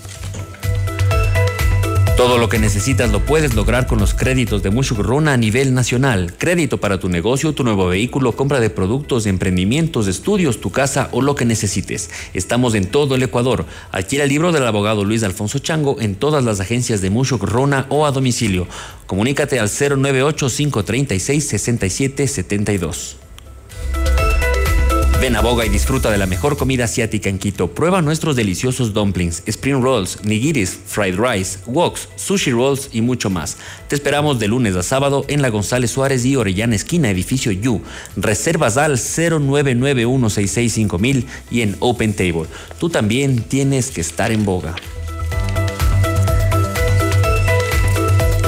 Todo 2.18 2.38
lo 2.38 2.48
que 2.48 2.60
necesitas 2.60 3.12
lo 3.12 3.26
puedes 3.26 3.56
lograr 3.56 3.88
con 3.88 3.98
los 3.98 4.14
créditos 4.14 4.62
de 4.62 4.70
Mushuk 4.70 5.00
Runa 5.00 5.34
a 5.34 5.38
nivel 5.38 5.74
nacional. 5.74 6.32
Crédito 6.38 6.80
para 6.80 7.00
tu 7.00 7.10
negocio, 7.10 7.54
tu 7.54 7.64
nuevo 7.64 7.88
vehículo, 7.88 8.34
compra 8.34 8.60
de 8.60 8.70
productos, 8.70 9.26
emprendimientos, 9.26 10.06
estudios, 10.08 10.62
tu 10.62 10.70
casa 10.70 11.10
o 11.12 11.24
lo 11.24 11.34
que 11.34 11.44
necesites. 11.44 12.12
Estamos 12.36 12.76
en 12.76 12.86
todo 12.86 13.16
el 13.16 13.24
Ecuador. 13.24 13.66
Adquiere 13.92 14.26
el 14.26 14.30
libro 14.30 14.52
del 14.52 14.68
abogado 14.68 15.04
Luis 15.04 15.24
Alfonso 15.24 15.58
Chango 15.58 16.00
en 16.00 16.14
todas 16.14 16.44
las 16.44 16.60
agencias 16.60 17.02
de 17.02 17.10
Mushuk 17.10 17.44
Rona 17.44 17.88
o 17.90 18.06
a 18.06 18.12
domicilio. 18.12 18.68
Comunícate 19.08 19.60
al 19.60 19.70
098 19.70 20.50
536 20.50 21.48
6772. 21.48 23.23
Ven 25.24 25.38
a 25.38 25.42
Boga 25.42 25.66
y 25.66 25.70
disfruta 25.70 26.12
de 26.12 26.18
la 26.18 26.26
mejor 26.26 26.58
comida 26.58 26.84
asiática 26.84 27.30
en 27.30 27.40
Quito. 27.40 27.74
Prueba 27.74 28.02
nuestros 28.02 28.36
deliciosos 28.36 28.94
dumplings, 28.94 29.42
spring 29.46 29.82
rolls, 29.82 30.22
nigiris, 30.26 30.78
fried 30.86 31.18
rice, 31.18 31.60
woks, 31.66 32.10
sushi 32.18 32.52
rolls 32.52 32.90
y 32.92 33.00
mucho 33.00 33.30
más. 33.30 33.56
Te 33.88 33.96
esperamos 33.96 34.38
de 34.38 34.50
lunes 34.50 34.76
a 34.76 34.84
sábado 34.84 35.24
en 35.30 35.42
la 35.42 35.48
González 35.48 35.92
Suárez 35.92 36.26
y 36.26 36.36
Orellana 36.36 36.76
Esquina, 36.76 37.10
edificio 37.10 37.54
Yu. 37.54 37.82
Reservas 38.18 38.76
al 38.76 38.98
0991665000 38.98 41.24
y 41.52 41.62
en 41.62 41.78
Open 41.80 42.12
Table. 42.12 42.48
Tú 42.78 42.90
también 42.90 43.44
tienes 43.44 43.92
que 43.92 44.02
estar 44.02 44.34
en 44.34 44.44
Boga. 44.44 44.76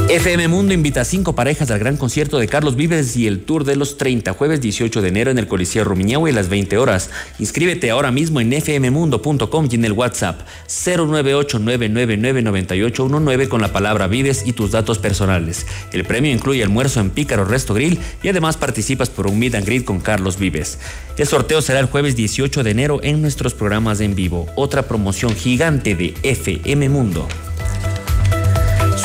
FM 0.07 0.49
Mundo 0.49 0.75
invita 0.75 1.01
a 1.01 1.05
cinco 1.05 1.33
parejas 1.33 1.71
al 1.71 1.79
gran 1.79 1.97
concierto 1.97 2.37
de 2.37 2.47
Carlos 2.47 2.75
Vives 2.75 3.17
y 3.17 3.25
el 3.25 3.43
Tour 3.43 3.63
de 3.63 3.75
los 3.75 3.97
30, 3.97 4.33
jueves 4.33 4.61
18 4.61 5.01
de 5.01 5.07
enero 5.07 5.31
en 5.31 5.39
el 5.39 5.47
Coliseo 5.47 5.83
Rumiñahue 5.83 6.29
a 6.29 6.33
las 6.33 6.47
20 6.47 6.77
horas. 6.77 7.09
Inscríbete 7.39 7.89
ahora 7.89 8.11
mismo 8.11 8.39
en 8.39 8.53
fmmundo.com 8.53 9.67
y 9.71 9.75
en 9.75 9.83
el 9.83 9.93
WhatsApp 9.93 10.41
098-999-9819 10.67 13.47
con 13.47 13.61
la 13.61 13.73
palabra 13.73 14.05
Vives 14.05 14.43
y 14.45 14.53
tus 14.53 14.69
datos 14.69 14.99
personales. 14.99 15.65
El 15.91 16.05
premio 16.05 16.31
incluye 16.31 16.61
almuerzo 16.61 16.99
en 16.99 17.09
Pícaro 17.09 17.43
Resto 17.43 17.73
Grill 17.73 17.97
y 18.21 18.29
además 18.29 18.57
participas 18.57 19.09
por 19.09 19.25
un 19.25 19.39
meet 19.39 19.55
and 19.55 19.65
greet 19.65 19.85
con 19.85 20.01
Carlos 20.01 20.37
Vives. 20.37 20.77
El 21.17 21.25
sorteo 21.25 21.63
será 21.63 21.79
el 21.79 21.87
jueves 21.87 22.15
18 22.15 22.61
de 22.61 22.69
enero 22.69 22.99
en 23.01 23.23
nuestros 23.23 23.55
programas 23.55 24.01
en 24.01 24.13
vivo. 24.13 24.45
Otra 24.55 24.83
promoción 24.83 25.35
gigante 25.35 25.95
de 25.95 26.13
FM 26.21 26.89
Mundo. 26.89 27.27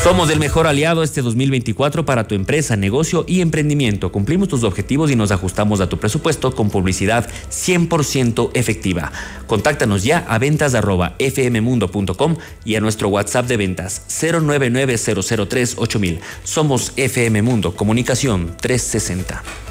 Somos 0.02 0.30
el 0.30 0.38
mejor 0.38 0.66
aliado 0.66 1.02
este 1.02 1.20
2024 1.20 2.06
para 2.06 2.26
tu 2.26 2.34
empresa, 2.34 2.74
negocio 2.74 3.26
y 3.28 3.42
emprendimiento. 3.42 4.10
Cumplimos 4.10 4.48
tus 4.48 4.64
objetivos 4.64 5.10
y 5.10 5.14
nos 5.14 5.30
ajustamos 5.30 5.82
a 5.82 5.90
tu 5.90 5.98
presupuesto 5.98 6.54
con 6.54 6.70
publicidad 6.70 7.28
100% 7.50 8.50
efectiva. 8.54 9.12
Contáctanos 9.46 10.02
ya 10.02 10.24
a 10.26 10.38
ventas 10.38 10.72
fmmundo.com 11.18 12.36
y 12.64 12.76
a 12.76 12.80
nuestro 12.80 13.08
WhatsApp 13.10 13.46
de 13.46 13.58
ventas 13.58 14.06
099 14.22 14.96
Somos 16.44 16.92
FM 16.96 17.42
Mundo, 17.42 17.76
Comunicación 17.76 18.56
360. 18.58 19.69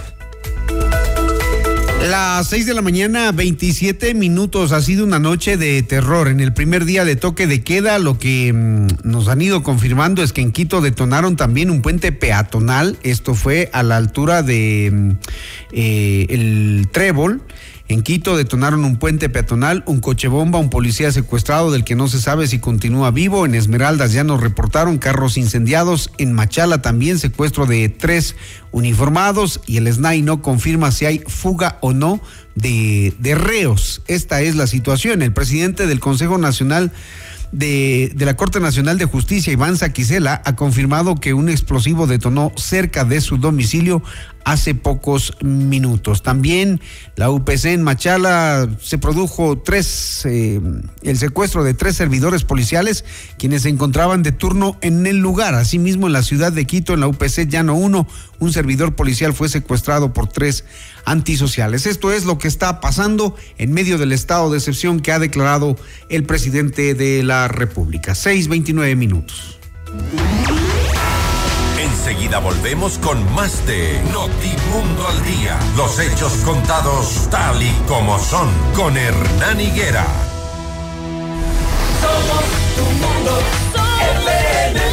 Las 2.09 2.47
6 2.47 2.65
de 2.65 2.73
la 2.73 2.81
mañana, 2.81 3.31
27 3.31 4.15
minutos. 4.15 4.71
Ha 4.71 4.81
sido 4.81 5.05
una 5.05 5.19
noche 5.19 5.57
de 5.57 5.83
terror. 5.83 6.27
En 6.27 6.39
el 6.39 6.53
primer 6.53 6.85
día 6.85 7.05
de 7.05 7.15
toque 7.15 7.45
de 7.45 7.61
queda, 7.61 7.99
lo 7.99 8.17
que 8.17 8.51
mm, 8.51 9.07
nos 9.07 9.27
han 9.27 9.43
ido 9.43 9.61
confirmando 9.61 10.23
es 10.23 10.33
que 10.33 10.41
en 10.41 10.51
Quito 10.51 10.81
detonaron 10.81 11.35
también 11.35 11.69
un 11.69 11.83
puente 11.83 12.11
peatonal. 12.11 12.97
Esto 13.03 13.35
fue 13.35 13.69
a 13.73 13.83
la 13.83 13.97
altura 13.97 14.41
de 14.41 14.89
mm, 14.91 15.11
eh, 15.71 16.25
el 16.29 16.89
Trébol. 16.91 17.43
En 17.89 18.03
Quito 18.03 18.37
detonaron 18.37 18.85
un 18.85 18.97
puente 18.97 19.29
peatonal, 19.29 19.83
un 19.87 19.99
coche 19.99 20.27
bomba, 20.27 20.59
un 20.59 20.69
policía 20.69 21.11
secuestrado 21.11 21.71
del 21.71 21.83
que 21.83 21.95
no 21.95 22.07
se 22.07 22.21
sabe 22.21 22.45
si 22.47 22.59
continúa 22.59 23.09
vivo. 23.09 23.47
En 23.47 23.55
Esmeraldas 23.55 24.13
ya 24.13 24.23
nos 24.23 24.41
reportaron 24.41 24.99
carros 24.99 25.37
incendiados. 25.37 26.11
En 26.19 26.31
Machala 26.31 26.83
también 26.83 27.17
secuestro 27.17 27.65
de 27.65 27.89
tres 27.89 28.35
uniformados 28.71 29.59
y 29.65 29.77
el 29.77 29.91
SNAI 29.91 30.21
no 30.21 30.43
confirma 30.43 30.91
si 30.91 31.07
hay 31.07 31.23
fuga 31.25 31.79
o 31.81 31.91
no 31.91 32.21
de, 32.53 33.15
reos. 33.35 34.03
Esta 34.05 34.41
es 34.41 34.55
la 34.55 34.67
situación. 34.67 35.23
El 35.23 35.33
presidente 35.33 35.87
del 35.87 35.99
Consejo 35.99 36.37
Nacional 36.37 36.91
de, 37.51 38.11
de, 38.13 38.25
la 38.25 38.35
Corte 38.35 38.59
Nacional 38.59 38.99
de 38.99 39.05
Justicia, 39.05 39.51
Iván 39.51 39.77
Saquicela, 39.77 40.43
ha 40.45 40.55
confirmado 40.55 41.15
que 41.15 41.33
un 41.33 41.49
explosivo 41.49 42.05
detonó 42.05 42.51
cerca 42.55 43.03
de 43.03 43.19
su 43.19 43.37
domicilio 43.37 44.03
hace 44.51 44.73
pocos 44.73 45.33
minutos. 45.41 46.23
También 46.23 46.81
la 47.15 47.29
UPC 47.29 47.65
en 47.65 47.83
Machala 47.83 48.67
se 48.81 48.97
produjo 48.97 49.59
tres, 49.59 50.25
eh, 50.25 50.59
el 51.03 51.17
secuestro 51.17 51.63
de 51.63 51.75
tres 51.75 51.95
servidores 51.95 52.43
policiales 52.43 53.05
quienes 53.37 53.61
se 53.61 53.69
encontraban 53.69 54.23
de 54.23 54.31
turno 54.31 54.77
en 54.81 55.05
el 55.05 55.17
lugar. 55.17 55.53
Asimismo, 55.53 56.07
en 56.07 56.13
la 56.13 56.23
ciudad 56.23 56.51
de 56.51 56.65
Quito, 56.65 56.93
en 56.93 57.01
la 57.01 57.07
UPC 57.07 57.47
Llano 57.47 57.75
1, 57.75 58.07
un 58.39 58.53
servidor 58.53 58.95
policial 58.95 59.33
fue 59.33 59.49
secuestrado 59.49 60.13
por 60.13 60.27
tres 60.27 60.65
antisociales. 61.05 61.85
Esto 61.85 62.11
es 62.11 62.25
lo 62.25 62.39
que 62.39 62.47
está 62.47 62.81
pasando 62.81 63.35
en 63.59 63.71
medio 63.71 63.99
del 63.99 64.11
estado 64.11 64.49
de 64.49 64.57
excepción 64.57 64.99
que 64.99 65.11
ha 65.11 65.19
declarado 65.19 65.75
el 66.09 66.23
presidente 66.23 66.95
de 66.95 67.21
la 67.21 67.47
República. 67.47 68.13
6.29 68.13 68.95
minutos. 68.95 69.59
Enseguida 72.09 72.39
volvemos 72.39 72.97
con 72.97 73.35
más 73.35 73.67
de 73.67 74.01
Notimundo 74.11 75.07
al 75.07 75.23
Día. 75.23 75.59
Los 75.77 75.99
hechos 75.99 76.33
contados 76.43 77.27
tal 77.29 77.61
y 77.61 77.71
como 77.87 78.17
son 78.17 78.49
con 78.75 78.97
Hernán 78.97 79.61
Higuera. 79.61 80.07
Somos 82.01 82.43
tu 82.75 82.83
mundo, 82.83 83.41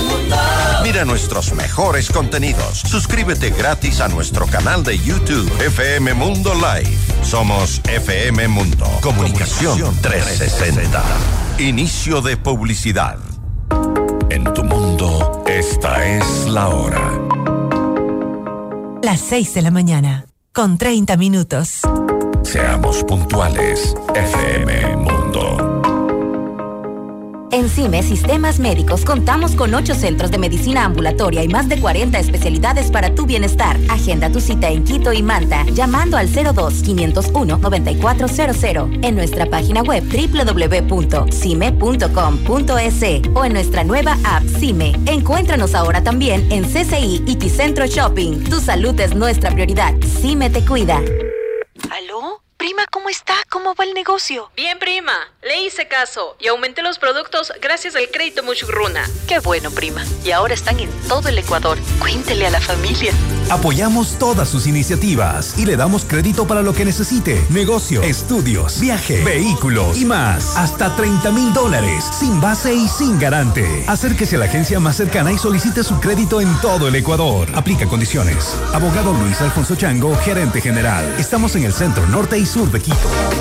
mundo. 0.06 0.36
Mira 0.82 1.06
nuestros 1.06 1.54
mejores 1.54 2.10
contenidos. 2.10 2.80
Suscríbete 2.80 3.48
gratis 3.48 4.02
a 4.02 4.08
nuestro 4.08 4.46
canal 4.46 4.84
de 4.84 4.98
YouTube 4.98 5.50
FM 5.62 6.12
Mundo 6.12 6.52
Live. 6.54 6.98
Somos 7.22 7.80
FM 7.84 8.46
Mundo. 8.48 8.86
Comunicación 9.00 9.96
360. 10.02 11.02
Inicio 11.60 12.20
de 12.20 12.36
publicidad. 12.36 13.16
En 14.28 14.44
tu 14.52 14.64
mundo, 14.64 14.85
esta 15.58 16.04
es 16.04 16.46
la 16.48 16.68
hora. 16.68 17.18
Las 19.02 19.20
6 19.20 19.54
de 19.54 19.62
la 19.62 19.70
mañana, 19.70 20.26
con 20.52 20.76
30 20.76 21.16
minutos. 21.16 21.80
Seamos 22.42 23.02
puntuales, 23.04 23.94
FM 24.14 24.96
Mundo. 24.96 25.75
En 27.56 27.68
CIME 27.70 28.02
Sistemas 28.02 28.58
Médicos 28.58 29.02
contamos 29.02 29.52
con 29.52 29.74
ocho 29.74 29.94
centros 29.94 30.30
de 30.30 30.36
medicina 30.36 30.84
ambulatoria 30.84 31.42
y 31.42 31.48
más 31.48 31.70
de 31.70 31.80
40 31.80 32.18
especialidades 32.18 32.90
para 32.90 33.14
tu 33.14 33.24
bienestar. 33.24 33.78
Agenda 33.88 34.30
tu 34.30 34.40
cita 34.40 34.68
en 34.68 34.84
Quito 34.84 35.14
y 35.14 35.22
Manta 35.22 35.64
llamando 35.72 36.18
al 36.18 36.28
02-501-9400 36.28 39.02
en 39.02 39.14
nuestra 39.14 39.46
página 39.46 39.80
web 39.80 40.04
www.cime.com.es 40.04 43.02
o 43.34 43.44
en 43.46 43.52
nuestra 43.54 43.84
nueva 43.84 44.18
app 44.24 44.44
CIME. 44.44 44.94
Encuéntranos 45.06 45.74
ahora 45.74 46.04
también 46.04 46.46
en 46.52 46.64
CCI 46.64 47.22
y 47.26 47.36
Ticentro 47.36 47.86
Shopping. 47.86 48.44
Tu 48.50 48.60
salud 48.60 49.00
es 49.00 49.14
nuestra 49.14 49.50
prioridad. 49.50 49.94
CIME 50.20 50.50
te 50.50 50.62
cuida. 50.62 51.00
Prima, 52.66 52.84
¿cómo 52.90 53.08
está? 53.08 53.34
¿Cómo 53.48 53.76
va 53.76 53.84
el 53.84 53.94
negocio? 53.94 54.50
Bien, 54.56 54.76
prima. 54.80 55.12
Le 55.40 55.62
hice 55.62 55.86
caso 55.86 56.36
y 56.40 56.48
aumenté 56.48 56.82
los 56.82 56.98
productos 56.98 57.52
gracias 57.60 57.94
al 57.94 58.08
crédito 58.10 58.42
Muchugruna. 58.42 59.08
Qué 59.28 59.38
bueno, 59.38 59.70
prima. 59.70 60.04
Y 60.24 60.32
ahora 60.32 60.54
están 60.54 60.80
en 60.80 60.90
todo 61.06 61.28
el 61.28 61.38
Ecuador. 61.38 61.78
Cuéntele 62.00 62.44
a 62.44 62.50
la 62.50 62.60
familia. 62.60 63.12
Apoyamos 63.48 64.18
todas 64.18 64.48
sus 64.48 64.66
iniciativas 64.66 65.56
y 65.56 65.66
le 65.66 65.76
damos 65.76 66.04
crédito 66.04 66.48
para 66.48 66.62
lo 66.62 66.72
que 66.72 66.84
necesite. 66.84 67.40
Negocio, 67.48 68.02
estudios, 68.02 68.80
viaje, 68.80 69.22
vehículos 69.22 69.96
y 69.98 70.04
más. 70.04 70.56
Hasta 70.56 70.96
30 70.96 71.30
mil 71.30 71.52
dólares, 71.52 72.04
sin 72.18 72.40
base 72.40 72.74
y 72.74 72.88
sin 72.88 73.20
garante. 73.20 73.84
Acérquese 73.86 74.34
a 74.34 74.40
la 74.40 74.44
agencia 74.46 74.80
más 74.80 74.96
cercana 74.96 75.30
y 75.30 75.38
solicite 75.38 75.84
su 75.84 76.00
crédito 76.00 76.40
en 76.40 76.52
todo 76.60 76.88
el 76.88 76.96
Ecuador. 76.96 77.48
Aplica 77.54 77.86
condiciones. 77.86 78.56
Abogado 78.74 79.12
Luis 79.14 79.40
Alfonso 79.40 79.76
Chango, 79.76 80.16
gerente 80.24 80.60
general. 80.60 81.04
Estamos 81.16 81.54
en 81.54 81.64
el 81.64 81.72
centro 81.72 82.04
norte 82.08 82.36
y 82.36 82.46
sur 82.46 82.68
de 82.72 82.80
Quito. 82.80 82.96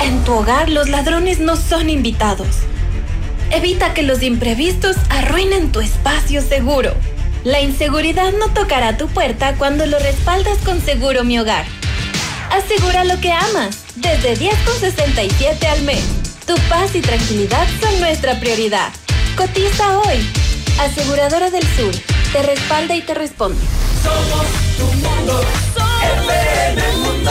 En 0.00 0.22
tu 0.22 0.34
hogar 0.34 0.68
los 0.68 0.88
ladrones 0.88 1.40
no 1.40 1.56
son 1.56 1.90
invitados. 1.90 2.46
Evita 3.50 3.92
que 3.92 4.04
los 4.04 4.22
imprevistos 4.22 4.94
arruinen 5.10 5.72
tu 5.72 5.80
espacio 5.80 6.42
seguro. 6.42 6.92
La 7.42 7.60
inseguridad 7.60 8.32
no 8.38 8.50
tocará 8.54 8.96
tu 8.96 9.08
puerta 9.08 9.56
cuando 9.56 9.84
lo 9.86 9.98
respaldas 9.98 10.58
con 10.58 10.80
Seguro 10.80 11.24
Mi 11.24 11.40
Hogar. 11.40 11.66
Asegura 12.52 13.02
lo 13.02 13.20
que 13.20 13.32
amas, 13.32 13.81
desde 13.96 14.36
10,67 14.36 15.64
al 15.66 15.82
mes. 15.82 16.04
Tu 16.46 16.54
paz 16.68 16.94
y 16.94 17.00
tranquilidad 17.00 17.66
son 17.80 18.00
nuestra 18.00 18.38
prioridad. 18.40 18.92
Cotiza 19.36 19.98
hoy. 19.98 20.28
Aseguradora 20.80 21.50
del 21.50 21.62
Sur, 21.76 21.94
te 22.32 22.42
respalda 22.42 22.96
y 22.96 23.02
te 23.02 23.14
responde. 23.14 23.58
Somos 24.02 24.46
tu 24.78 24.84
mundo, 25.06 25.40
FM 26.28 26.96
Mundo. 26.96 27.30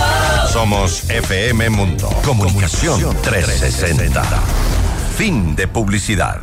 Somos 0.52 1.10
FM 1.10 1.70
Mundo. 1.72 2.10
Comunicación 2.24 3.18
360. 3.22 4.24
Fin 5.18 5.56
de 5.56 5.68
publicidad. 5.68 6.42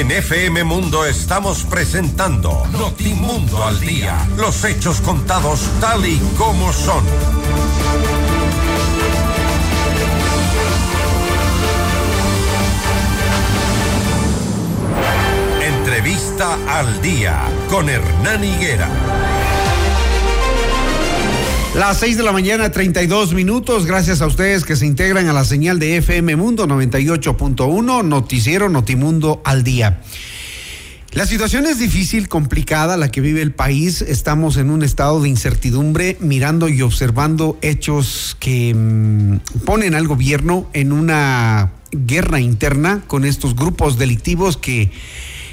En 0.00 0.10
FM 0.10 0.64
Mundo 0.64 1.04
estamos 1.04 1.64
presentando 1.64 2.66
Notimundo 2.72 3.62
al 3.62 3.78
Día. 3.80 4.26
Los 4.38 4.64
hechos 4.64 4.98
contados 5.02 5.68
tal 5.78 6.06
y 6.06 6.18
como 6.38 6.72
son. 6.72 7.04
Entrevista 15.60 16.56
al 16.66 17.02
Día 17.02 17.42
con 17.68 17.90
Hernán 17.90 18.42
Higuera. 18.42 18.88
Las 21.74 22.00
6 22.00 22.16
de 22.16 22.24
la 22.24 22.32
mañana, 22.32 22.72
32 22.72 23.32
minutos. 23.32 23.86
Gracias 23.86 24.20
a 24.22 24.26
ustedes 24.26 24.64
que 24.64 24.74
se 24.74 24.86
integran 24.86 25.28
a 25.28 25.32
la 25.32 25.44
señal 25.44 25.78
de 25.78 25.98
FM 25.98 26.34
Mundo 26.34 26.66
98.1, 26.66 28.04
Noticiero 28.04 28.68
Notimundo 28.68 29.40
al 29.44 29.62
día. 29.62 30.00
La 31.12 31.26
situación 31.26 31.66
es 31.66 31.78
difícil, 31.78 32.28
complicada, 32.28 32.96
la 32.96 33.12
que 33.12 33.20
vive 33.20 33.40
el 33.40 33.52
país. 33.52 34.02
Estamos 34.02 34.56
en 34.56 34.68
un 34.68 34.82
estado 34.82 35.22
de 35.22 35.28
incertidumbre, 35.28 36.16
mirando 36.18 36.68
y 36.68 36.82
observando 36.82 37.56
hechos 37.62 38.36
que 38.40 38.74
mmm, 38.74 39.36
ponen 39.64 39.94
al 39.94 40.08
gobierno 40.08 40.68
en 40.72 40.90
una 40.90 41.70
guerra 41.92 42.40
interna 42.40 43.04
con 43.06 43.24
estos 43.24 43.54
grupos 43.54 43.96
delictivos 43.96 44.56
que 44.56 44.90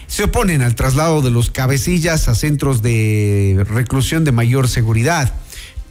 se 0.08 0.23
oponen 0.23 0.63
al 0.63 0.73
traslado 0.73 1.21
de 1.21 1.30
los 1.30 1.51
cabecillas 1.51 2.27
a 2.27 2.34
centros 2.34 2.82
de 2.82 3.63
reclusión 3.69 4.23
de 4.23 4.32
mayor 4.32 4.67
seguridad 4.67 5.32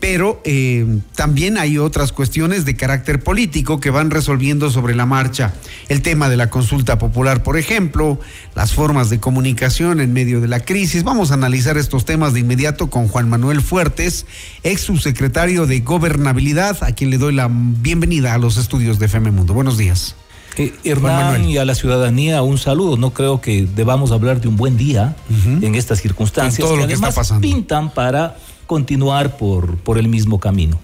pero 0.01 0.41
eh, 0.45 0.87
también 1.15 1.57
hay 1.57 1.79
otras 1.79 2.13
cuestiones 2.13 2.65
de 2.65 2.77
carácter 2.77 3.23
político 3.23 3.81
que 3.81 3.91
van 3.91 4.11
resolviendo 4.11 4.71
sobre 4.71 4.95
la 4.95 5.07
marcha. 5.07 5.55
El 5.89 6.03
tema 6.03 6.29
de 6.29 6.37
la 6.37 6.51
consulta 6.51 6.99
popular, 6.99 7.43
por 7.43 7.57
ejemplo, 7.57 8.21
las 8.55 8.73
formas 8.73 9.09
de 9.09 9.21
comunicación 9.21 10.01
en 10.01 10.13
medio 10.13 10.41
de 10.41 10.49
la 10.49 10.61
crisis. 10.61 11.03
Vamos 11.03 11.31
a 11.31 11.35
analizar 11.35 11.79
estos 11.79 12.05
temas 12.05 12.35
de 12.35 12.41
inmediato 12.41 12.91
con 12.91 13.09
Juan 13.09 13.29
Manuel 13.29 13.63
Fuertes, 13.63 14.27
ex 14.63 14.83
subsecretario 14.83 15.67
de 15.67 15.81
Gobernabilidad, 15.81 16.83
a 16.83 16.93
quien 16.93 17.11
le 17.11 17.19
doy 17.19 17.35
la 17.35 17.49
bienvenida 17.51 18.35
a 18.35 18.39
los 18.39 18.59
estudios 18.59 18.99
de 18.99 19.07
FM 19.07 19.31
Mundo. 19.31 19.55
Buenos 19.55 19.79
días. 19.79 20.15
Eh, 20.59 20.73
Hernán 20.85 21.45
y 21.45 21.59
a 21.59 21.65
la 21.65 21.75
ciudadanía 21.75 22.43
un 22.43 22.59
saludo. 22.59 22.97
No 22.97 23.11
creo 23.11 23.41
que 23.41 23.67
debamos 23.75 24.11
hablar 24.11 24.41
de 24.41 24.49
un 24.49 24.57
buen 24.57 24.77
día 24.77 25.15
uh 25.29 25.33
-huh. 25.33 25.65
en 25.65 25.75
estas 25.75 26.01
circunstancias. 26.01 26.67
Todo 26.67 26.77
que 26.77 26.83
lo 26.83 26.87
que 26.89 26.95
está 26.95 27.13
pasando. 27.13 27.43
pintan 27.43 27.91
para 27.93 28.37
continuar 28.66 29.37
por, 29.37 29.76
por 29.79 29.98
el 29.98 30.09
mismo 30.09 30.40
camino. 30.40 30.79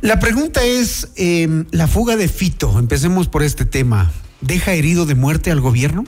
La 0.00 0.18
pregunta 0.18 0.64
es, 0.64 1.08
eh, 1.16 1.64
la 1.70 1.86
fuga 1.86 2.16
de 2.16 2.28
Fito, 2.28 2.78
empecemos 2.78 3.28
por 3.28 3.42
este 3.42 3.64
tema, 3.64 4.10
¿deja 4.40 4.72
herido 4.72 5.04
de 5.04 5.14
muerte 5.14 5.50
al 5.50 5.60
gobierno? 5.60 6.04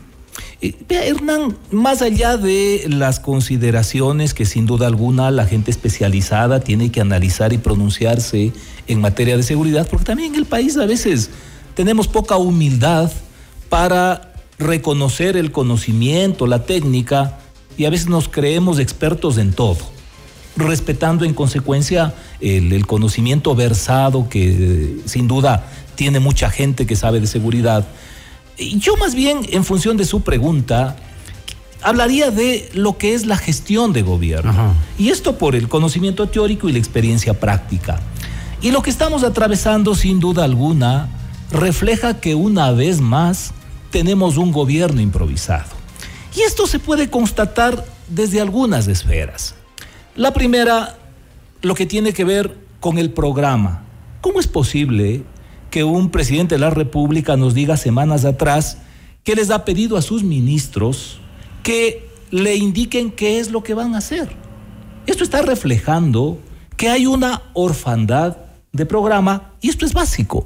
Eh, 0.63 0.75
Hernán, 0.89 1.59
más 1.71 2.01
allá 2.03 2.37
de 2.37 2.87
las 2.89 3.21
consideraciones 3.21 4.33
que 4.33 4.47
sin 4.47 4.65
duda 4.65 4.87
alguna 4.87 5.31
la 5.31 5.47
gente 5.47 5.71
especializada 5.71 6.61
tiene 6.61 6.91
que 6.91 7.01
analizar 7.01 7.53
y 7.53 7.59
pronunciarse 7.59 8.53
en 8.87 9.01
materia 9.01 9.37
de 9.37 9.43
seguridad, 9.43 9.87
porque 9.91 10.07
también 10.07 10.33
en 10.35 10.39
el 10.39 10.47
país 10.47 10.77
a 10.79 10.87
veces 10.87 11.31
tenemos 11.75 12.09
poca 12.09 12.37
humildad 12.37 13.11
para 13.69 14.33
reconocer 14.59 15.37
el 15.37 15.53
conocimiento, 15.53 16.47
la 16.47 16.65
técnica, 16.65 17.39
y 17.77 17.87
a 17.87 17.91
veces 17.91 18.09
nos 18.09 18.29
creemos 18.29 18.79
expertos 18.79 19.39
en 19.39 19.53
todo. 19.53 19.79
Respetando 20.57 21.25
en 21.25 21.35
consecuencia 21.35 22.15
el, 22.41 22.73
el 22.73 22.87
conocimiento 22.87 23.55
versado 23.55 24.29
que 24.29 24.99
sin 25.07 25.29
duda 25.29 25.67
tiene 25.95 26.21
mucha 26.21 26.51
gente 26.51 26.87
que 26.87 26.97
sabe 26.97 27.21
de 27.21 27.27
seguridad. 27.27 27.87
Yo 28.59 28.97
más 28.97 29.15
bien, 29.15 29.47
en 29.51 29.65
función 29.65 29.97
de 29.97 30.05
su 30.05 30.23
pregunta, 30.23 30.97
hablaría 31.83 32.31
de 32.31 32.71
lo 32.75 32.97
que 32.97 33.15
es 33.15 33.27
la 33.27 33.37
gestión 33.37 33.93
de 33.93 34.03
gobierno. 34.03 34.75
Y 34.99 35.11
esto 35.11 35.39
por 35.39 35.55
el 35.55 35.69
conocimiento 35.69 36.29
teórico 36.29 36.69
y 36.69 36.73
la 36.73 36.79
experiencia 36.79 37.39
práctica. 37.39 38.01
Y 38.61 38.71
lo 38.71 38.83
que 38.83 38.91
estamos 38.91 39.25
atravesando, 39.25 39.95
sin 39.95 40.21
duda 40.21 40.45
alguna, 40.45 41.09
refleja 41.51 42.21
que 42.21 42.35
una 42.35 42.71
vez 42.71 43.01
más 43.01 43.53
tenemos 43.91 44.37
un 44.37 44.53
gobierno 44.53 45.01
improvisado. 45.01 45.71
Y 46.35 46.41
esto 46.43 46.67
se 46.67 46.79
puede 46.79 47.11
constatar 47.11 47.85
desde 48.09 48.41
algunas 48.41 48.87
esferas. 48.87 49.55
La 50.15 50.35
primera, 50.35 50.99
lo 51.63 51.75
que 51.75 51.87
tiene 51.87 52.13
que 52.13 52.25
ver 52.25 52.59
con 52.81 52.99
el 52.99 53.13
programa. 53.13 53.85
¿Cómo 54.21 54.41
es 54.41 54.47
posible 54.47 55.23
que 55.71 55.85
un 55.85 56.11
presidente 56.11 56.57
de 56.57 56.59
la 56.59 56.69
República 56.69 57.39
nos 57.39 57.55
diga 57.55 57.79
semanas 57.79 58.27
atrás 58.27 58.77
que 59.25 59.35
les 59.35 59.51
ha 59.51 59.65
pedido 59.65 59.97
a 59.97 60.03
sus 60.03 60.23
ministros 60.23 61.19
que 61.63 62.11
le 62.31 62.57
indiquen 62.57 63.11
qué 63.11 63.39
es 63.39 63.51
lo 63.51 63.63
que 63.63 63.73
van 63.73 63.95
a 63.95 63.99
hacer? 63.99 64.37
Esto 65.07 65.25
está 65.25 65.41
reflejando 65.41 66.39
que 66.77 66.91
hay 66.91 67.07
una 67.07 67.41
orfandad 67.55 68.37
de 68.73 68.85
programa 68.85 69.53
y 69.63 69.71
esto 69.71 69.87
es 69.87 69.95
básico. 69.95 70.45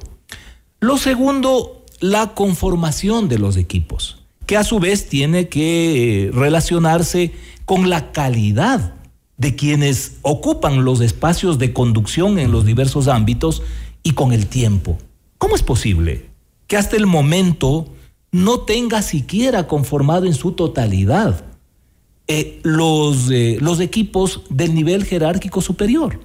Lo 0.79 0.97
segundo, 0.97 1.83
la 1.99 2.33
conformación 2.35 3.27
de 3.27 3.37
los 3.37 3.57
equipos, 3.57 4.23
que 4.45 4.55
a 4.55 4.63
su 4.63 4.79
vez 4.79 5.09
tiene 5.09 5.49
que 5.49 6.27
eh, 6.27 6.31
relacionarse 6.31 7.33
con 7.65 7.89
la 7.89 8.13
calidad 8.13 8.93
de 9.37 9.55
quienes 9.55 10.17
ocupan 10.23 10.83
los 10.83 10.99
espacios 10.99 11.59
de 11.59 11.71
conducción 11.71 12.39
en 12.39 12.51
los 12.51 12.65
diversos 12.65 13.07
ámbitos 13.07 13.61
y 14.03 14.13
con 14.13 14.33
el 14.33 14.47
tiempo. 14.47 14.97
¿Cómo 15.37 15.55
es 15.55 15.63
posible 15.63 16.25
que 16.65 16.77
hasta 16.77 16.97
el 16.97 17.05
momento 17.05 17.87
no 18.31 18.61
tenga 18.61 19.01
siquiera 19.01 19.67
conformado 19.67 20.25
en 20.25 20.33
su 20.33 20.51
totalidad 20.53 21.45
eh, 22.27 22.59
los, 22.63 23.29
eh, 23.29 23.57
los 23.61 23.79
equipos 23.79 24.41
del 24.49 24.73
nivel 24.73 25.05
jerárquico 25.05 25.61
superior? 25.61 26.19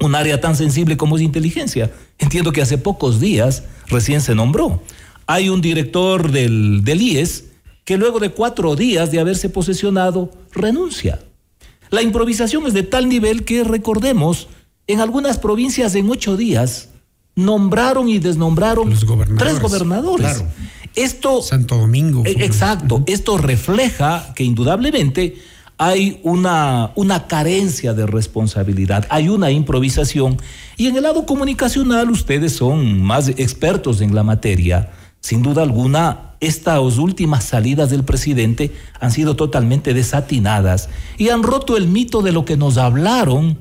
Un 0.00 0.14
área 0.14 0.40
tan 0.40 0.56
sensible 0.56 0.96
como 0.96 1.16
es 1.16 1.22
inteligencia. 1.22 1.92
Entiendo 2.18 2.52
que 2.52 2.62
hace 2.62 2.78
pocos 2.78 3.20
días 3.20 3.64
recién 3.88 4.22
se 4.22 4.34
nombró. 4.34 4.82
Hay 5.26 5.50
un 5.50 5.60
director 5.60 6.32
del, 6.32 6.82
del 6.84 7.02
IES 7.02 7.44
que 7.84 7.98
luego 7.98 8.18
de 8.18 8.30
cuatro 8.30 8.76
días 8.76 9.10
de 9.10 9.20
haberse 9.20 9.50
posesionado 9.50 10.30
renuncia. 10.52 11.20
La 11.90 12.02
improvisación 12.02 12.66
es 12.66 12.74
de 12.74 12.82
tal 12.82 13.08
nivel 13.08 13.44
que, 13.44 13.64
recordemos, 13.64 14.48
en 14.86 15.00
algunas 15.00 15.38
provincias 15.38 15.94
en 15.94 16.08
ocho 16.10 16.36
días 16.36 16.88
nombraron 17.36 18.08
y 18.08 18.18
desnombraron 18.18 18.90
tres 19.38 19.60
gobernadores. 19.60 20.38
Claro. 20.38 20.46
Esto, 20.94 21.42
Santo 21.42 21.76
Domingo. 21.76 22.22
Eh, 22.26 22.36
Exacto, 22.40 23.02
esto 23.06 23.38
refleja 23.38 24.32
que 24.34 24.44
indudablemente 24.44 25.36
hay 25.78 26.20
una, 26.24 26.92
una 26.94 27.26
carencia 27.26 27.94
de 27.94 28.06
responsabilidad, 28.06 29.06
hay 29.08 29.28
una 29.28 29.50
improvisación 29.50 30.36
y 30.76 30.88
en 30.88 30.96
el 30.96 31.04
lado 31.04 31.24
comunicacional 31.24 32.10
ustedes 32.10 32.52
son 32.52 33.00
más 33.00 33.28
expertos 33.28 34.00
en 34.00 34.14
la 34.14 34.22
materia. 34.22 34.90
Sin 35.20 35.42
duda 35.42 35.62
alguna, 35.62 36.30
estas 36.40 36.96
últimas 36.96 37.44
salidas 37.44 37.90
del 37.90 38.04
presidente 38.04 38.72
han 38.98 39.12
sido 39.12 39.36
totalmente 39.36 39.92
desatinadas 39.92 40.88
y 41.18 41.28
han 41.28 41.42
roto 41.42 41.76
el 41.76 41.86
mito 41.86 42.22
de 42.22 42.32
lo 42.32 42.46
que 42.46 42.56
nos 42.56 42.78
hablaron 42.78 43.58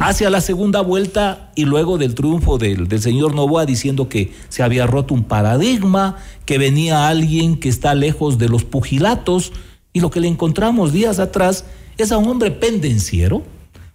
hacia 0.00 0.28
la 0.30 0.40
segunda 0.40 0.80
vuelta 0.80 1.52
y 1.54 1.64
luego 1.64 1.98
del 1.98 2.14
triunfo 2.16 2.58
del, 2.58 2.88
del 2.88 3.00
señor 3.00 3.34
Novoa 3.34 3.64
diciendo 3.64 4.08
que 4.08 4.32
se 4.48 4.64
había 4.64 4.86
roto 4.86 5.14
un 5.14 5.22
paradigma, 5.22 6.16
que 6.44 6.58
venía 6.58 7.06
alguien 7.06 7.58
que 7.58 7.68
está 7.68 7.94
lejos 7.94 8.38
de 8.38 8.48
los 8.48 8.64
pugilatos 8.64 9.52
y 9.92 10.00
lo 10.00 10.10
que 10.10 10.20
le 10.20 10.28
encontramos 10.28 10.92
días 10.92 11.20
atrás 11.20 11.64
es 11.96 12.10
a 12.10 12.18
un 12.18 12.28
hombre 12.28 12.50
pendenciero 12.50 13.44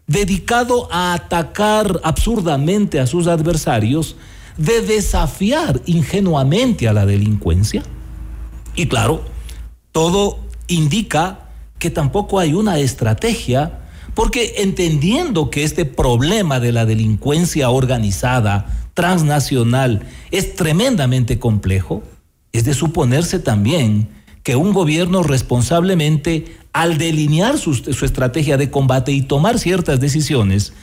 dedicado 0.08 0.88
a 0.92 1.14
atacar 1.14 2.00
absurdamente 2.04 3.00
a 3.00 3.08
sus 3.08 3.28
adversarios, 3.28 4.16
de 4.58 4.82
desafiar 4.82 5.82
ingenuamente 5.86 6.88
a 6.88 6.94
la 6.94 7.06
delincuencia. 7.06 7.84
Y 8.76 8.88
claro, 8.88 9.24
todo 9.92 10.40
indica 10.68 11.50
que 11.80 11.90
tampoco 11.90 12.40
hay 12.40 12.54
una 12.54 12.80
estrategia, 12.80 13.80
porque 14.14 14.56
entendiendo 14.58 15.50
que 15.50 15.64
este 15.64 15.86
problema 15.86 16.60
de 16.60 16.72
la 16.72 16.86
delincuencia 16.86 17.70
organizada, 17.70 18.90
transnacional, 18.94 20.04
es 20.32 20.56
tremendamente 20.56 21.40
complejo, 21.40 22.04
es 22.54 22.66
de 22.66 22.74
suponerse 22.74 23.40
también 23.40 24.10
que 24.44 24.56
un 24.56 24.74
gobierno 24.74 25.24
responsablemente, 25.24 26.58
al 26.74 26.98
delinear 26.98 27.58
su, 27.58 27.74
su 27.74 28.06
estrategia 28.06 28.58
de 28.58 28.72
combate 28.72 29.12
y 29.12 29.22
tomar 29.22 29.60
ciertas 29.60 30.00
decisiones, 30.00 30.74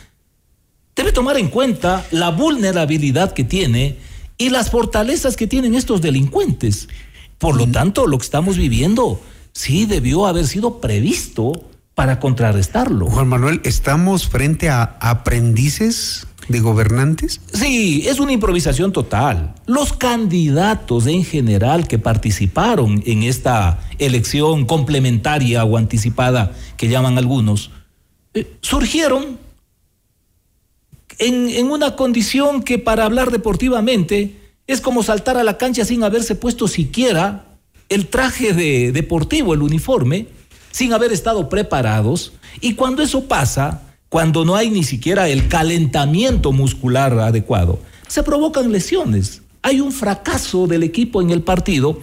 debe 0.99 1.13
tomar 1.13 1.39
en 1.39 1.49
cuenta 1.49 2.05
la 2.11 2.31
vulnerabilidad 2.31 3.33
que 3.33 3.45
tiene 3.45 3.99
y 4.37 4.51
las 4.51 4.69
fortalezas 4.73 5.37
que 5.37 5.47
tienen 5.47 5.77
estos 5.77 6.01
delincuentes. 6.01 6.89
Por 7.39 7.57
lo 7.57 7.69
tanto, 7.69 8.09
lo 8.09 8.19
que 8.19 8.25
estamos 8.25 8.57
viviendo 8.57 9.21
sí 9.53 9.87
debió 9.87 10.27
haber 10.27 10.49
sido 10.49 10.81
previsto 10.81 11.53
para 11.95 12.19
contrarrestarlo. 12.19 13.07
Juan 13.07 13.29
Manuel, 13.29 13.61
¿estamos 13.63 14.27
frente 14.27 14.71
a 14.71 14.97
aprendices 15.01 16.27
de 16.49 16.59
gobernantes? 16.59 17.43
Sí, 17.53 18.05
es 18.09 18.19
una 18.19 18.33
improvisación 18.33 18.93
total. 18.93 19.55
Los 19.67 19.93
candidatos 19.93 21.07
en 21.07 21.25
general 21.25 21.87
que 21.87 22.01
participaron 22.01 23.05
en 23.07 23.23
esta 23.23 23.79
elección 24.01 24.67
complementaria 24.67 25.63
o 25.63 25.77
anticipada 25.77 26.51
que 26.77 26.89
llaman 26.89 27.19
algunos, 27.19 27.71
eh, 28.35 28.57
surgieron 28.63 29.48
en, 31.19 31.71
una 31.71 31.97
condición 31.97 32.63
que 32.63 32.79
para 32.79 33.05
hablar 33.05 33.31
deportivamente 33.31 34.37
es 34.67 34.81
como 34.81 35.03
saltar 35.03 35.37
a 35.37 35.45
la 35.45 35.59
cancha 35.59 35.85
sin 35.85 36.05
haberse 36.05 36.35
puesto 36.35 36.69
siquiera 36.69 37.57
el 37.89 38.07
traje 38.07 38.53
de, 38.53 38.93
deportivo, 38.93 39.55
el 39.55 39.63
uniforme, 39.63 40.27
sin 40.71 40.93
haber 40.93 41.13
estado 41.13 41.49
preparados. 41.49 42.33
Y 42.61 42.75
cuando 42.75 43.03
eso 43.03 43.25
pasa, 43.25 43.83
cuando 44.09 44.45
no 44.45 44.57
hay 44.57 44.71
ni 44.71 44.85
siquiera 44.85 45.29
el 45.29 45.49
calentamiento 45.49 46.53
muscular 46.53 47.19
adecuado, 47.19 47.79
se 48.07 48.23
provocan 48.23 48.71
lesiones. 48.71 49.43
Hay 49.63 49.81
un 49.81 49.93
fracaso 49.93 50.67
del 50.67 50.83
equipo 50.83 51.21
en 51.23 51.31
el 51.31 51.43
partido 51.43 52.01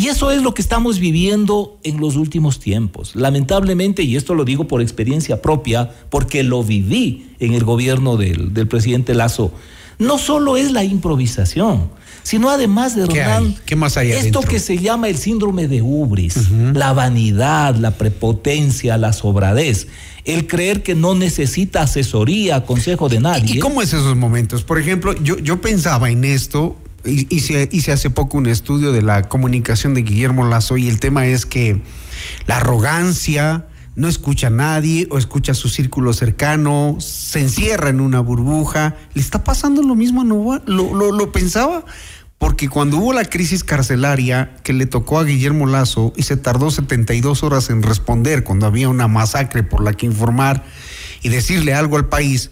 y 0.00 0.08
eso 0.08 0.30
es 0.30 0.40
lo 0.42 0.54
que 0.54 0.62
estamos 0.62 0.98
viviendo 0.98 1.78
en 1.82 2.00
los 2.00 2.16
últimos 2.16 2.58
tiempos. 2.58 3.14
Lamentablemente, 3.14 4.02
y 4.02 4.16
esto 4.16 4.34
lo 4.34 4.46
digo 4.46 4.66
por 4.66 4.80
experiencia 4.80 5.42
propia, 5.42 5.90
porque 6.08 6.42
lo 6.42 6.64
viví 6.64 7.34
en 7.38 7.52
el 7.52 7.64
gobierno 7.64 8.16
del, 8.16 8.54
del 8.54 8.66
presidente 8.66 9.12
Lazo, 9.12 9.52
no 9.98 10.16
solo 10.16 10.56
es 10.56 10.72
la 10.72 10.84
improvisación, 10.84 11.90
sino 12.22 12.48
además 12.48 12.96
de 12.96 13.06
¿Qué 13.08 13.18
Hernán? 13.18 13.54
¿Qué 13.66 13.76
más 13.76 13.98
hay 13.98 14.12
esto 14.12 14.20
adentro? 14.20 14.40
que 14.42 14.58
se 14.58 14.78
llama 14.78 15.10
el 15.10 15.18
síndrome 15.18 15.68
de 15.68 15.82
ubris, 15.82 16.50
la 16.72 16.94
vanidad, 16.94 17.76
la 17.76 17.90
prepotencia, 17.90 18.96
la 18.96 19.12
sobradez, 19.12 19.88
el 20.24 20.46
creer 20.46 20.82
que 20.82 20.94
no 20.94 21.14
necesita 21.14 21.82
asesoría, 21.82 22.64
consejo 22.64 23.10
de 23.10 23.20
nadie. 23.20 23.56
¿Y 23.56 23.58
cómo 23.58 23.82
es 23.82 23.92
esos 23.92 24.16
momentos? 24.16 24.62
Por 24.62 24.78
ejemplo, 24.78 25.14
yo, 25.22 25.38
yo 25.38 25.60
pensaba 25.60 26.08
en 26.08 26.24
esto, 26.24 26.76
y- 27.04 27.26
hice, 27.34 27.68
hice 27.72 27.92
hace 27.92 28.10
poco 28.10 28.38
un 28.38 28.46
estudio 28.46 28.92
de 28.92 29.02
la 29.02 29.28
comunicación 29.28 29.94
de 29.94 30.02
Guillermo 30.02 30.46
Lazo 30.46 30.76
y 30.76 30.88
el 30.88 31.00
tema 31.00 31.26
es 31.26 31.46
que 31.46 31.82
la 32.46 32.58
arrogancia, 32.58 33.66
no 33.96 34.08
escucha 34.08 34.46
a 34.46 34.50
nadie 34.50 35.08
o 35.10 35.18
escucha 35.18 35.52
a 35.52 35.54
su 35.54 35.68
círculo 35.68 36.12
cercano, 36.12 36.96
se 37.00 37.40
encierra 37.40 37.90
en 37.90 38.00
una 38.00 38.20
burbuja. 38.20 38.96
¿Le 39.14 39.20
está 39.20 39.44
pasando 39.44 39.82
lo 39.82 39.94
mismo 39.94 40.22
a 40.22 40.24
Novoa? 40.24 40.62
¿Lo, 40.66 40.94
lo, 40.94 41.12
lo 41.12 41.32
pensaba? 41.32 41.84
Porque 42.38 42.68
cuando 42.70 42.96
hubo 42.96 43.12
la 43.12 43.24
crisis 43.26 43.64
carcelaria 43.64 44.56
que 44.62 44.72
le 44.72 44.86
tocó 44.86 45.18
a 45.18 45.24
Guillermo 45.24 45.66
Lazo 45.66 46.14
y 46.16 46.22
se 46.22 46.38
tardó 46.38 46.70
72 46.70 47.42
horas 47.42 47.68
en 47.68 47.82
responder 47.82 48.44
cuando 48.44 48.64
había 48.66 48.88
una 48.88 49.08
masacre 49.08 49.62
por 49.62 49.82
la 49.82 49.92
que 49.92 50.06
informar 50.06 50.64
y 51.20 51.28
decirle 51.28 51.74
algo 51.74 51.96
al 51.96 52.08
país, 52.08 52.50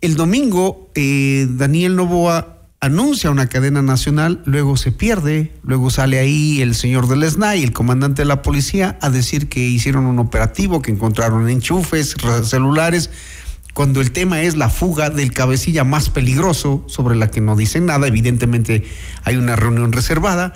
el 0.00 0.16
domingo 0.16 0.90
eh, 0.94 1.46
Daniel 1.50 1.96
Novoa 1.96 2.55
anuncia 2.86 3.30
una 3.30 3.48
cadena 3.48 3.82
nacional, 3.82 4.42
luego 4.46 4.76
se 4.76 4.90
pierde, 4.92 5.52
luego 5.62 5.90
sale 5.90 6.18
ahí 6.18 6.62
el 6.62 6.74
señor 6.74 7.06
del 7.08 7.28
SNAI, 7.30 7.62
el 7.62 7.72
comandante 7.72 8.22
de 8.22 8.26
la 8.26 8.42
policía, 8.42 8.98
a 9.02 9.10
decir 9.10 9.48
que 9.48 9.60
hicieron 9.60 10.06
un 10.06 10.18
operativo, 10.18 10.82
que 10.82 10.90
encontraron 10.90 11.48
enchufes, 11.48 12.16
re- 12.16 12.44
celulares, 12.44 13.10
cuando 13.74 14.00
el 14.00 14.10
tema 14.10 14.40
es 14.40 14.56
la 14.56 14.70
fuga 14.70 15.10
del 15.10 15.32
cabecilla 15.32 15.84
más 15.84 16.08
peligroso, 16.08 16.82
sobre 16.88 17.14
la 17.14 17.30
que 17.30 17.42
no 17.42 17.56
dicen 17.56 17.84
nada, 17.86 18.06
evidentemente 18.08 18.84
hay 19.24 19.36
una 19.36 19.54
reunión 19.54 19.92
reservada, 19.92 20.54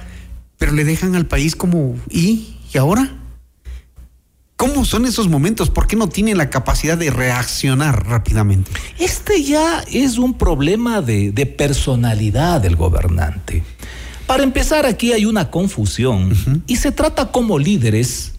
pero 0.56 0.72
le 0.72 0.84
dejan 0.84 1.14
al 1.14 1.26
país 1.26 1.54
como, 1.54 1.96
¿y? 2.08 2.56
¿Y 2.72 2.78
ahora? 2.78 3.19
¿Cómo 4.60 4.84
son 4.84 5.06
esos 5.06 5.26
momentos? 5.26 5.70
¿Por 5.70 5.86
qué 5.86 5.96
no 5.96 6.10
tienen 6.10 6.36
la 6.36 6.50
capacidad 6.50 6.98
de 6.98 7.08
reaccionar 7.08 8.06
rápidamente? 8.06 8.70
Este 8.98 9.42
ya 9.42 9.82
es 9.90 10.18
un 10.18 10.36
problema 10.36 11.00
de, 11.00 11.32
de 11.32 11.46
personalidad 11.46 12.60
del 12.60 12.76
gobernante. 12.76 13.64
Para 14.26 14.42
empezar, 14.42 14.84
aquí 14.84 15.14
hay 15.14 15.24
una 15.24 15.50
confusión 15.50 16.62
y 16.66 16.76
se 16.76 16.92
trata 16.92 17.32
como 17.32 17.58
líderes 17.58 18.32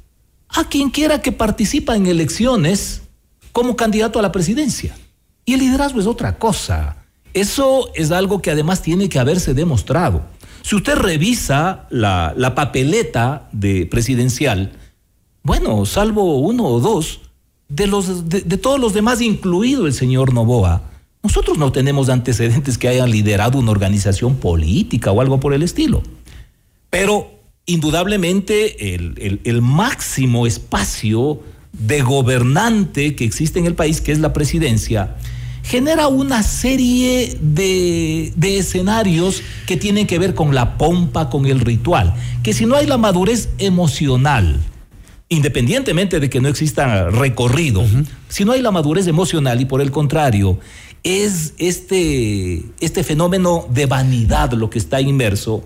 a 0.49 0.65
quien 0.65 0.91
quiera 0.91 1.23
que 1.23 1.31
participa 1.31 1.95
en 1.95 2.05
elecciones 2.05 3.01
como 3.51 3.75
candidato 3.75 4.19
a 4.19 4.21
la 4.21 4.31
presidencia. 4.31 4.95
Y 5.43 5.55
el 5.55 5.61
liderazgo 5.61 5.99
es 5.99 6.05
otra 6.05 6.37
cosa. 6.37 6.97
Eso 7.33 7.89
es 7.95 8.11
algo 8.11 8.43
que 8.43 8.51
además 8.51 8.83
tiene 8.83 9.09
que 9.09 9.17
haberse 9.17 9.55
demostrado. 9.55 10.23
Si 10.61 10.75
usted 10.75 10.97
revisa 10.97 11.87
la, 11.89 12.35
la 12.37 12.53
papeleta 12.53 13.49
de 13.51 13.87
presidencial, 13.87 14.77
bueno, 15.43 15.85
salvo 15.85 16.39
uno 16.39 16.65
o 16.65 16.79
dos, 16.79 17.21
de, 17.69 17.87
los, 17.87 18.29
de, 18.29 18.41
todos 18.57 18.79
los 18.79 18.93
demás, 18.93 19.21
incluido 19.21 19.87
el 19.87 19.93
señor 19.93 20.33
Novoa, 20.33 20.83
nosotros 21.23 21.57
no 21.57 21.71
tenemos 21.71 22.09
antecedentes 22.09 22.77
que 22.77 22.87
hayan 22.87 23.09
liderado 23.11 23.59
una 23.59 23.71
organización 23.71 24.35
política 24.35 25.11
o 25.11 25.21
algo 25.21 25.39
por 25.39 25.53
el 25.53 25.63
estilo. 25.63 26.03
Pero 26.89 27.31
indudablemente 27.65 28.93
el, 28.95 29.15
el- 29.17 29.39
el 29.43 29.61
máximo 29.61 30.45
espacio 30.47 31.39
de 31.73 32.01
gobernante 32.01 33.15
que 33.15 33.23
existe 33.23 33.59
en 33.59 33.65
el 33.65 33.75
país, 33.75 34.01
que 34.01 34.11
es 34.11 34.19
la 34.19 34.33
presidencia, 34.33 35.15
genera 35.63 36.07
una 36.07 36.43
serie 36.43 37.37
de, 37.39 38.33
de 38.35 38.57
escenarios 38.57 39.41
que 39.67 39.77
tienen 39.77 40.07
que 40.07 40.19
ver 40.19 40.33
con 40.35 40.53
la 40.53 40.77
pompa, 40.77 41.29
con 41.29 41.45
el 41.45 41.59
ritual, 41.61 42.13
que 42.43 42.51
si 42.53 42.65
no 42.65 42.75
hay 42.75 42.87
la 42.87 42.97
madurez 42.97 43.49
emocional, 43.59 44.59
independientemente 45.31 46.19
de 46.19 46.29
que 46.29 46.41
no 46.41 46.49
exista 46.49 47.09
recorrido, 47.09 47.85
si 48.27 48.43
no 48.43 48.51
hay 48.51 48.61
la 48.61 48.69
madurez 48.69 49.07
emocional 49.07 49.61
y 49.61 49.65
por 49.65 49.79
el 49.79 49.89
contrario, 49.89 50.59
es 51.03 51.53
este, 51.57 52.65
este 52.81 53.03
fenómeno 53.05 53.65
de 53.69 53.85
vanidad 53.85 54.51
lo 54.51 54.69
que 54.69 54.77
está 54.77 54.99
inmerso, 54.99 55.63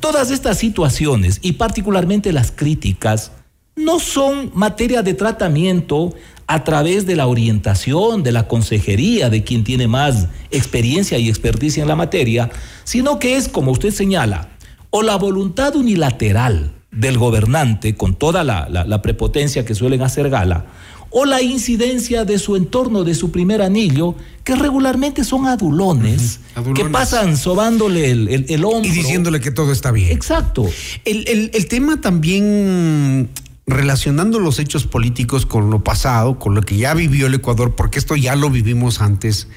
todas 0.00 0.32
estas 0.32 0.58
situaciones 0.58 1.38
y 1.40 1.52
particularmente 1.52 2.32
las 2.32 2.50
críticas 2.50 3.30
no 3.76 4.00
son 4.00 4.50
materia 4.54 5.04
de 5.04 5.14
tratamiento 5.14 6.12
a 6.48 6.64
través 6.64 7.06
de 7.06 7.14
la 7.14 7.28
orientación, 7.28 8.24
de 8.24 8.32
la 8.32 8.48
consejería, 8.48 9.30
de 9.30 9.44
quien 9.44 9.62
tiene 9.62 9.86
más 9.86 10.26
experiencia 10.50 11.16
y 11.18 11.28
experticia 11.28 11.82
en 11.82 11.88
la 11.88 11.96
materia, 11.96 12.50
sino 12.82 13.20
que 13.20 13.36
es, 13.36 13.48
como 13.48 13.70
usted 13.70 13.92
señala, 13.92 14.48
o 14.90 15.02
la 15.02 15.14
voluntad 15.14 15.76
unilateral 15.76 16.75
del 16.96 17.18
gobernante 17.18 17.94
con 17.94 18.14
toda 18.16 18.42
la, 18.44 18.68
la- 18.68 18.84
la 18.84 19.02
prepotencia 19.02 19.64
que 19.64 19.74
suelen 19.74 20.02
hacer 20.02 20.30
gala, 20.30 20.66
o 21.10 21.24
la 21.24 21.40
incidencia 21.40 22.24
de 22.24 22.38
su 22.38 22.56
entorno, 22.56 23.04
de 23.04 23.14
su 23.14 23.30
primer 23.30 23.62
anillo, 23.62 24.16
que 24.44 24.54
regularmente 24.56 25.24
son 25.24 25.46
adulones, 25.46 26.40
que 26.54 26.60
adulones. 26.60 26.92
pasan 26.92 27.36
sobándole 27.36 28.10
el, 28.10 28.28
el, 28.28 28.46
el 28.48 28.64
hombro. 28.64 28.84
Y 28.84 28.90
diciéndole 28.90 29.40
que 29.40 29.50
todo 29.50 29.72
está 29.72 29.92
bien. 29.92 30.10
Exacto. 30.10 30.66
El, 31.04 31.26
el- 31.28 31.50
el 31.54 31.66
tema 31.68 32.00
también 32.00 33.30
relacionando 33.66 34.38
los 34.40 34.58
hechos 34.58 34.86
políticos 34.86 35.46
con 35.46 35.70
lo 35.70 35.82
pasado, 35.82 36.38
con 36.38 36.54
lo 36.54 36.62
que 36.62 36.76
ya 36.76 36.94
vivió 36.94 37.26
el 37.26 37.34
Ecuador, 37.34 37.74
porque 37.74 37.98
esto 37.98 38.14
ya 38.16 38.36
lo 38.36 38.50
vivimos 38.50 39.00
antes, 39.00 39.48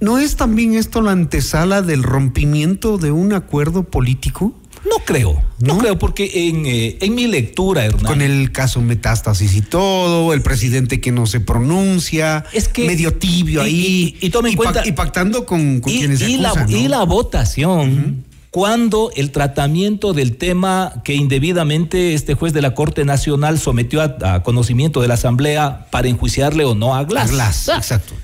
¿no 0.00 0.18
es 0.18 0.36
también 0.36 0.74
esto 0.74 1.00
la 1.02 1.12
antesala 1.12 1.82
del 1.82 2.02
rompimiento 2.02 2.96
de 2.98 3.10
un 3.10 3.32
acuerdo 3.32 3.84
político? 3.84 4.54
No 4.84 5.04
creo, 5.04 5.40
no, 5.60 5.78
creo, 5.78 5.98
porque 5.98 6.48
en, 6.48 6.66
eh, 6.66 6.98
en 7.00 7.14
mi 7.14 7.26
lectura, 7.28 7.84
Hernán. 7.84 8.04
Con 8.04 8.20
el 8.22 8.50
caso 8.52 8.80
Metástasis 8.80 9.54
y 9.54 9.60
todo, 9.62 10.32
el 10.32 10.42
presidente 10.42 11.00
que 11.00 11.12
no 11.12 11.26
se 11.26 11.40
pronuncia, 11.40 12.44
Es 12.52 12.68
que- 12.68 12.86
medio 12.86 13.14
tibio 13.14 13.62
y- 13.62 13.66
ahí. 13.66 14.16
y- 14.20 14.26
y 14.26 14.30
tome 14.30 14.50
en 14.50 14.56
cuenta- 14.56 14.86
y 14.86 14.92
pactando 14.92 15.46
con, 15.46 15.80
quienes 15.80 16.18
se 16.18 16.28
la, 16.38 16.48
acusan, 16.50 16.70
¿no? 16.70 16.76
y 16.76 16.88
la 16.88 17.04
votación, 17.04 18.24
cuando 18.50 19.10
el 19.16 19.30
tratamiento 19.30 20.12
del 20.12 20.36
tema 20.36 20.94
que 21.04 21.14
indebidamente 21.14 22.12
este 22.14 22.34
juez 22.34 22.52
de 22.52 22.60
la 22.60 22.74
Corte 22.74 23.04
Nacional 23.04 23.58
sometió 23.58 24.02
a, 24.02 24.34
a 24.34 24.42
conocimiento 24.42 25.00
de 25.00 25.08
la 25.08 25.14
Asamblea 25.14 25.86
para 25.90 26.08
enjuiciarle 26.08 26.64
o 26.64 26.74
no 26.74 26.94
a 26.94 27.04
Glass. 27.04 27.28
A 27.30 27.32
Glass, 27.32 27.68
Ah, 27.70 27.76
exacto. 27.78 28.14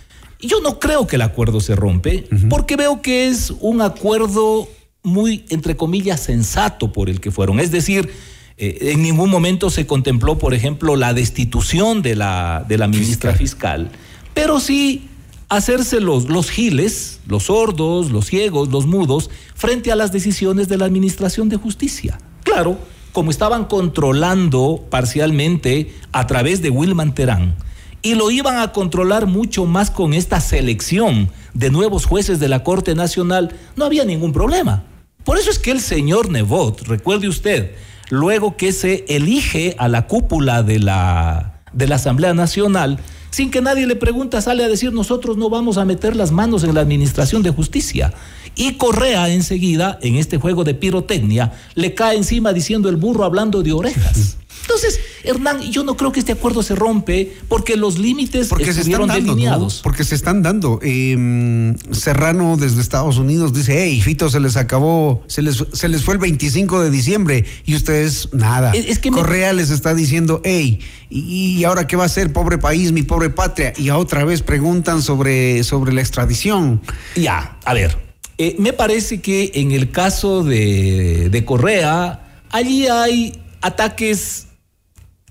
Yo 0.40 0.60
no 0.60 0.78
creo 0.78 1.06
que 1.06 1.16
el 1.16 1.22
acuerdo 1.22 1.60
se 1.60 1.74
rompe, 1.74 2.28
porque 2.48 2.76
veo 2.76 3.00
que 3.02 3.26
es 3.28 3.52
un 3.60 3.80
acuerdo 3.82 4.68
muy, 5.02 5.44
entre 5.50 5.76
comillas, 5.76 6.20
sensato 6.20 6.92
por 6.92 7.08
el 7.08 7.20
que 7.20 7.30
fueron. 7.30 7.60
Es 7.60 7.70
decir, 7.70 8.10
eh, 8.56 8.90
en 8.92 9.02
ningún 9.02 9.30
momento 9.30 9.70
se 9.70 9.86
contempló, 9.86 10.38
por 10.38 10.54
ejemplo, 10.54 10.96
la 10.96 11.14
destitución 11.14 12.02
de 12.02 12.16
la, 12.16 12.64
de 12.68 12.78
la 12.78 12.88
ministra 12.88 13.34
fiscal, 13.34 13.90
pero 14.34 14.60
sí 14.60 15.08
hacerse 15.48 16.00
los, 16.00 16.28
los 16.28 16.50
giles, 16.50 17.20
los 17.26 17.44
sordos, 17.44 18.10
los 18.10 18.26
ciegos, 18.26 18.68
los 18.68 18.86
mudos, 18.86 19.30
frente 19.54 19.92
a 19.92 19.96
las 19.96 20.12
decisiones 20.12 20.68
de 20.68 20.76
la 20.76 20.84
Administración 20.84 21.48
de 21.48 21.56
Justicia. 21.56 22.18
Claro, 22.42 22.78
como 23.12 23.30
estaban 23.30 23.64
controlando 23.64 24.86
parcialmente 24.90 25.94
a 26.12 26.26
través 26.26 26.60
de 26.60 26.70
Wilman 26.70 27.14
Terán, 27.14 27.56
y 28.02 28.14
lo 28.14 28.30
iban 28.30 28.58
a 28.58 28.72
controlar 28.72 29.26
mucho 29.26 29.66
más 29.66 29.90
con 29.90 30.14
esta 30.14 30.40
selección 30.40 31.30
de 31.54 31.70
nuevos 31.70 32.06
jueces 32.06 32.38
de 32.40 32.48
la 32.48 32.62
Corte 32.62 32.94
Nacional, 32.94 33.56
no 33.76 33.84
había 33.84 34.04
ningún 34.04 34.32
problema. 34.32 34.84
Por 35.24 35.38
eso 35.38 35.50
es 35.50 35.58
que 35.58 35.70
el 35.70 35.80
señor 35.80 36.30
Nebot, 36.30 36.82
recuerde 36.82 37.28
usted, 37.28 37.72
luego 38.10 38.56
que 38.56 38.72
se 38.72 39.04
elige 39.08 39.74
a 39.78 39.88
la 39.88 40.06
cúpula 40.06 40.62
de 40.62 40.78
la, 40.78 41.60
de 41.72 41.86
la 41.86 41.96
Asamblea 41.96 42.34
Nacional, 42.34 42.98
sin 43.30 43.50
que 43.50 43.60
nadie 43.60 43.86
le 43.86 43.96
pregunta, 43.96 44.40
sale 44.40 44.64
a 44.64 44.68
decir 44.68 44.92
nosotros 44.92 45.36
no 45.36 45.50
vamos 45.50 45.76
a 45.76 45.84
meter 45.84 46.16
las 46.16 46.32
manos 46.32 46.64
en 46.64 46.74
la 46.74 46.80
administración 46.80 47.42
de 47.42 47.50
justicia. 47.50 48.14
Y 48.58 48.72
Correa 48.72 49.28
enseguida, 49.30 49.98
en 50.02 50.16
este 50.16 50.36
juego 50.36 50.64
de 50.64 50.74
pirotecnia, 50.74 51.52
le 51.74 51.94
cae 51.94 52.16
encima 52.16 52.52
diciendo 52.52 52.88
el 52.90 52.96
burro 52.96 53.24
hablando 53.24 53.62
de 53.62 53.72
orejas. 53.72 54.36
Entonces, 54.62 55.00
Hernán, 55.24 55.62
yo 55.62 55.82
no 55.82 55.96
creo 55.96 56.12
que 56.12 56.20
este 56.20 56.32
acuerdo 56.32 56.62
se 56.62 56.74
rompe 56.74 57.32
porque 57.48 57.76
los 57.76 57.96
límites 57.98 58.48
Porque 58.48 58.74
se 58.74 58.82
están 58.82 59.06
dando, 59.06 59.14
¿no? 59.14 59.14
delineados. 59.14 59.80
Porque 59.82 60.04
se 60.04 60.14
están 60.14 60.42
dando. 60.42 60.78
Eh, 60.82 61.74
Serrano 61.90 62.56
desde 62.58 62.82
Estados 62.82 63.16
Unidos 63.16 63.54
dice, 63.54 63.82
hey, 63.82 64.02
Fito 64.02 64.28
se 64.28 64.40
les 64.40 64.56
acabó, 64.58 65.22
se 65.26 65.40
les, 65.40 65.64
se 65.72 65.88
les 65.88 66.04
fue 66.04 66.14
el 66.14 66.20
25 66.20 66.82
de 66.82 66.90
diciembre 66.90 67.44
y 67.64 67.76
ustedes 67.76 68.28
nada. 68.32 68.72
Es- 68.72 68.86
es 68.88 68.98
que 68.98 69.10
me- 69.10 69.16
Correa 69.18 69.54
les 69.54 69.70
está 69.70 69.94
diciendo, 69.94 70.42
hey, 70.44 70.80
¿y, 71.08 71.56
y 71.58 71.64
ahora 71.64 71.86
qué 71.86 71.96
va 71.96 72.02
a 72.02 72.06
hacer, 72.06 72.30
pobre 72.34 72.58
país, 72.58 72.92
mi 72.92 73.04
pobre 73.04 73.30
patria? 73.30 73.72
Y 73.78 73.88
otra 73.88 74.24
vez 74.24 74.42
preguntan 74.42 75.00
sobre, 75.00 75.64
sobre 75.64 75.94
la 75.94 76.02
extradición. 76.02 76.82
Ya, 77.16 77.56
a 77.64 77.72
ver, 77.72 78.07
eh, 78.38 78.56
me 78.58 78.72
parece 78.72 79.20
que 79.20 79.50
en 79.54 79.72
el 79.72 79.90
caso 79.90 80.42
de, 80.44 81.28
de 81.30 81.44
Correa, 81.44 82.42
allí 82.50 82.86
hay 82.86 83.40
ataques 83.60 84.46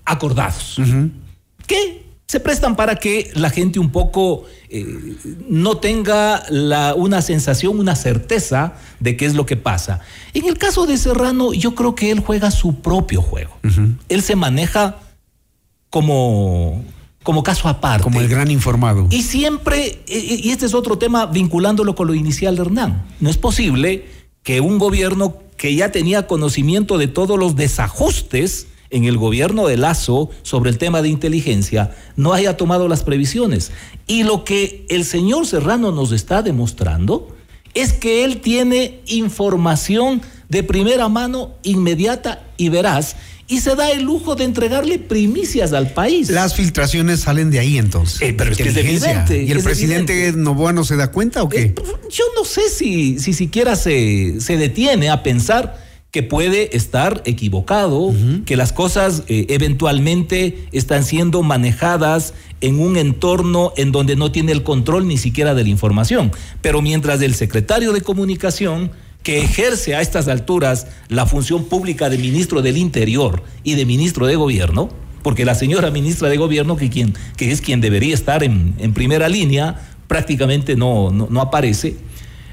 acordados 0.04 0.76
que 1.66 2.06
se 2.26 2.40
prestan 2.40 2.76
para 2.76 2.96
que 2.96 3.30
la 3.34 3.48
gente 3.50 3.78
un 3.78 3.90
poco 3.90 4.44
eh, 4.68 5.16
no 5.48 5.78
tenga 5.78 6.42
la- 6.50 6.94
una 6.94 7.22
sensación, 7.22 7.78
una 7.78 7.96
certeza 7.96 8.74
de 9.00 9.16
qué 9.16 9.24
es 9.24 9.34
lo 9.34 9.46
que 9.46 9.56
pasa. 9.56 10.00
En 10.34 10.46
el 10.46 10.58
caso 10.58 10.84
de 10.86 10.98
Serrano, 10.98 11.54
yo 11.54 11.74
creo 11.74 11.94
que 11.94 12.10
él 12.10 12.20
juega 12.20 12.50
su 12.50 12.80
propio 12.80 13.22
juego. 13.22 13.56
Él 14.10 14.20
se 14.22 14.36
maneja 14.36 14.98
como, 15.90 16.84
como 17.22 17.42
caso 17.42 17.68
aparte. 17.68 18.04
Como 18.04 18.20
el 18.20 18.28
gran 18.28 18.50
informado. 18.50 19.06
Y 19.10 19.22
siempre, 19.22 20.02
y 20.06 20.48
y 20.48 20.50
este 20.50 20.66
es 20.66 20.74
otro 20.74 20.98
tema 20.98 21.26
vinculándolo 21.26 21.94
con 21.94 22.06
lo 22.06 22.14
inicial 22.14 22.56
de 22.56 22.62
Hernán, 22.62 23.06
no 23.20 23.28
es 23.28 23.36
posible 23.36 24.06
que 24.42 24.60
un 24.60 24.78
gobierno 24.78 25.36
que 25.56 25.74
ya 25.74 25.92
tenía 25.92 26.26
conocimiento 26.26 26.98
de 26.98 27.08
todos 27.08 27.38
los 27.38 27.56
desajustes 27.56 28.68
en 28.90 29.04
el 29.04 29.18
gobierno 29.18 29.66
de 29.66 29.76
Lazo 29.76 30.30
sobre 30.42 30.70
el 30.70 30.78
tema 30.78 31.02
de 31.02 31.08
inteligencia 31.08 31.94
no 32.16 32.32
haya 32.32 32.56
tomado 32.56 32.88
las 32.88 33.02
previsiones. 33.02 33.72
Y 34.06 34.22
lo 34.22 34.44
que 34.44 34.86
el 34.88 35.04
señor 35.04 35.46
Serrano 35.46 35.92
nos 35.92 36.12
está 36.12 36.42
demostrando 36.42 37.36
es 37.74 37.92
que 37.92 38.24
él 38.24 38.40
tiene 38.40 39.00
información 39.06 40.22
de 40.48 40.62
primera 40.62 41.08
mano, 41.08 41.56
inmediata 41.62 42.42
y 42.56 42.70
veraz, 42.70 43.16
y 43.48 43.60
se 43.60 43.74
da 43.74 43.90
el 43.90 44.02
lujo 44.02 44.36
de 44.36 44.44
entregarle 44.44 44.98
primicias 44.98 45.72
al 45.72 45.92
país. 45.92 46.28
Las 46.28 46.54
filtraciones 46.54 47.20
salen 47.20 47.50
de 47.50 47.58
ahí 47.58 47.78
entonces. 47.78 48.20
Eh, 48.20 48.34
pero 48.36 48.52
es 48.52 48.58
que 48.58 48.68
es 48.68 48.76
evidente, 48.76 49.42
¿Y 49.42 49.50
el 49.50 49.58
es 49.58 49.64
presidente 49.64 50.12
evidente. 50.12 50.38
Novoa 50.38 50.74
no 50.74 50.84
se 50.84 50.96
da 50.96 51.10
cuenta 51.10 51.42
o 51.42 51.48
qué? 51.48 51.74
Yo 52.10 52.24
no 52.36 52.44
sé 52.44 52.68
si, 52.68 53.18
si 53.18 53.32
siquiera 53.32 53.74
se, 53.74 54.40
se 54.40 54.58
detiene 54.58 55.08
a 55.08 55.22
pensar 55.22 55.88
que 56.10 56.22
puede 56.22 56.76
estar 56.76 57.22
equivocado, 57.26 58.14
que 58.46 58.56
las 58.56 58.72
cosas 58.72 59.24
eh, 59.28 59.46
eventualmente 59.50 60.66
están 60.72 61.04
siendo 61.04 61.42
manejadas 61.42 62.32
en 62.62 62.80
un 62.80 62.96
entorno 62.96 63.72
en 63.76 63.92
donde 63.92 64.16
no 64.16 64.32
tiene 64.32 64.52
el 64.52 64.62
control 64.62 65.06
ni 65.06 65.18
siquiera 65.18 65.54
de 65.54 65.64
la 65.64 65.68
información. 65.68 66.32
Pero 66.62 66.80
mientras 66.80 67.20
el 67.20 67.34
secretario 67.34 67.92
de 67.92 68.00
comunicación, 68.00 68.90
que 69.22 69.40
ejerce 69.40 69.94
a 69.94 70.00
estas 70.00 70.28
alturas 70.28 70.86
la 71.08 71.26
función 71.26 71.64
pública 71.64 72.08
de 72.08 72.18
ministro 72.18 72.62
del 72.62 72.76
Interior 72.76 73.42
y 73.64 73.74
de 73.74 73.84
ministro 73.84 74.26
de 74.26 74.36
Gobierno, 74.36 74.88
porque 75.22 75.44
la 75.44 75.54
señora 75.54 75.90
ministra 75.90 76.28
de 76.28 76.36
Gobierno, 76.36 76.76
que, 76.76 77.12
es 77.38 77.60
quien 77.60 77.80
debería 77.80 78.14
estar 78.14 78.42
en, 78.42 78.74
primera 78.94 79.28
línea, 79.28 79.80
prácticamente 80.06 80.76
no, 80.76 81.10
no 81.10 81.40
aparece. 81.40 81.96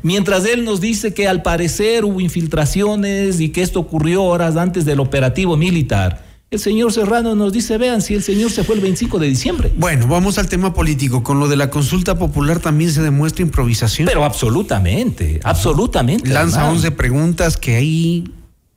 Mientras 0.04 0.46
él 0.46 0.66
nos 0.66 0.82
dice 0.82 1.14
que 1.14 1.28
al 1.28 1.42
parecer 1.42 2.06
hubo 2.06 2.20
infiltraciones 2.20 3.40
y 3.40 3.50
que 3.50 3.64
esto 3.64 3.80
ocurrió 3.80 4.24
horas 4.24 4.56
antes 4.56 4.86
del 4.86 5.00
operativo 5.00 5.58
militar. 5.58 6.25
El 6.56 6.62
señor 6.62 6.94
Serrano 6.94 7.36
nos 7.36 7.52
dice, 7.52 7.78
vean, 7.78 8.02
si 8.02 8.14
el 8.14 8.24
señor 8.24 8.50
se 8.50 8.64
fue 8.64 8.76
el 8.76 8.82
25 8.82 9.20
de 9.20 9.28
diciembre. 9.28 9.74
Bueno, 9.76 10.08
vamos 10.08 10.38
al 10.38 10.48
tema 10.48 10.74
político. 10.74 11.22
Con 11.22 11.38
lo 11.38 11.50
de 11.50 11.58
la 11.58 11.70
consulta 11.70 12.18
popular 12.18 12.60
también 12.60 12.94
se 12.94 13.02
demuestra 13.02 13.42
improvisación. 13.44 14.08
Pero 14.08 14.24
absolutamente, 14.24 15.42
absolutamente. 15.44 16.30
Lanza 16.30 16.60
hermano. 16.60 16.78
11 16.78 16.92
preguntas 16.92 17.58
que 17.58 17.76
ahí... 17.76 18.24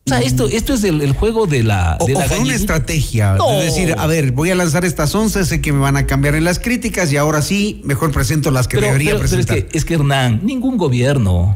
O 0.07 0.09
sea, 0.09 0.19
esto, 0.23 0.49
esto 0.49 0.75
es 0.75 0.83
el, 0.83 1.03
el 1.03 1.13
juego 1.13 1.47
de 1.47 1.63
la... 1.63 1.99
O, 2.01 2.07
de 2.07 2.17
o 2.17 2.19
la 2.19 2.27
fue 2.27 2.41
una 2.41 2.55
estrategia. 2.57 3.35
No. 3.35 3.61
Es 3.61 3.67
decir, 3.77 3.95
a 3.97 4.09
ver, 4.09 4.33
voy 4.33 4.51
a 4.51 4.57
lanzar 4.57 4.85
estas 4.85 5.15
11, 5.15 5.45
sé 5.45 5.61
que 5.61 5.73
me 5.73 5.79
van 5.79 5.97
a 5.97 6.05
cambiar 6.07 6.35
en 6.35 6.43
las 6.43 6.59
críticas 6.59 7.13
y 7.13 7.17
ahora 7.17 7.43
sí, 7.43 7.81
mejor 7.85 8.11
presento 8.11 8.51
las 8.51 8.67
que 8.67 8.79
Pero, 8.79 8.89
debería 8.89 9.11
pero- 9.13 9.19
pero 9.29 9.41
es, 9.41 9.47
presentar. 9.47 9.69
que, 9.71 9.79
es 9.79 9.85
que 9.85 9.95
Hernán, 9.95 10.41
ningún 10.43 10.79
gobierno, 10.79 11.55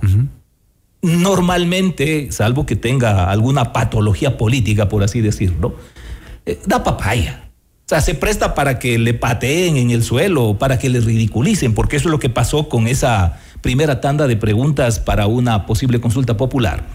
normalmente, 1.02 2.28
salvo 2.30 2.64
que 2.64 2.76
tenga 2.76 3.28
alguna 3.28 3.72
patología 3.72 4.38
política, 4.38 4.88
por 4.88 5.02
así 5.02 5.20
decirlo, 5.20 5.74
eh, 6.46 6.60
da 6.66 6.82
papaya. 6.82 7.50
O 7.84 7.88
sea, 7.88 8.00
se 8.00 8.14
presta 8.14 8.54
para 8.54 8.78
que 8.78 8.98
le 8.98 9.12
pateen 9.12 9.76
en 9.76 9.90
el 9.90 10.02
suelo, 10.02 10.56
para 10.58 10.78
que 10.78 10.88
le 10.88 11.00
ridiculicen, 11.00 11.74
porque 11.74 11.96
eso 11.96 12.08
es 12.08 12.12
lo 12.12 12.18
que 12.18 12.30
pasó 12.30 12.68
con 12.68 12.86
esa 12.86 13.38
primera 13.60 14.00
tanda 14.00 14.26
de 14.26 14.36
preguntas 14.36 14.98
para 14.98 15.26
una 15.26 15.66
posible 15.66 16.00
consulta 16.00 16.36
popular. 16.36 16.86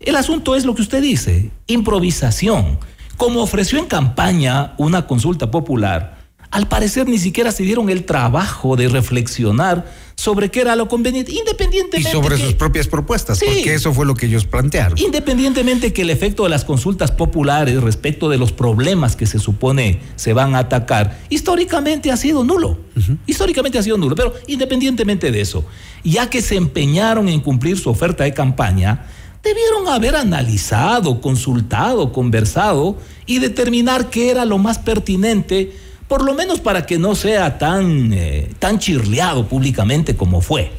El 0.00 0.16
asunto 0.16 0.54
es 0.54 0.64
lo 0.64 0.74
que 0.74 0.82
usted 0.82 1.02
dice, 1.02 1.50
improvisación. 1.66 2.78
Como 3.16 3.40
ofreció 3.40 3.80
en 3.80 3.86
campaña 3.86 4.74
una 4.78 5.06
consulta 5.06 5.50
popular, 5.50 6.17
al 6.50 6.66
parecer 6.68 7.06
ni 7.08 7.18
siquiera 7.18 7.52
se 7.52 7.62
dieron 7.62 7.90
el 7.90 8.04
trabajo 8.04 8.76
de 8.76 8.88
reflexionar 8.88 9.84
sobre 10.14 10.50
qué 10.50 10.62
era 10.62 10.74
lo 10.74 10.88
conveniente, 10.88 11.30
Y 11.30 11.38
independientemente 11.38 12.10
sobre 12.10 12.36
que- 12.36 12.42
sus 12.42 12.54
propias 12.54 12.88
propuestas, 12.88 13.38
Sí. 13.38 13.44
porque 13.46 13.74
eso 13.74 13.92
fue 13.94 14.04
lo 14.04 14.14
que 14.14 14.26
ellos 14.26 14.46
plantearon. 14.46 14.98
Independientemente 14.98 15.92
que 15.92 16.02
el 16.02 16.10
efecto 16.10 16.42
de 16.42 16.48
las 16.48 16.64
consultas 16.64 17.12
populares 17.12 17.80
respecto 17.80 18.28
de 18.28 18.36
los 18.38 18.50
problemas 18.50 19.14
que 19.14 19.26
se 19.26 19.38
supone 19.38 20.00
se 20.16 20.32
van 20.32 20.56
a 20.56 20.60
atacar, 20.60 21.18
históricamente 21.28 22.10
ha 22.10 22.16
sido 22.16 22.42
nulo. 22.44 22.78
Históricamente 23.26 23.78
ha 23.78 23.82
sido 23.84 23.96
nulo. 23.96 24.16
Pero 24.16 24.34
independientemente 24.48 25.30
de 25.30 25.40
eso, 25.40 25.64
ya 26.02 26.28
que 26.28 26.42
se 26.42 26.56
empeñaron 26.56 27.28
en 27.28 27.38
cumplir 27.40 27.78
su 27.78 27.88
oferta 27.88 28.24
de 28.24 28.34
campaña, 28.34 29.06
debieron 29.44 29.86
haber 29.86 30.16
analizado, 30.16 31.20
consultado, 31.20 32.12
conversado 32.12 32.96
y 33.24 33.38
determinar 33.38 34.10
qué 34.10 34.30
era 34.30 34.44
lo 34.44 34.58
más 34.58 34.78
pertinente, 34.80 35.72
por 36.08 36.24
lo 36.24 36.34
menos 36.34 36.60
para 36.60 36.86
que 36.86 36.98
no 36.98 37.14
sea 37.14 37.58
tan, 37.58 38.12
eh, 38.12 38.50
tan 38.58 38.78
chirleado 38.78 39.46
públicamente 39.46 40.16
como 40.16 40.40
fue. 40.40 40.72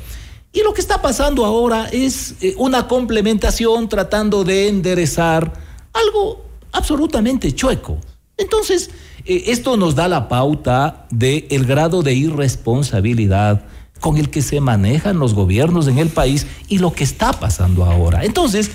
Y 0.51 0.63
lo 0.63 0.73
que 0.73 0.81
está 0.81 1.01
pasando 1.01 1.45
ahora 1.45 1.87
es 1.91 2.35
eh, 2.41 2.55
una 2.57 2.87
complementación 2.87 3.87
tratando 3.87 4.43
de 4.43 4.67
enderezar 4.67 5.53
algo 5.93 6.43
absolutamente 6.71 7.53
chueco. 7.53 7.99
Entonces, 8.35 8.89
eh, 9.25 9.43
esto 9.47 9.77
nos 9.77 9.93
da 9.93 10.07
la 10.07 10.27
pauta 10.27 11.05
del 11.11 11.45
el 11.51 11.65
grado 11.65 12.01
de 12.01 12.15
irresponsabilidad 12.15 13.65
con 13.99 14.17
el 14.17 14.29
que 14.29 14.41
se 14.41 14.61
manejan 14.61 15.19
los 15.19 15.33
gobiernos 15.33 15.87
en 15.87 15.99
el 15.99 16.09
país 16.09 16.47
y 16.67 16.79
lo 16.79 16.93
que 16.93 17.03
está 17.03 17.33
pasando 17.33 17.85
ahora. 17.85 18.23
Entonces, 18.23 18.71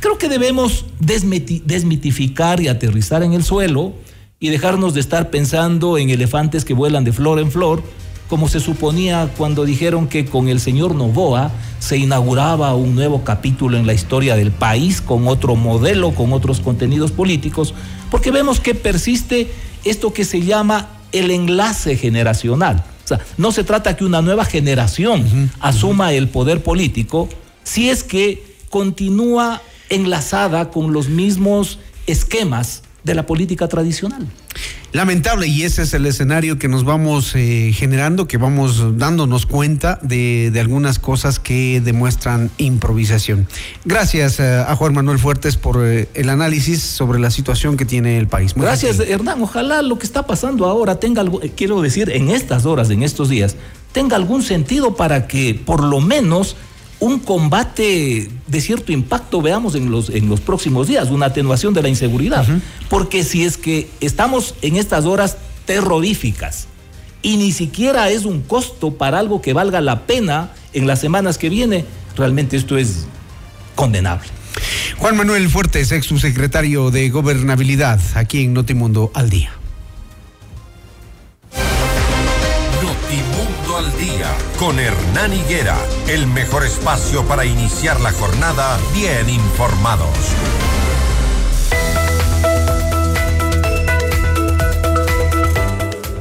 creo 0.00 0.16
que 0.16 0.28
debemos 0.28 0.86
desmiti- 1.00 1.62
desmitificar 1.64 2.60
y 2.60 2.68
aterrizar 2.68 3.22
en 3.22 3.32
el 3.32 3.44
suelo 3.44 3.92
y 4.40 4.50
dejarnos 4.50 4.94
de 4.94 5.00
estar 5.00 5.30
pensando 5.30 5.98
en 5.98 6.10
elefantes 6.10 6.64
que 6.64 6.74
vuelan 6.74 7.04
de 7.04 7.12
flor 7.12 7.40
en 7.40 7.50
flor, 7.50 7.82
como 8.28 8.48
se 8.48 8.60
suponía 8.60 9.30
cuando 9.36 9.64
dijeron 9.64 10.06
que 10.06 10.26
con 10.26 10.48
el 10.48 10.60
señor 10.60 10.94
Novoa 10.94 11.50
se 11.80 11.96
inauguraba 11.96 12.74
un 12.74 12.94
nuevo 12.94 13.24
capítulo 13.24 13.78
en 13.78 13.86
la 13.86 13.94
historia 13.94 14.36
del 14.36 14.52
país, 14.52 15.00
con 15.00 15.26
otro 15.26 15.56
modelo, 15.56 16.14
con 16.14 16.32
otros 16.32 16.60
contenidos 16.60 17.10
políticos, 17.10 17.74
porque 18.10 18.30
vemos 18.30 18.60
que 18.60 18.74
persiste 18.74 19.50
esto 19.84 20.12
que 20.12 20.24
se 20.24 20.42
llama 20.42 20.88
el 21.12 21.30
enlace 21.30 21.96
generacional. 21.96 22.84
O 23.04 23.08
sea, 23.08 23.20
no 23.38 23.50
se 23.52 23.64
trata 23.64 23.96
que 23.96 24.04
una 24.04 24.20
nueva 24.20 24.44
generación 24.44 25.50
asuma 25.60 26.12
el 26.12 26.28
poder 26.28 26.62
político 26.62 27.28
si 27.64 27.88
es 27.88 28.04
que 28.04 28.56
continúa 28.68 29.62
enlazada 29.88 30.70
con 30.70 30.92
los 30.92 31.08
mismos 31.08 31.78
esquemas 32.06 32.82
de 33.08 33.14
la 33.14 33.26
política 33.26 33.66
tradicional. 33.66 34.28
Lamentable, 34.92 35.48
y 35.48 35.64
ese 35.64 35.82
es 35.82 35.92
el 35.94 36.06
escenario 36.06 36.58
que 36.58 36.68
nos 36.68 36.84
vamos 36.84 37.34
eh, 37.34 37.72
generando, 37.74 38.28
que 38.28 38.38
vamos 38.38 38.98
dándonos 38.98 39.44
cuenta 39.44 39.98
de, 40.02 40.50
de 40.50 40.60
algunas 40.60 40.98
cosas 40.98 41.38
que 41.38 41.80
demuestran 41.80 42.50
improvisación. 42.58 43.48
Gracias 43.84 44.40
eh, 44.40 44.64
a 44.66 44.76
Juan 44.76 44.94
Manuel 44.94 45.18
Fuertes 45.18 45.56
por 45.56 45.84
eh, 45.84 46.08
el 46.14 46.28
análisis 46.28 46.82
sobre 46.82 47.18
la 47.18 47.30
situación 47.30 47.76
que 47.76 47.84
tiene 47.84 48.18
el 48.18 48.28
país. 48.28 48.56
Muy 48.56 48.64
Gracias, 48.64 48.96
gentil. 48.96 49.14
Hernán. 49.14 49.42
Ojalá 49.42 49.82
lo 49.82 49.98
que 49.98 50.06
está 50.06 50.26
pasando 50.26 50.66
ahora 50.66 51.00
tenga 51.00 51.20
algo, 51.20 51.40
quiero 51.56 51.82
decir, 51.82 52.10
en 52.10 52.30
estas 52.30 52.64
horas, 52.64 52.90
en 52.90 53.02
estos 53.02 53.28
días, 53.28 53.56
tenga 53.92 54.16
algún 54.16 54.42
sentido 54.42 54.96
para 54.96 55.26
que 55.26 55.54
por 55.54 55.82
lo 55.82 56.00
menos 56.00 56.56
un 57.00 57.20
combate 57.20 58.28
de 58.46 58.60
cierto 58.60 58.92
impacto 58.92 59.40
veamos 59.40 59.74
en 59.74 59.90
los, 59.90 60.10
en 60.10 60.28
los 60.28 60.40
próximos 60.40 60.88
días, 60.88 61.10
una 61.10 61.26
atenuación 61.26 61.74
de 61.74 61.82
la 61.82 61.88
inseguridad. 61.88 62.46
Porque 62.88 63.24
si 63.24 63.44
es 63.44 63.56
que 63.56 63.88
estamos 64.00 64.54
en 64.62 64.76
estas 64.76 65.04
horas 65.04 65.36
terroríficas 65.64 66.66
y 67.22 67.36
ni 67.36 67.52
siquiera 67.52 68.10
es 68.10 68.24
un 68.24 68.42
costo 68.42 68.94
para 68.94 69.18
algo 69.18 69.40
que 69.42 69.52
valga 69.52 69.80
la 69.80 70.06
pena 70.06 70.52
en 70.72 70.86
las 70.86 71.00
semanas 71.00 71.38
que 71.38 71.48
viene, 71.48 71.84
realmente 72.16 72.56
esto 72.56 72.76
es 72.76 73.06
condenable. 73.74 74.28
Juan 74.96 75.16
Manuel 75.16 75.48
Fuertes, 75.48 75.92
ex 75.92 76.06
subsecretario 76.06 76.90
de 76.90 77.08
Gobernabilidad, 77.10 78.00
aquí 78.14 78.42
en 78.42 78.54
Notimundo 78.54 79.12
al 79.14 79.30
Día. 79.30 79.57
Con 84.58 84.78
Hernán 84.80 85.32
Higuera, 85.32 85.78
el 86.08 86.26
mejor 86.26 86.64
espacio 86.64 87.24
para 87.26 87.46
iniciar 87.46 88.00
la 88.00 88.10
jornada 88.12 88.78
bien 88.92 89.30
informados. 89.30 90.08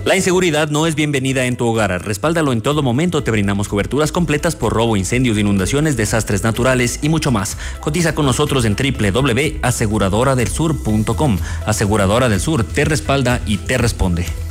La 0.05 0.15
inseguridad 0.15 0.69
no 0.69 0.87
es 0.87 0.95
bienvenida 0.95 1.43
en 1.45 1.57
tu 1.57 1.67
hogar. 1.67 2.05
Respáldalo 2.05 2.53
en 2.53 2.61
todo 2.61 2.81
momento. 2.83 3.23
Te 3.23 3.31
brindamos 3.31 3.67
coberturas 3.67 4.11
completas 4.11 4.55
por 4.55 4.71
robo, 4.71 4.95
incendios, 4.95 5.37
inundaciones, 5.37 5.97
desastres 5.97 6.43
naturales 6.43 6.99
y 7.01 7.09
mucho 7.09 7.31
más. 7.31 7.57
Cotiza 7.81 8.13
con 8.15 8.25
nosotros 8.25 8.63
en 8.65 8.75
www.aseguradoradelsur.com. 8.75 11.39
Aseguradora 11.65 12.29
del 12.29 12.39
Sur 12.39 12.63
te 12.63 12.85
respalda 12.85 13.41
y 13.45 13.57
te 13.57 13.77
responde. 13.77 14.46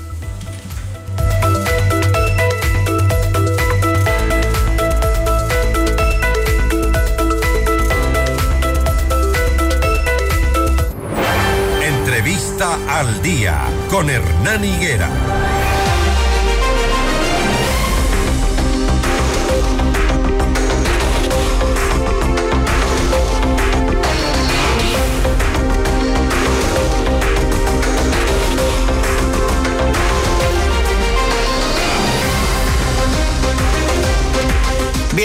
Al 12.98 13.20
día 13.20 13.62
con 13.90 14.08
Hernán 14.08 14.64
Higuera. 14.64 15.10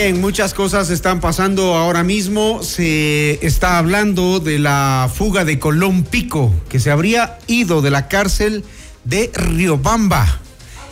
Muchas 0.10 0.56
cosas 0.56 0.90
están 0.90 1.20
pasando 1.20 1.76
ahora 1.76 2.04
mismo. 2.04 2.64
Se 2.64 3.46
está 3.46 3.78
hablando 3.78 4.40
de 4.40 4.58
la 4.58 5.08
fuga 5.14 5.46
de 5.46 5.60
Colón 5.60 6.04
Pico, 6.04 6.52
que 6.70 6.80
se 6.80 6.90
habría 6.90 7.38
ido 7.46 7.84
de 7.84 7.92
la 7.92 8.08
cárcel 8.08 8.64
de 9.04 9.32
Riobamba. 9.32 10.40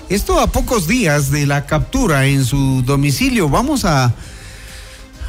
Esto 0.10 0.40
a 0.40 0.52
pocos 0.52 0.88
días 0.88 1.32
de 1.32 1.48
la 1.48 1.66
captura 1.66 2.28
en 2.28 2.46
su 2.46 2.84
domicilio. 2.86 3.50
Vamos 3.50 3.84
a, 3.84 4.14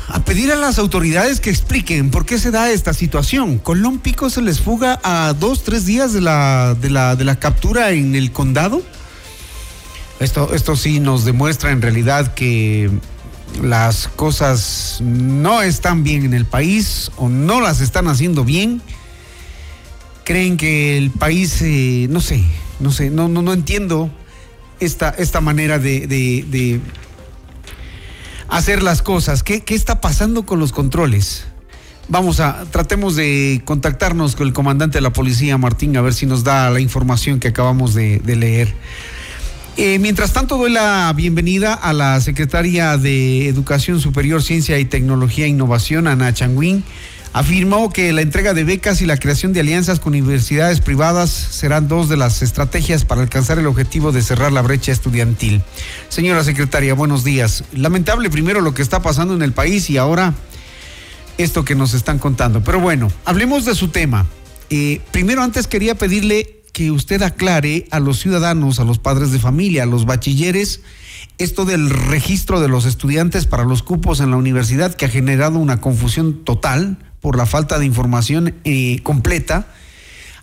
a 0.09 0.25
pedir 0.27 0.53
a 0.53 0.57
las 0.57 0.79
autoridades 0.79 1.41
que 1.41 1.49
expliquen 1.49 2.11
por 2.11 2.27
qué 2.27 2.39
se 2.39 2.51
da 2.51 2.71
esta 2.71 2.93
situación. 2.93 3.57
Colón 3.57 3.99
Pico 3.99 4.29
se 4.29 4.43
les 4.43 4.61
fuga 4.61 5.01
a 5.03 5.33
dos, 5.33 5.65
tres 5.65 5.87
días 5.87 6.13
de 6.13 6.21
la, 6.21 6.77
de 6.79 6.91
la, 6.91 7.17
de 7.17 7.25
la 7.25 7.39
captura 7.39 7.93
en 7.93 8.15
el 8.15 8.31
condado. 8.31 8.83
Esto, 10.19 10.53
esto 10.53 10.77
sí 10.77 11.01
nos 11.01 11.25
demuestra 11.25 11.71
en 11.71 11.81
realidad 11.81 12.35
que 12.35 12.91
las 13.63 14.09
cosas 14.09 14.99
no 15.01 15.63
están 15.63 16.03
bien 16.03 16.25
en 16.25 16.35
el 16.35 16.45
país 16.47 17.11
o 17.17 17.29
no 17.29 17.61
las 17.61 17.81
están 17.81 18.09
haciendo 18.09 18.45
bien. 18.45 18.83
creen 20.25 20.57
que 20.57 20.97
el 20.97 21.11
país, 21.11 21.61
eh, 21.63 22.07
no 22.09 22.21
sé, 22.21 22.45
no 22.79 22.93
sé, 22.93 23.11
no, 23.11 23.29
no, 23.29 23.43
no 23.43 23.53
entiendo 23.53 24.11
esta, 24.79 25.11
esta 25.11 25.41
manera 25.41 25.79
de, 25.79 26.81
hacer 28.49 28.83
las 28.83 29.03
cosas. 29.03 29.43
¿Qué, 29.43 29.63
¿Qué 29.63 29.75
está 29.75 30.01
pasando 30.01 30.47
con 30.47 30.61
los 30.61 30.73
controles? 30.73 31.45
Vamos 32.09 32.41
a, 32.41 32.65
tratemos 32.71 33.15
de 33.17 33.63
contactarnos 33.65 34.37
con 34.37 34.47
el 34.47 34.53
comandante 34.53 34.99
de 34.99 35.03
la 35.03 35.13
policía, 35.13 35.59
Martín, 35.59 35.97
a 35.97 36.01
ver 36.01 36.15
si 36.15 36.27
nos 36.27 36.45
da 36.45 36.71
la 36.71 36.81
información 36.81 37.39
que 37.41 37.49
acabamos 37.49 37.95
de 37.95 38.21
leer. 38.25 38.75
Eh, 39.83 39.99
mientras 39.99 40.35
tanto, 40.35 40.59
doy 40.59 40.71
la 40.71 41.11
bienvenida 41.17 41.73
a 41.73 41.95
la 41.95 42.21
secretaria 42.21 42.99
de 42.99 43.49
Educación 43.49 43.99
Superior, 43.99 44.43
Ciencia 44.43 44.79
y 44.79 44.85
Tecnología 44.85 45.47
e 45.47 45.49
Innovación, 45.49 46.07
Ana 46.07 46.35
Changuín. 46.35 46.85
Afirmó 47.33 47.91
que 47.91 48.13
la 48.13 48.21
entrega 48.21 48.53
de 48.53 48.65
becas 48.65 49.01
y 49.01 49.07
la 49.07 49.17
creación 49.17 49.55
de 49.55 49.61
alianzas 49.61 49.99
con 49.99 50.13
universidades 50.13 50.83
privadas 50.83 51.31
serán 51.31 51.89
dos 51.89 52.11
de 52.11 52.19
las 52.19 52.43
estrategias 52.43 53.07
para 53.07 53.23
alcanzar 53.23 53.59
el 53.59 53.67
objetivo 53.67 54.13
de 54.13 54.21
cerrar 54.21 54.53
la 54.53 54.61
brecha 54.61 54.93
estudiantil. 54.93 55.63
Señora 56.11 56.45
secretaria, 56.45 56.93
buenos 56.93 57.25
días. 57.25 57.65
Lamentable 57.73 58.29
primero 58.29 58.61
lo 58.61 58.75
que 58.75 58.83
está 58.83 59.01
pasando 59.01 59.33
en 59.33 59.41
el 59.41 59.55
país 59.55 59.89
y 59.89 59.97
ahora 59.97 60.35
esto 61.39 61.65
que 61.65 61.75
nos 61.75 61.95
están 61.95 62.19
contando. 62.19 62.63
Pero 62.63 62.81
bueno, 62.81 63.11
hablemos 63.25 63.65
de 63.65 63.75
su 63.75 63.89
tema. 63.89 64.27
Eh, 64.69 65.01
primero, 65.11 65.43
antes 65.43 65.67
quería 65.67 65.95
pedirle 65.95 66.60
que 66.73 66.91
usted 66.91 67.23
aclare 67.23 67.87
a 67.91 68.01
los 68.01 68.19
ciudadanos, 68.19 68.81
a 68.81 68.85
los 68.85 68.99
padres 68.99 69.33
de 69.33 69.39
familia, 69.39 69.83
a 69.83 69.87
los 69.87 70.07
bachilleres, 70.07 70.83
esto 71.39 71.65
del 71.65 71.91
registro 71.91 72.61
de 72.61 72.69
los 72.69 72.85
estudiantes 72.85 73.47
para 73.47 73.65
los 73.65 73.83
cupos 73.83 74.21
en 74.21 74.31
la 74.31 74.37
universidad 74.37 74.95
que 74.95 75.07
ha 75.07 75.09
generado 75.09 75.59
una 75.59 75.81
confusión 75.81 76.45
total 76.45 76.99
por 77.21 77.37
la 77.37 77.47
falta 77.47 77.79
de 77.79 77.87
información 77.87 78.55
eh, 78.65 79.01
completa. 79.03 79.67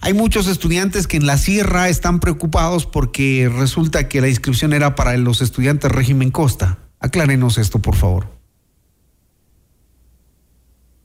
Hay 0.02 0.14
muchos 0.14 0.48
estudiantes 0.48 1.08
que 1.08 1.18
en 1.18 1.26
la 1.26 1.38
sierra 1.38 1.90
están 1.90 2.20
preocupados 2.20 2.86
porque 2.86 3.50
resulta 3.52 4.08
que 4.08 4.22
la 4.22 4.30
inscripción 4.30 4.74
era 4.74 4.96
para 4.96 5.18
los 5.18 5.42
estudiantes 5.42 5.92
régimen 5.92 6.32
costa. 6.32 6.78
Aclárenos 7.00 7.58
esto, 7.58 7.80
por 7.80 7.96
favor. 7.96 8.28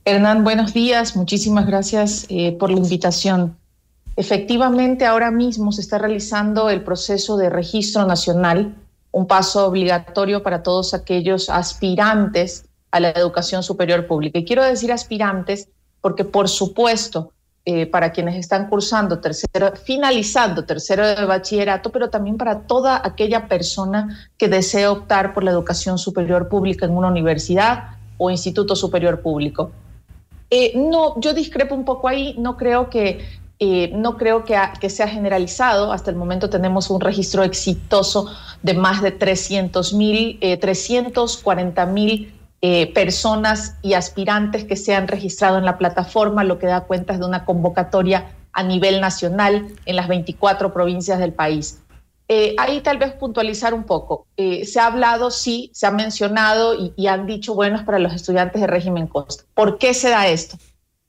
Hernán, 0.05 0.43
buenos 0.43 0.73
días. 0.73 1.15
Muchísimas 1.15 1.65
gracias 1.65 2.25
eh, 2.29 2.51
por 2.59 2.69
la 2.69 2.77
invitación. 2.77 3.57
Efectivamente, 4.15 5.05
ahora 5.05 5.31
mismo 5.31 5.71
se 5.71 5.81
está 5.81 5.97
realizando 5.97 6.69
el 6.69 6.83
proceso 6.83 7.35
de 7.37 7.49
registro 7.49 8.05
nacional, 8.05 8.75
un 9.11 9.27
paso 9.27 9.67
obligatorio 9.67 10.43
para 10.43 10.61
todos 10.61 10.93
aquellos 10.93 11.49
aspirantes 11.49 12.65
a 12.91 12.99
la 12.99 13.09
educación 13.09 13.63
superior 13.63 14.05
pública. 14.05 14.37
Y 14.37 14.45
quiero 14.45 14.63
decir 14.63 14.91
aspirantes 14.91 15.69
porque, 15.99 16.25
por 16.25 16.47
supuesto, 16.47 17.31
eh, 17.65 17.85
para 17.85 18.11
quienes 18.11 18.35
están 18.35 18.67
cursando 18.67 19.19
tercero, 19.19 19.73
finalizando 19.83 20.65
tercero 20.65 21.07
de 21.07 21.25
bachillerato, 21.25 21.91
pero 21.91 22.09
también 22.09 22.37
para 22.37 22.61
toda 22.67 23.01
aquella 23.03 23.47
persona 23.47 24.29
que 24.37 24.49
desee 24.49 24.85
optar 24.85 25.33
por 25.33 25.45
la 25.45 25.51
educación 25.51 25.97
superior 25.97 26.49
pública 26.49 26.85
en 26.85 26.91
una 26.91 27.07
universidad 27.07 27.95
o 28.17 28.29
instituto 28.29 28.75
superior 28.75 29.21
público. 29.21 29.71
Eh, 30.49 30.73
no, 30.75 31.19
yo 31.21 31.33
discrepo 31.33 31.73
un 31.73 31.85
poco 31.85 32.09
ahí, 32.09 32.35
no 32.37 32.57
creo 32.57 32.89
que, 32.89 33.25
eh, 33.65 33.91
no 33.93 34.17
creo 34.17 34.43
que, 34.43 34.89
sea 34.89 35.07
generalizado. 35.07 35.93
Hasta 35.93 36.11
el 36.11 36.17
momento 36.17 36.49
tenemos 36.49 36.89
un 36.89 36.99
registro 36.99 37.43
exitoso 37.43 38.29
de 38.61 38.73
más 38.73 39.01
de 39.01 39.11
300 39.11 39.93
mil, 39.93 40.37
340 40.59 41.85
mil 41.85 42.33
eh, 42.61 42.93
personas 42.93 43.77
y 43.81 43.93
aspirantes 43.93 44.65
que 44.65 44.75
se 44.75 44.93
han 44.93 45.07
registrado 45.07 45.57
en 45.57 45.63
la 45.63 45.77
plataforma, 45.77 46.43
lo 46.43 46.59
que 46.59 46.67
da 46.67 46.81
cuenta 46.81 47.13
es 47.13 47.19
de 47.19 47.25
una 47.25 47.45
convocatoria 47.45 48.35
a 48.51 48.63
nivel 48.63 48.99
nacional 48.99 49.67
en 49.85 49.95
las 49.95 50.09
24 50.09 50.73
provincias 50.73 51.19
del 51.19 51.31
país. 51.31 51.79
Eh, 52.27 52.55
ahí 52.57 52.81
tal 52.81 52.97
vez 52.97 53.13
puntualizar 53.13 53.73
un 53.73 53.85
poco. 53.85 54.27
Eh, 54.35 54.65
se 54.65 54.81
ha 54.81 54.87
hablado, 54.87 55.31
sí, 55.31 55.71
se 55.73 55.87
ha 55.87 55.91
mencionado 55.91 56.75
y, 56.75 56.91
y 56.97 57.07
han 57.07 57.27
dicho, 57.27 57.55
bueno, 57.55 57.77
es 57.77 57.83
para 57.83 57.99
los 57.99 58.13
estudiantes 58.13 58.59
de 58.59 58.67
régimen 58.67 59.07
costa. 59.07 59.45
¿Por 59.53 59.77
qué 59.77 59.93
se 59.93 60.09
da 60.09 60.27
esto? 60.27 60.57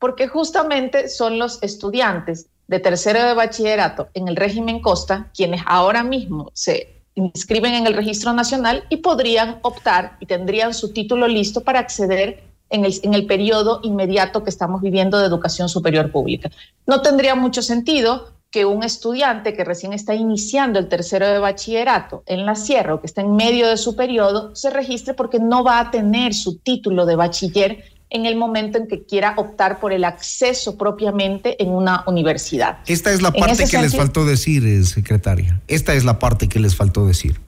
Porque 0.05 0.29
justamente 0.29 1.09
son 1.09 1.39
los 1.39 1.63
estudiantes 1.63 2.51
de 2.69 2.79
tercero 2.79 3.25
de 3.25 3.33
bachillerato 3.33 4.09
en 4.13 4.29
el 4.29 4.37
régimen 4.37 4.83
costa 4.83 5.31
quienes 5.35 5.63
ahora 5.65 6.05
mismo 6.05 6.51
se 6.53 7.01
inscriben 7.15 7.73
en 7.73 7.87
el 7.87 7.95
registro 7.95 8.35
nacional 8.35 8.85
y 8.91 8.99
podrían 8.99 9.61
optar 9.63 10.19
y 10.21 10.27
tendrían 10.27 10.75
su 10.75 10.93
título 10.93 11.27
listo 11.27 11.63
para 11.63 11.79
acceder 11.79 12.43
en 12.69 12.85
el, 12.85 12.93
en 13.03 13.27
periodo 13.27 13.81
inmediato 13.83 14.45
que 14.45 14.51
estamos 14.51 14.83
viviendo 14.83 15.19
de 15.19 15.25
educación 15.25 15.71
superior 15.71 16.13
pública. 16.13 16.51
No 16.87 17.01
tendría 17.01 17.35
mucho 17.35 17.63
sentido 17.63 18.35
que 18.51 18.67
un 18.67 18.83
estudiante 18.83 19.55
que 19.55 19.65
recién 19.65 19.95
está 19.95 20.15
iniciando 20.15 20.79
el 20.79 20.89
tercero 20.89 21.27
de 21.27 21.39
bachillerato 21.39 22.25
en 22.27 22.45
la 22.45 22.57
sierra 22.57 22.95
o 22.95 23.01
que 23.01 23.07
está 23.07 23.23
en 23.23 23.37
medio 23.37 23.69
de 23.69 23.79
su 23.79 23.97
periodo 23.97 24.55
se 24.55 24.69
registre 24.69 25.15
porque 25.15 25.39
no 25.39 25.65
va 25.65 25.81
a 25.81 25.91
tener 25.91 26.35
su 26.35 26.59
título 26.59 27.07
de 27.07 27.17
bachiller 27.17 27.94
en 28.11 28.27
el 28.27 28.37
momento 28.37 28.79
en 28.79 28.87
que 28.87 29.05
quiera 29.05 29.35
optar 29.37 29.81
por 29.81 29.93
el 29.93 30.05
acceso 30.05 30.77
propiamente 30.79 31.61
en 31.63 31.71
una 31.71 32.05
universidad. 32.07 32.79
Esta 32.87 33.13
es 33.13 33.23
la 33.23 33.33
parte 33.33 33.67
que 33.67 33.79
les 33.79 33.97
faltó 33.97 34.25
decir, 34.25 34.65
eh, 34.67 34.85
secretaria. 34.85 35.61
Esta 35.67 35.95
es 35.95 36.05
la 36.05 36.19
parte 36.19 36.49
que 36.49 36.61
les 36.61 36.77
faltó 36.77 37.07
decir. 37.07 37.41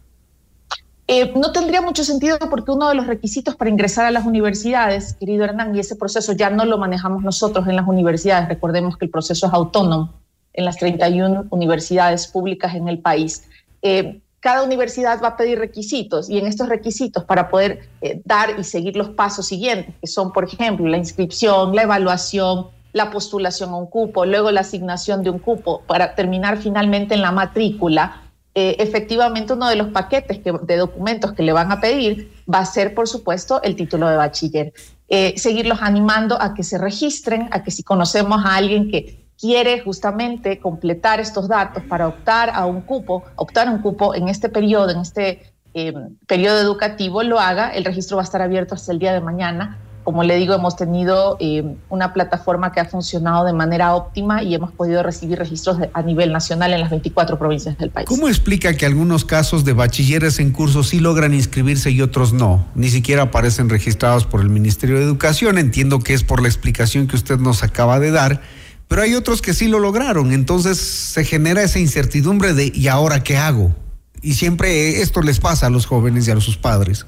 Eh, 1.08 1.32
no 1.36 1.52
tendría 1.52 1.80
mucho 1.82 2.02
sentido 2.02 2.36
porque 2.50 2.72
uno 2.72 2.88
de 2.88 2.96
los 2.96 3.06
requisitos 3.06 3.54
para 3.54 3.70
ingresar 3.70 4.06
a 4.06 4.10
las 4.10 4.26
universidades, 4.26 5.14
querido 5.14 5.44
Hernán, 5.44 5.74
y 5.76 5.78
ese 5.78 5.94
proceso 5.94 6.32
ya 6.32 6.50
no 6.50 6.64
lo 6.64 6.78
manejamos 6.78 7.22
nosotros 7.22 7.68
en 7.68 7.76
las 7.76 7.86
universidades, 7.86 8.48
recordemos 8.48 8.96
que 8.96 9.04
el 9.04 9.10
proceso 9.12 9.46
es 9.46 9.52
autónomo 9.52 10.14
en 10.52 10.64
las 10.64 10.76
31 10.78 11.46
universidades 11.50 12.26
públicas 12.26 12.74
en 12.74 12.88
el 12.88 12.98
país. 12.98 13.44
Eh, 13.82 14.20
cada 14.46 14.62
universidad 14.62 15.20
va 15.20 15.28
a 15.30 15.36
pedir 15.36 15.58
requisitos 15.58 16.30
y 16.30 16.38
en 16.38 16.46
estos 16.46 16.68
requisitos 16.68 17.24
para 17.24 17.48
poder 17.48 17.88
eh, 18.00 18.22
dar 18.24 18.60
y 18.60 18.62
seguir 18.62 18.96
los 18.96 19.08
pasos 19.08 19.44
siguientes, 19.48 19.92
que 20.00 20.06
son, 20.06 20.32
por 20.32 20.44
ejemplo, 20.44 20.86
la 20.86 20.98
inscripción, 20.98 21.74
la 21.74 21.82
evaluación, 21.82 22.68
la 22.92 23.10
postulación 23.10 23.70
a 23.70 23.76
un 23.76 23.88
cupo, 23.88 24.24
luego 24.24 24.52
la 24.52 24.60
asignación 24.60 25.24
de 25.24 25.30
un 25.30 25.40
cupo, 25.40 25.82
para 25.88 26.14
terminar 26.14 26.58
finalmente 26.58 27.16
en 27.16 27.22
la 27.22 27.32
matrícula, 27.32 28.22
eh, 28.54 28.76
efectivamente 28.78 29.52
uno 29.52 29.68
de 29.68 29.74
los 29.74 29.88
paquetes 29.88 30.38
que- 30.38 30.52
de 30.62 30.76
documentos 30.76 31.32
que 31.32 31.42
le 31.42 31.52
van 31.52 31.72
a 31.72 31.80
pedir 31.80 32.30
va 32.48 32.60
a 32.60 32.66
ser, 32.66 32.94
por 32.94 33.08
supuesto, 33.08 33.60
el 33.64 33.74
título 33.74 34.08
de 34.08 34.16
bachiller. 34.16 34.72
Eh, 35.08 35.34
seguirlos 35.36 35.78
animando 35.82 36.40
a 36.40 36.54
que 36.54 36.62
se 36.62 36.78
registren, 36.78 37.48
a 37.50 37.64
que 37.64 37.72
si 37.72 37.82
conocemos 37.82 38.44
a 38.44 38.54
alguien 38.54 38.92
que 38.92 39.25
quiere 39.40 39.80
justamente 39.80 40.58
completar 40.60 41.20
estos 41.20 41.48
datos 41.48 41.82
para 41.88 42.08
optar 42.08 42.50
a 42.54 42.66
un 42.66 42.80
cupo, 42.80 43.24
optar 43.36 43.68
a 43.68 43.70
un 43.70 43.78
cupo 43.82 44.14
en 44.14 44.28
este 44.28 44.48
periodo, 44.48 44.90
en 44.90 45.00
este 45.00 45.52
eh, 45.74 45.92
periodo 46.26 46.58
educativo, 46.60 47.22
lo 47.22 47.38
haga. 47.38 47.70
El 47.70 47.84
registro 47.84 48.16
va 48.16 48.22
a 48.22 48.24
estar 48.24 48.40
abierto 48.40 48.74
hasta 48.74 48.92
el 48.92 48.98
día 48.98 49.12
de 49.12 49.20
mañana. 49.20 49.78
Como 50.04 50.22
le 50.22 50.36
digo, 50.36 50.54
hemos 50.54 50.76
tenido 50.76 51.36
eh, 51.40 51.64
una 51.90 52.12
plataforma 52.12 52.70
que 52.70 52.78
ha 52.78 52.84
funcionado 52.84 53.44
de 53.44 53.52
manera 53.52 53.94
óptima 53.96 54.42
y 54.44 54.54
hemos 54.54 54.70
podido 54.70 55.02
recibir 55.02 55.36
registros 55.36 55.78
de- 55.80 55.90
a 55.92 56.00
nivel 56.00 56.32
nacional 56.32 56.72
en 56.72 56.80
las 56.80 56.90
24 56.90 57.36
provincias 57.38 57.76
del 57.76 57.90
país. 57.90 58.06
¿Cómo 58.08 58.28
explica 58.28 58.74
que 58.74 58.86
algunos 58.86 59.24
casos 59.24 59.64
de 59.64 59.72
bachilleres 59.72 60.38
en 60.38 60.52
curso 60.52 60.84
sí 60.84 61.00
logran 61.00 61.34
inscribirse 61.34 61.90
y 61.90 62.00
otros 62.02 62.32
no? 62.32 62.64
Ni 62.76 62.88
siquiera 62.88 63.22
aparecen 63.22 63.68
registrados 63.68 64.26
por 64.26 64.40
el 64.40 64.48
Ministerio 64.48 64.96
de 64.96 65.02
Educación. 65.02 65.58
Entiendo 65.58 65.98
que 65.98 66.14
es 66.14 66.22
por 66.22 66.40
la 66.40 66.46
explicación 66.48 67.08
que 67.08 67.16
usted 67.16 67.38
nos 67.38 67.64
acaba 67.64 67.98
de 67.98 68.12
dar, 68.12 68.42
pero 68.88 69.02
hay 69.02 69.14
otros 69.14 69.42
que 69.42 69.54
sí 69.54 69.68
lo 69.68 69.78
lograron. 69.78 70.32
Entonces 70.32 70.78
se 70.78 71.24
genera 71.24 71.62
esa 71.62 71.78
incertidumbre 71.78 72.54
de 72.54 72.72
¿y 72.74 72.88
ahora 72.88 73.22
qué 73.22 73.36
hago? 73.36 73.74
Y 74.22 74.34
siempre 74.34 75.00
esto 75.02 75.22
les 75.22 75.40
pasa 75.40 75.66
a 75.66 75.70
los 75.70 75.86
jóvenes 75.86 76.26
y 76.28 76.30
a 76.30 76.40
sus 76.40 76.56
padres. 76.56 77.06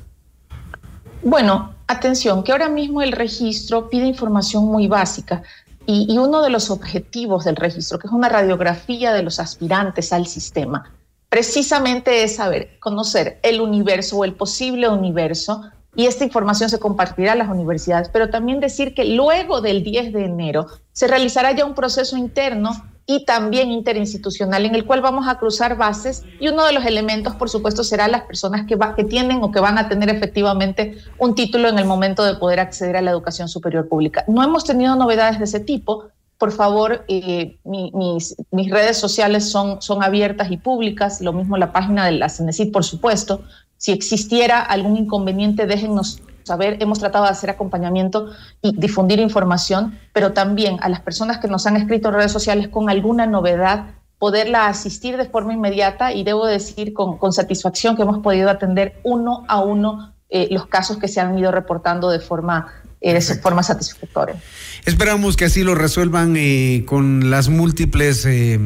Bueno, 1.23 1.75
atención, 1.87 2.45
que 2.45 2.53
ahora 2.53 2.69
mismo 2.69 3.03
el 3.03 3.13
registro 3.13 3.91
pide 3.91 4.07
información 4.07 4.65
muy 4.67 4.87
básica 4.87 5.43
y, 5.87 6.07
y 6.09 6.19
uno 6.19 6.43
de 6.43 6.51
los 6.51 6.71
objetivos 6.71 7.45
del 7.45 7.57
registro, 7.57 7.99
que 7.99 8.07
es 8.07 8.13
una 8.13 8.29
radiografía 8.29 9.13
de 9.13 9.23
los 9.23 9.41
aspirantes 9.41 10.13
al 10.13 10.27
sistema, 10.27 10.93
precisamente 11.29 12.23
es 12.23 12.37
saber, 12.37 12.79
conocer 12.79 13.41
el 13.43 13.61
universo 13.61 14.19
o 14.19 14.25
el 14.25 14.35
posible 14.35 14.89
universo 14.89 15.63
y 15.97 16.07
esta 16.07 16.25
información 16.25 16.69
se 16.71 16.79
compartirá 16.79 17.33
a 17.33 17.37
las 17.37 17.49
universidades, 17.49 18.09
pero 18.13 18.31
también 18.31 18.61
decir 18.61 18.95
que 18.95 19.05
luego 19.05 19.61
del 19.61 19.83
10 19.83 20.13
de 20.13 20.25
enero 20.25 20.67
se 20.93 21.07
realizará 21.09 21.53
ya 21.53 21.65
un 21.65 21.75
proceso 21.75 22.17
interno 22.17 22.71
y 23.11 23.25
también 23.25 23.71
interinstitucional 23.71 24.67
en 24.67 24.75
el 24.75 24.85
cual 24.85 25.01
vamos 25.01 25.27
a 25.29 25.39
cruzar 25.39 25.79
bases 25.79 26.25
y 26.41 26.49
uno 26.49 26.67
de 26.67 26.75
los 26.75 26.85
elementos, 26.85 27.35
por 27.37 27.49
supuesto, 27.49 27.83
será 27.83 28.07
las 28.07 28.23
personas 28.23 28.67
que, 28.67 28.77
va- 28.77 28.95
que 28.95 29.05
tienen 29.05 29.43
o 29.43 29.51
que 29.51 29.61
van 29.61 29.79
a 29.79 29.89
tener 29.89 30.11
efectivamente 30.11 30.99
un 31.19 31.35
título 31.35 31.69
en 31.71 31.79
el 31.79 31.87
momento 31.87 32.23
de 32.23 32.35
poder 32.35 32.61
acceder 32.61 32.99
a 32.99 33.03
la 33.03 33.11
educación 33.11 33.49
superior 33.49 33.89
pública. 33.89 34.25
No 34.29 34.43
hemos 34.43 34.65
tenido 34.65 34.95
novedades 34.95 35.39
de 35.39 35.45
ese 35.47 35.61
tipo. 35.61 36.09
Por 36.37 36.53
favor, 36.53 37.05
eh, 37.09 37.57
mi- 37.65 37.91
mis, 37.95 38.37
redes 38.71 38.99
sociales 38.99 39.51
son, 39.51 39.81
son 39.81 40.03
abiertas 40.05 40.51
y 40.53 40.59
públicas, 40.59 41.21
lo 41.23 41.33
mismo 41.33 41.57
la 41.57 41.73
página 41.73 42.05
de 42.05 42.13
la 42.13 42.29
CENESID, 42.29 42.71
por 42.73 42.85
supuesto. 42.85 43.43
Si 43.79 43.93
existiera 43.93 44.61
algún 44.61 44.97
inconveniente, 44.97 45.67
déjennos 45.67 46.21
saber, 46.43 46.83
hemos 46.83 46.99
tratado 46.99 47.25
de 47.25 47.31
hacer 47.31 47.51
acompañamiento 47.51 48.31
y 48.61 48.77
difundir 48.77 49.21
información, 49.21 49.99
pero 50.13 50.33
también 50.33 50.79
a 50.81 50.89
las 50.89 51.01
personas 51.01 51.39
que 51.39 51.49
nos 51.49 51.67
han 51.67 51.77
escrito 51.77 52.09
en 52.09 52.15
redes 52.15 52.33
sociales 52.33 52.69
con 52.69 52.91
alguna 52.91 53.27
novedad, 53.27 53.95
poderla 54.19 54.67
asistir 54.67 55.17
de 55.17 55.27
forma 55.27 55.55
inmediata 55.55 56.13
y 56.13 56.25
debo 56.25 56.47
decir 56.47 56.93
con, 56.93 57.33
satisfacción 57.33 57.95
que 57.95 58.03
hemos 58.03 58.19
podido 58.19 58.51
atender 58.51 59.01
uno 59.05 59.45
a 59.47 59.61
uno 59.61 60.13
eh, 60.29 60.49
los 60.51 60.67
casos 60.67 60.99
que 60.99 61.09
se 61.09 61.21
han 61.21 61.39
ido 61.39 61.53
reportando 61.53 62.11
de 62.11 62.19
forma, 62.19 62.67
eh, 63.01 63.15
de 63.15 63.21
forma 63.21 63.63
satisfactoria. 63.63 64.37
Esperamos 64.85 65.37
que 65.37 65.45
así 65.45 65.63
lo 65.63 65.75
resuelvan 65.75 66.35
eh, 66.37 66.85
con 66.87 67.31
las 67.31 67.49
múltiples 67.49 68.25
eh, 68.27 68.59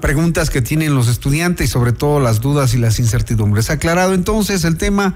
preguntas 0.00 0.50
que 0.50 0.60
tienen 0.60 0.94
los 0.94 1.08
estudiantes 1.08 1.68
y 1.68 1.72
sobre 1.72 1.92
todo 1.92 2.20
las 2.20 2.40
dudas 2.40 2.74
y 2.74 2.78
las 2.78 2.98
incertidumbres. 2.98 3.70
Aclarado 3.70 4.12
entonces 4.14 4.64
el 4.64 4.76
tema, 4.76 5.14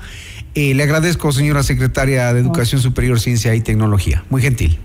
eh, 0.55 0.73
le 0.75 0.83
agradezco, 0.85 1.33
señora 1.33 1.63
secretaria 1.63 2.33
de 2.33 2.41
Educación 2.41 2.81
Superior, 2.81 3.21
Ciencia 3.21 3.55
y 3.55 3.61
Tecnología. 3.61 4.25
Muy 4.31 4.41
gentil. 4.41 4.79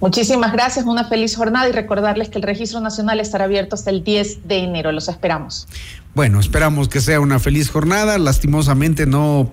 Muchísimas 0.00 0.52
gracias, 0.52 0.86
una 0.86 1.04
feliz 1.04 1.36
jornada 1.36 1.68
y 1.68 1.72
recordarles 1.72 2.28
que 2.28 2.38
el 2.38 2.42
Registro 2.42 2.80
Nacional 2.80 3.20
estará 3.20 3.44
abierto 3.44 3.76
hasta 3.76 3.90
el 3.90 4.02
10 4.02 4.48
de 4.48 4.58
enero. 4.58 4.92
Los 4.92 5.08
esperamos. 5.08 5.68
Bueno, 6.14 6.40
esperamos 6.40 6.88
que 6.88 7.00
sea 7.00 7.20
una 7.20 7.38
feliz 7.38 7.70
jornada. 7.70 8.18
Lastimosamente 8.18 9.06
no 9.06 9.50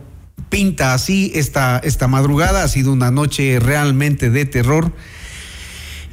pinta 0.50 0.94
así 0.94 1.32
esta, 1.36 1.80
esta 1.80 2.08
madrugada. 2.08 2.64
Ha 2.64 2.68
sido 2.68 2.92
una 2.92 3.12
noche 3.12 3.60
realmente 3.60 4.30
de 4.30 4.46
terror. 4.46 4.94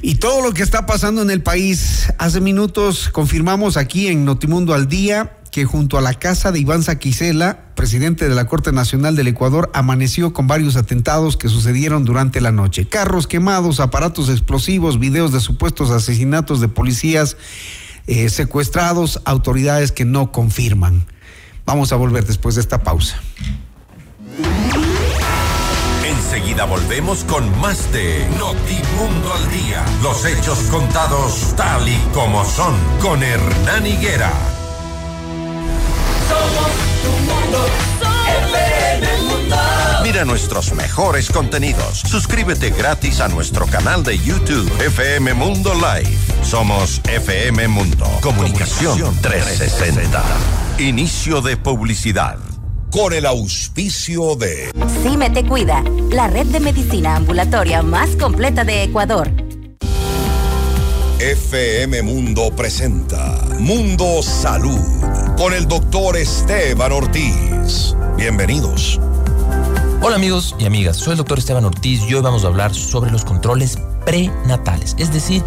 Y 0.01 0.15
todo 0.15 0.41
lo 0.41 0.51
que 0.51 0.63
está 0.63 0.87
pasando 0.87 1.21
en 1.21 1.29
el 1.29 1.43
país, 1.43 2.11
hace 2.17 2.41
minutos 2.41 3.09
confirmamos 3.09 3.77
aquí 3.77 4.07
en 4.07 4.25
Notimundo 4.25 4.73
al 4.73 4.87
Día 4.87 5.37
que 5.51 5.65
junto 5.65 5.97
a 5.97 6.01
la 6.01 6.13
casa 6.13 6.51
de 6.51 6.59
Iván 6.59 6.81
Saquicela, 6.81 7.75
presidente 7.75 8.29
de 8.29 8.33
la 8.33 8.47
Corte 8.47 8.71
Nacional 8.71 9.17
del 9.17 9.27
Ecuador, 9.27 9.69
amaneció 9.73 10.31
con 10.33 10.47
varios 10.47 10.77
atentados 10.77 11.35
que 11.35 11.49
sucedieron 11.49 12.05
durante 12.05 12.39
la 12.39 12.53
noche. 12.53 12.87
Carros 12.87 13.27
quemados, 13.27 13.81
aparatos 13.81 14.29
explosivos, 14.29 14.97
videos 14.97 15.33
de 15.33 15.41
supuestos 15.41 15.91
asesinatos 15.91 16.61
de 16.61 16.69
policías 16.69 17.35
eh, 18.07 18.29
secuestrados, 18.29 19.21
autoridades 19.25 19.91
que 19.91 20.05
no 20.05 20.31
confirman. 20.31 21.05
Vamos 21.65 21.91
a 21.91 21.97
volver 21.97 22.25
después 22.25 22.55
de 22.55 22.61
esta 22.61 22.81
pausa. 22.81 23.17
Enseguida 26.31 26.65
volvemos 26.65 27.23
con 27.25 27.59
más 27.59 27.91
de 27.91 28.25
Notimundo 28.37 29.33
al 29.33 29.51
Día. 29.51 29.83
Los 30.01 30.23
hechos 30.25 30.59
contados 30.71 31.53
tal 31.57 31.87
y 31.87 31.97
como 32.13 32.45
son 32.45 32.73
con 33.01 33.21
Hernán 33.21 33.85
Higuera. 33.85 34.31
Somos 36.29 36.71
tu 37.03 37.11
mundo. 37.31 37.65
FM 38.31 39.21
Mundo. 39.23 39.55
Mira 40.03 40.25
nuestros 40.25 40.73
mejores 40.73 41.29
contenidos. 41.29 41.99
Suscríbete 41.99 42.69
gratis 42.69 43.19
a 43.19 43.27
nuestro 43.27 43.65
canal 43.67 44.03
de 44.03 44.17
YouTube 44.17 44.71
FM 44.81 45.33
Mundo 45.33 45.73
Live. 45.73 46.17
Somos 46.43 47.01
FM 47.09 47.67
Mundo. 47.67 48.05
Comunicación 48.21 49.17
360. 49.21 50.23
Inicio 50.79 51.41
de 51.41 51.57
publicidad. 51.57 52.37
Con 52.91 53.13
el 53.13 53.25
auspicio 53.25 54.35
de 54.35 54.69
CIME 55.01 55.29
Te 55.29 55.45
Cuida, 55.45 55.81
la 56.11 56.27
red 56.27 56.45
de 56.47 56.59
medicina 56.59 57.15
ambulatoria 57.15 57.81
más 57.83 58.17
completa 58.17 58.65
de 58.65 58.83
Ecuador. 58.83 59.31
FM 61.17 62.01
Mundo 62.01 62.51
presenta 62.53 63.39
Mundo 63.59 64.21
Salud 64.21 64.77
con 65.37 65.53
el 65.53 65.69
doctor 65.69 66.17
Esteban 66.17 66.91
Ortiz. 66.91 67.95
Bienvenidos. 68.17 68.99
Hola 70.01 70.17
amigos 70.17 70.53
y 70.59 70.65
amigas, 70.65 70.97
soy 70.97 71.11
el 71.11 71.17
doctor 71.19 71.39
Esteban 71.39 71.63
Ortiz 71.63 72.01
y 72.09 72.13
hoy 72.13 72.21
vamos 72.21 72.43
a 72.43 72.47
hablar 72.47 72.73
sobre 72.75 73.09
los 73.09 73.23
controles 73.23 73.77
prenatales, 74.05 74.97
es 74.99 75.13
decir, 75.13 75.41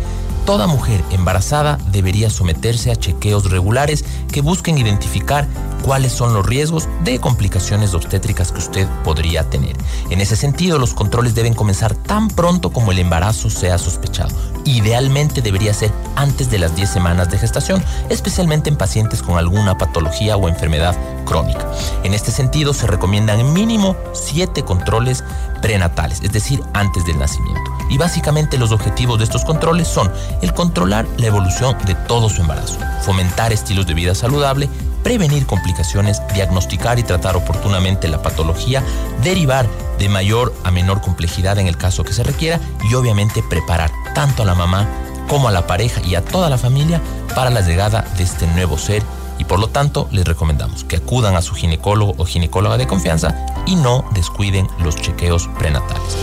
toda 0.45 0.67
mujer 0.67 1.03
embarazada 1.11 1.79
debería 1.91 2.31
someterse 2.31 2.91
a 2.91 2.97
chequeos 2.97 3.51
regulares 3.51 4.05
que 4.31 4.41
busquen 4.41 4.79
identificar 4.79 5.49
cuáles 5.85 6.13
son 6.13 6.33
los 6.33 6.47
riesgos 6.47 6.89
de 7.05 7.21
complicaciones 7.21 7.93
obstétricas 7.95 8.53
que 8.53 8.59
usted 8.59 8.89
podría 9.05 9.49
tener. 9.51 9.77
En 10.11 10.21
ese 10.21 10.35
sentido, 10.35 10.79
los 10.79 10.95
controles 10.95 11.35
deben 11.35 11.55
comenzar 11.55 11.95
tan 11.95 12.29
pronto 12.29 12.71
como 12.71 12.93
el 12.93 12.99
embarazo 12.99 13.51
sea 13.51 13.77
sospechado. 13.77 14.35
Idealmente 14.65 15.43
debería 15.43 15.75
ser 15.75 15.93
antes 16.17 16.51
de 16.51 16.59
las 16.59 16.75
10 16.75 16.89
semanas 16.89 17.31
de 17.31 17.39
gestación, 17.39 17.85
especialmente 18.09 18.71
en 18.71 18.77
pacientes 18.77 19.23
con 19.23 19.37
alguna 19.37 19.77
patología 19.77 20.37
o 20.37 20.49
enfermedad 20.49 20.97
crónica. 21.27 21.71
En 22.03 22.15
este 22.15 22.31
sentido, 22.31 22.73
se 22.73 22.87
recomiendan 22.87 23.53
mínimo 23.53 23.95
7 24.15 24.63
controles 24.63 25.23
prenatales, 25.65 26.21
es 26.23 26.31
decir, 26.31 26.63
antes 26.75 27.07
del 27.07 27.19
nacimiento. 27.19 27.63
Y 27.89 27.97
básicamente 27.97 28.59
los 28.59 28.71
objetivos 28.71 29.17
de 29.17 29.25
estos 29.25 29.47
controles 29.47 29.89
son 29.89 30.13
el 30.43 30.53
controlar 30.53 31.07
la 31.17 31.29
evolución 31.29 31.75
de 31.87 31.95
todo 31.95 32.29
su 32.29 32.43
embarazo, 32.43 32.79
fomentar 33.01 33.51
estilos 33.51 33.87
de 33.87 33.95
vida 33.95 34.15
saludable, 34.15 34.69
prevenir 35.03 35.47
complicaciones, 35.47 36.21
diagnosticar 36.35 36.99
y 36.99 37.03
tratar 37.03 37.35
oportunamente 37.35 38.09
la 38.09 38.21
patología, 38.21 38.83
derivar 39.23 39.67
de 39.99 40.11
mayor 40.11 40.55
a 40.65 40.71
menor 40.71 41.01
complejidad 41.01 41.59
en 41.59 41.67
el 41.67 41.79
caso 41.79 42.05
que 42.05 42.13
se 42.13 42.25
requiera 42.25 42.61
y 42.91 42.95
obviamente 42.95 43.43
preparar 43.49 43.91
tanto 44.15 44.43
a 44.43 44.47
la 44.47 44.55
mamá 44.55 44.87
como 45.31 45.49
a 45.49 45.53
la 45.53 45.67
pareja 45.67 46.03
y 46.03 46.15
a 46.15 46.23
toda 46.23 46.51
la 46.51 46.59
familia 46.59 47.01
para 47.35 47.49
la 47.49 47.63
llegada 47.63 48.05
de 48.19 48.25
este 48.25 48.47
nuevo 48.49 48.77
ser 48.77 49.03
y 49.39 49.45
por 49.45 49.59
lo 49.59 49.69
tanto 49.69 50.09
les 50.13 50.27
recomendamos 50.27 50.85
que 50.85 50.97
acudan 50.97 51.37
a 51.37 51.43
su 51.43 51.55
ginecólogo 51.55 52.15
o 52.19 52.27
ginecóloga 52.27 52.77
de 52.77 52.87
confianza 52.87 53.35
y 53.67 53.77
no 53.77 54.05
descuiden 54.15 54.69
los 54.83 54.97
chequeos 54.97 55.49
prenatales. 55.59 56.17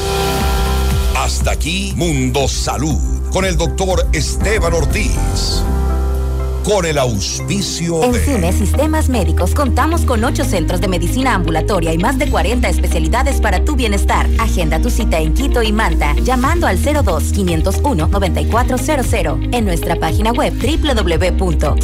Hasta 1.16 1.52
aquí 1.52 1.94
Mundo 1.96 2.48
Salud 2.48 3.30
con 3.32 3.46
el 3.46 3.58
doctor 3.58 4.08
Esteban 4.12 4.74
Ortiz. 4.74 5.64
Con 6.64 6.86
el 6.86 7.00
auspicio 7.00 8.04
En 8.04 8.12
de 8.12 8.20
CIME 8.20 8.54
Sistemas 8.54 9.10
Médicos 9.10 9.56
contamos 9.56 10.02
con 10.02 10.24
ocho 10.24 10.46
centros 10.46 10.80
de 10.80 10.88
medicina 10.88 11.34
ambulatoria 11.34 11.92
y 11.92 11.98
más 11.98 12.20
de 12.20 12.30
40 12.30 12.70
especialidades 12.70 13.42
para 13.42 13.66
tu 13.66 13.76
bienestar. 13.76 14.30
Agenda 14.38 14.80
tu 14.80 14.92
cita 14.92 15.18
en 15.20 15.34
Quito 15.34 15.64
y 15.64 15.72
Manta 15.72 16.14
llamando 16.22 16.68
al 16.68 16.78
02-501-9400 16.78 19.56
en 19.56 19.66
nuestra 19.66 19.96
página 19.96 20.34
web 20.34 20.54
www.cime.com.es 20.54 21.82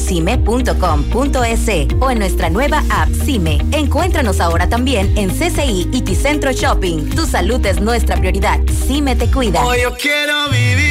o 1.99 2.11
en 2.11 2.19
nuestra 2.19 2.51
nueva 2.51 2.83
app 2.89 3.09
CIME. 3.25 3.57
Encuéntranos 3.71 4.39
ahora 4.39 4.69
también 4.69 5.17
en 5.17 5.29
CCI 5.29 5.89
y 5.91 6.01
Ticentro 6.01 6.51
Shopping. 6.51 7.09
Tu 7.15 7.25
salud 7.25 7.65
es 7.65 7.81
nuestra 7.81 8.15
prioridad. 8.17 8.59
CIME 8.87 9.15
te 9.15 9.31
cuida. 9.31 9.65
Hoy 9.65 9.79
yo 9.81 9.95
quiero 9.95 10.49
vivir, 10.49 10.86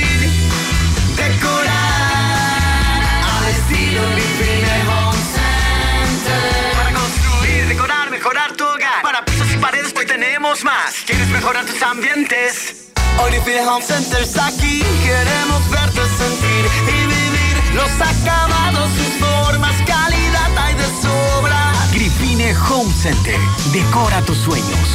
tenemos 10.19 10.65
más. 10.65 11.05
¿Quieres 11.05 11.29
mejorar 11.29 11.67
tus 11.67 11.83
ambientes? 11.83 12.91
Grifine 13.29 13.67
Home 13.67 13.85
Center 13.85 14.23
está 14.23 14.47
aquí. 14.47 14.83
Queremos 15.05 15.71
verte 15.71 16.01
sentir 16.17 16.65
y 16.89 17.07
vivir 17.07 17.57
los 17.75 17.91
acabados, 18.01 18.91
sus 18.97 19.13
formas, 19.27 19.75
calidad 19.87 20.57
hay 20.57 20.75
de 20.75 20.87
sobra. 21.03 21.75
Grifine 21.93 22.55
Home 22.71 22.91
Center. 22.95 23.39
Decora 23.75 24.23
tus 24.23 24.39
sueños. 24.39 24.89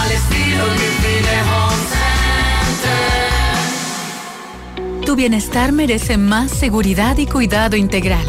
Al 0.00 0.10
estilo 0.10 0.64
Grifine 0.66 1.42
Home 1.52 1.82
Center. 4.74 5.06
Tu 5.06 5.14
bienestar 5.14 5.70
merece 5.70 6.16
más 6.16 6.50
seguridad 6.50 7.16
y 7.18 7.26
cuidado 7.26 7.76
integral. 7.76 8.26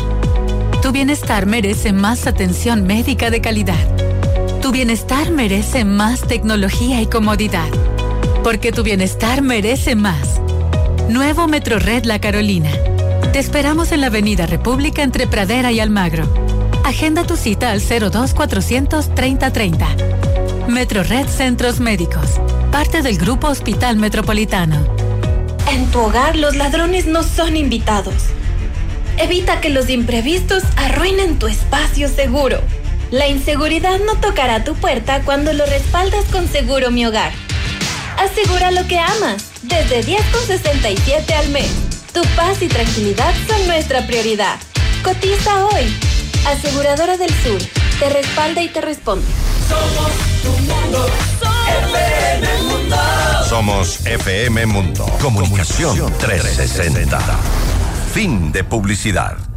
Tu 0.83 0.91
bienestar 0.91 1.47
merece 1.47 1.91
más 1.91 2.27
atención 2.27 2.85
médica 2.85 3.31
de 3.31 3.41
calidad. 3.41 4.08
Bienestar 4.79 5.29
merece 5.31 5.83
más 5.83 6.21
tecnología 6.21 7.01
y 7.01 7.05
comodidad. 7.05 7.67
Porque 8.45 8.71
tu 8.71 8.81
bienestar 8.81 9.41
merece 9.41 9.93
más. 9.93 10.39
Nuevo 11.09 11.49
Metrored 11.49 12.05
La 12.05 12.21
Carolina. 12.21 12.71
Te 13.33 13.39
esperamos 13.39 13.91
en 13.91 13.99
la 13.99 14.07
Avenida 14.07 14.45
República 14.45 15.03
entre 15.03 15.27
Pradera 15.27 15.73
y 15.73 15.81
Almagro. 15.81 16.33
Agenda 16.85 17.27
tu 17.27 17.35
cita 17.35 17.71
al 17.71 17.81
02 17.81 18.33
400 18.33 19.13
3030. 19.13 19.85
Metrored 20.69 21.27
Centros 21.27 21.81
Médicos. 21.81 22.39
Parte 22.71 23.01
del 23.01 23.17
Grupo 23.17 23.47
Hospital 23.47 23.97
Metropolitano. 23.97 24.77
En 25.69 25.87
tu 25.91 25.99
hogar 25.99 26.37
los 26.37 26.55
ladrones 26.55 27.05
no 27.05 27.23
son 27.23 27.57
invitados. 27.57 28.27
Evita 29.17 29.59
que 29.59 29.71
los 29.71 29.89
imprevistos 29.89 30.63
arruinen 30.77 31.37
tu 31.37 31.47
espacio 31.47 32.07
seguro. 32.07 32.61
La 33.11 33.27
inseguridad 33.27 33.99
no 34.05 34.15
tocará 34.19 34.63
tu 34.63 34.75
puerta 34.75 35.21
cuando 35.23 35.51
lo 35.53 35.65
respaldas 35.65 36.25
con 36.25 36.47
Seguro 36.47 36.91
Mi 36.91 37.07
Hogar. 37.07 37.31
Asegura 38.19 38.69
lo 38.69 38.85
que 38.87 38.99
amas, 38.99 39.45
desde 39.63 40.03
10,67 40.03 41.31
al 41.33 41.49
mes. 41.49 41.71
Tu 42.13 42.21
paz 42.35 42.61
y 42.61 42.67
tranquilidad 42.67 43.33
son 43.47 43.65
nuestra 43.65 44.05
prioridad. 44.05 44.59
Cotiza 45.03 45.65
hoy. 45.65 45.91
Aseguradora 46.45 47.17
del 47.17 47.33
Sur, 47.41 47.59
te 47.99 48.09
respalda 48.09 48.61
y 48.61 48.67
te 48.67 48.81
responde. 48.81 49.25
Somos 49.67 50.11
tu 50.43 50.51
mundo. 50.71 51.07
FM 51.67 52.43
FM 52.43 52.63
Mundo. 52.63 52.95
Somos 53.47 54.05
FM 54.05 54.65
Mundo. 54.67 55.05
Comunicación 55.19 56.13
360. 56.19 57.19
Fin 58.13 58.51
de 58.51 58.63
publicidad. 58.63 59.48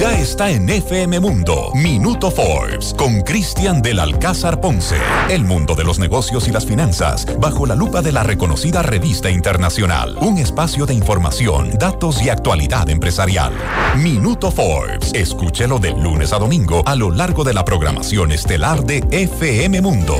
Ya 0.00 0.18
está 0.18 0.48
en 0.50 0.66
FM 0.66 1.20
Mundo, 1.20 1.72
Minuto 1.74 2.30
Forbes, 2.30 2.94
con 2.94 3.20
Cristian 3.20 3.82
del 3.82 4.00
Alcázar 4.00 4.58
Ponce. 4.58 4.96
El 5.28 5.44
mundo 5.44 5.74
de 5.74 5.84
los 5.84 5.98
negocios 5.98 6.48
y 6.48 6.52
las 6.52 6.64
finanzas, 6.64 7.26
bajo 7.38 7.66
la 7.66 7.74
lupa 7.74 8.00
de 8.00 8.10
la 8.10 8.22
reconocida 8.22 8.80
revista 8.80 9.28
internacional. 9.28 10.16
Un 10.22 10.38
espacio 10.38 10.86
de 10.86 10.94
información, 10.94 11.72
datos 11.78 12.22
y 12.22 12.30
actualidad 12.30 12.88
empresarial. 12.88 13.52
Minuto 13.98 14.50
Forbes, 14.50 15.12
escúchelo 15.12 15.78
de 15.78 15.90
lunes 15.90 16.32
a 16.32 16.38
domingo 16.38 16.82
a 16.86 16.96
lo 16.96 17.10
largo 17.10 17.44
de 17.44 17.52
la 17.52 17.66
programación 17.66 18.32
estelar 18.32 18.82
de 18.82 19.04
FM 19.10 19.82
Mundo. 19.82 20.16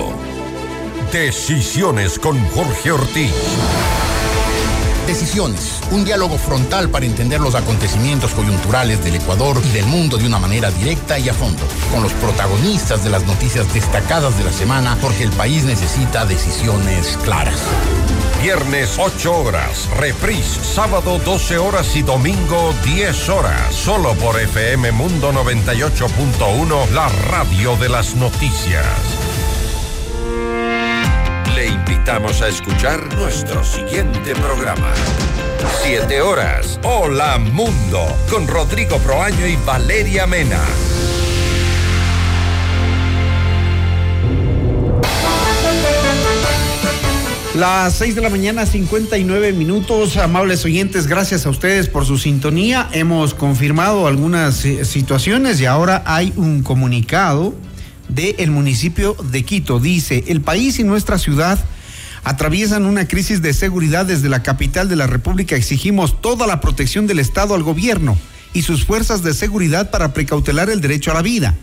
Decisiones 1.11 2.19
con 2.19 2.39
Jorge 2.51 2.93
Ortiz. 2.93 3.33
Decisiones, 5.11 5.81
un 5.91 6.05
diálogo 6.05 6.39
frontal 6.39 6.89
para 6.89 7.05
entender 7.05 7.41
los 7.41 7.57
acontecimientos 7.57 8.31
coyunturales 8.31 9.03
del 9.03 9.17
Ecuador 9.17 9.61
y 9.65 9.71
del 9.71 9.85
mundo 9.87 10.17
de 10.17 10.25
una 10.25 10.39
manera 10.39 10.71
directa 10.71 11.19
y 11.19 11.29
a 11.29 11.35
fondo, 11.35 11.65
con 11.91 12.05
los 12.05 12.13
protagonistas 12.13 13.03
de 13.03 13.11
las 13.11 13.27
noticias 13.27 13.75
destacadas 13.75 14.39
de 14.39 14.45
la 14.45 14.53
semana, 14.53 14.97
porque 15.03 15.25
el 15.25 15.31
país 15.31 15.65
necesita 15.65 16.27
decisiones 16.27 17.19
claras. 17.25 17.59
Viernes 18.41 19.01
8 19.01 19.37
horas, 19.37 19.89
reprise 19.97 20.63
sábado 20.63 21.19
12 21.19 21.59
horas 21.59 21.97
y 21.97 22.03
domingo 22.03 22.73
10 22.85 23.29
horas, 23.31 23.75
solo 23.75 24.15
por 24.15 24.41
FM 24.41 24.93
Mundo 24.93 25.33
98.1, 25.33 26.89
la 26.91 27.09
radio 27.09 27.75
de 27.75 27.89
las 27.89 28.15
noticias. 28.15 28.87
Invitamos 32.01 32.41
a 32.41 32.49
escuchar 32.49 33.15
nuestro 33.15 33.63
siguiente 33.63 34.35
programa. 34.35 34.91
Siete 35.83 36.23
horas. 36.23 36.81
Hola 36.83 37.37
Mundo. 37.37 38.07
Con 38.31 38.49
Rodrigo 38.49 38.97
Proaño 39.01 39.47
y 39.47 39.57
Valeria 39.67 40.27
Mena. 40.27 40.59
Las 47.55 47.97
6 47.97 48.15
de 48.15 48.23
la 48.23 48.31
mañana, 48.31 48.65
59 48.65 49.53
minutos. 49.53 50.17
Amables 50.17 50.65
oyentes, 50.65 51.07
gracias 51.07 51.45
a 51.45 51.51
ustedes 51.51 51.89
por 51.89 52.07
su 52.07 52.17
sintonía. 52.17 52.89
Hemos 52.93 53.35
confirmado 53.35 54.07
algunas 54.07 54.65
eh, 54.65 54.87
situaciones 54.87 55.61
y 55.61 55.67
ahora 55.67 56.03
hay 56.07 56.33
un 56.37 56.63
comunicado 56.63 57.55
del 58.09 58.51
municipio 58.51 59.17
de 59.23 59.45
Quito. 59.45 59.79
Dice, 59.79 60.25
el 60.29 60.41
país 60.41 60.79
y 60.79 60.85
nuestra 60.85 61.19
ciudad 61.19 61.63
atraviesan 62.25 62.87
una 62.87 63.09
crisis 63.09 63.43
de 63.43 63.53
seguridad 63.53 64.07
desde 64.07 64.29
la 64.29 64.43
capital 64.43 64.89
de 64.89 64.97
la 64.97 65.07
República. 65.07 65.57
Exigimos 65.57 66.21
toda 66.21 66.47
la 66.47 66.61
protección 66.61 67.07
del 67.07 67.19
Estado 67.19 67.55
al 67.55 67.63
gobierno 67.63 68.17
y 68.53 68.63
sus 68.63 68.85
fuerzas 68.85 69.23
de 69.23 69.35
seguridad 69.35 69.91
para 69.91 70.13
precautelar 70.13 70.71
el 70.71 70.81
derecho 70.81 71.11
a 71.11 71.15
la 71.15 71.23
vida. 71.23 71.55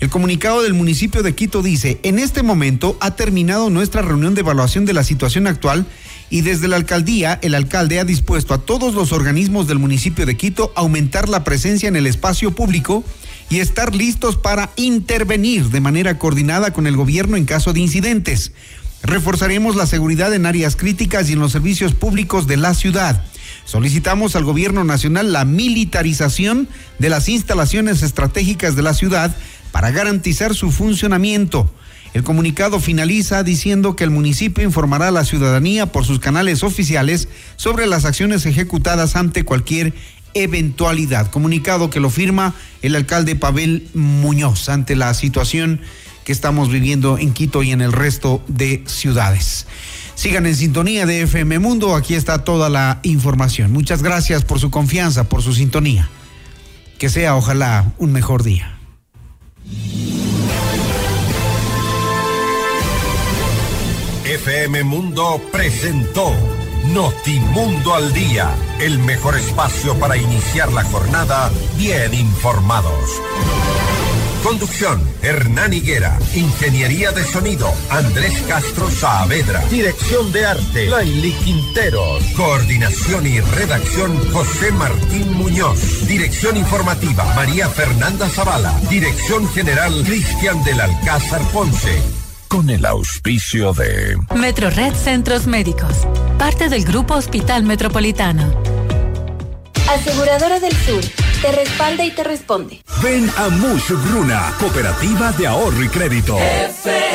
El 0.00 0.10
comunicado 0.10 0.62
del 0.62 0.74
municipio 0.74 1.22
de 1.22 1.34
Quito 1.34 1.62
dice, 1.62 2.00
en 2.02 2.18
este 2.18 2.42
momento 2.42 2.96
ha 3.00 3.12
terminado 3.12 3.70
nuestra 3.70 4.02
reunión 4.02 4.34
de 4.34 4.40
evaluación 4.40 4.84
de 4.84 4.94
la 4.94 5.04
situación 5.04 5.46
actual 5.46 5.86
y 6.28 6.40
desde 6.40 6.66
la 6.66 6.76
alcaldía 6.76 7.38
el 7.42 7.54
alcalde 7.54 8.00
ha 8.00 8.04
dispuesto 8.04 8.52
a 8.52 8.58
todos 8.58 8.94
los 8.94 9.12
organismos 9.12 9.68
del 9.68 9.78
municipio 9.78 10.26
de 10.26 10.36
Quito 10.36 10.72
aumentar 10.74 11.28
la 11.28 11.44
presencia 11.44 11.88
en 11.88 11.94
el 11.94 12.08
espacio 12.08 12.52
público 12.52 13.04
y 13.48 13.60
estar 13.60 13.94
listos 13.94 14.36
para 14.36 14.70
intervenir 14.76 15.68
de 15.68 15.80
manera 15.80 16.18
coordinada 16.18 16.72
con 16.72 16.86
el 16.86 16.96
gobierno 16.96 17.36
en 17.36 17.44
caso 17.44 17.72
de 17.72 17.80
incidentes. 17.80 18.52
Reforzaremos 19.02 19.74
la 19.74 19.86
seguridad 19.86 20.32
en 20.32 20.46
áreas 20.46 20.76
críticas 20.76 21.28
y 21.28 21.32
en 21.32 21.40
los 21.40 21.52
servicios 21.52 21.94
públicos 21.94 22.46
de 22.46 22.56
la 22.56 22.74
ciudad. 22.74 23.24
Solicitamos 23.64 24.36
al 24.36 24.44
gobierno 24.44 24.84
nacional 24.84 25.32
la 25.32 25.44
militarización 25.44 26.68
de 26.98 27.08
las 27.10 27.28
instalaciones 27.28 28.02
estratégicas 28.02 28.76
de 28.76 28.82
la 28.82 28.94
ciudad 28.94 29.34
para 29.72 29.90
garantizar 29.90 30.54
su 30.54 30.70
funcionamiento. 30.70 31.72
El 32.14 32.24
comunicado 32.24 32.78
finaliza 32.78 33.42
diciendo 33.42 33.96
que 33.96 34.04
el 34.04 34.10
municipio 34.10 34.64
informará 34.64 35.08
a 35.08 35.12
la 35.12 35.24
ciudadanía 35.24 35.86
por 35.86 36.04
sus 36.04 36.18
canales 36.18 36.62
oficiales 36.62 37.28
sobre 37.56 37.86
las 37.86 38.04
acciones 38.04 38.44
ejecutadas 38.44 39.16
ante 39.16 39.44
cualquier 39.44 39.94
eventualidad. 40.34 41.30
Comunicado 41.30 41.90
que 41.90 42.00
lo 42.00 42.10
firma 42.10 42.54
el 42.82 42.96
alcalde 42.96 43.34
Pavel 43.34 43.88
Muñoz 43.94 44.68
ante 44.68 44.94
la 44.94 45.14
situación 45.14 45.80
que 46.24 46.32
estamos 46.32 46.70
viviendo 46.70 47.18
en 47.18 47.32
Quito 47.32 47.62
y 47.62 47.72
en 47.72 47.80
el 47.80 47.92
resto 47.92 48.42
de 48.48 48.82
ciudades. 48.86 49.66
Sigan 50.14 50.46
en 50.46 50.54
sintonía 50.54 51.06
de 51.06 51.22
FM 51.22 51.58
Mundo, 51.58 51.96
aquí 51.96 52.14
está 52.14 52.44
toda 52.44 52.68
la 52.68 53.00
información. 53.02 53.72
Muchas 53.72 54.02
gracias 54.02 54.44
por 54.44 54.60
su 54.60 54.70
confianza, 54.70 55.24
por 55.28 55.42
su 55.42 55.52
sintonía. 55.54 56.08
Que 56.98 57.08
sea 57.08 57.34
ojalá 57.34 57.92
un 57.98 58.12
mejor 58.12 58.42
día. 58.42 58.78
FM 64.24 64.84
Mundo 64.84 65.40
presentó 65.50 66.32
Notimundo 66.86 67.94
al 67.94 68.12
Día, 68.12 68.54
el 68.80 68.98
mejor 68.98 69.36
espacio 69.36 69.98
para 69.98 70.16
iniciar 70.16 70.72
la 70.72 70.84
jornada 70.84 71.50
bien 71.76 72.12
informados. 72.12 73.20
Conducción, 74.42 75.00
Hernán 75.22 75.72
Higuera. 75.72 76.18
Ingeniería 76.34 77.12
de 77.12 77.24
sonido, 77.24 77.72
Andrés 77.90 78.32
Castro 78.48 78.90
Saavedra. 78.90 79.60
Dirección 79.70 80.32
de 80.32 80.44
arte, 80.44 80.86
Laili 80.86 81.32
Quinteros. 81.32 82.24
Coordinación 82.36 83.26
y 83.26 83.40
redacción, 83.40 84.18
José 84.32 84.72
Martín 84.72 85.32
Muñoz. 85.34 86.06
Dirección 86.08 86.56
informativa, 86.56 87.24
María 87.36 87.68
Fernanda 87.68 88.28
Zavala. 88.28 88.72
Dirección 88.90 89.48
general, 89.52 90.02
Cristian 90.04 90.62
del 90.64 90.80
Alcázar 90.80 91.42
Ponce. 91.52 92.02
Con 92.48 92.68
el 92.68 92.84
auspicio 92.84 93.72
de... 93.72 94.18
Metrored 94.34 94.94
Centros 94.94 95.46
Médicos, 95.46 96.06
parte 96.36 96.68
del 96.68 96.84
Grupo 96.84 97.14
Hospital 97.14 97.62
Metropolitano. 97.62 98.52
Aseguradora 99.88 100.60
del 100.60 100.74
Sur, 100.76 101.02
te 101.42 101.50
respalda 101.50 102.04
y 102.04 102.12
te 102.12 102.22
responde. 102.22 102.82
Ven 103.02 103.28
a 103.36 103.48
Mush 103.48 103.90
Bruna, 104.08 104.54
Cooperativa 104.60 105.32
de 105.32 105.48
Ahorro 105.48 105.82
y 105.82 105.88
Crédito. 105.88 106.38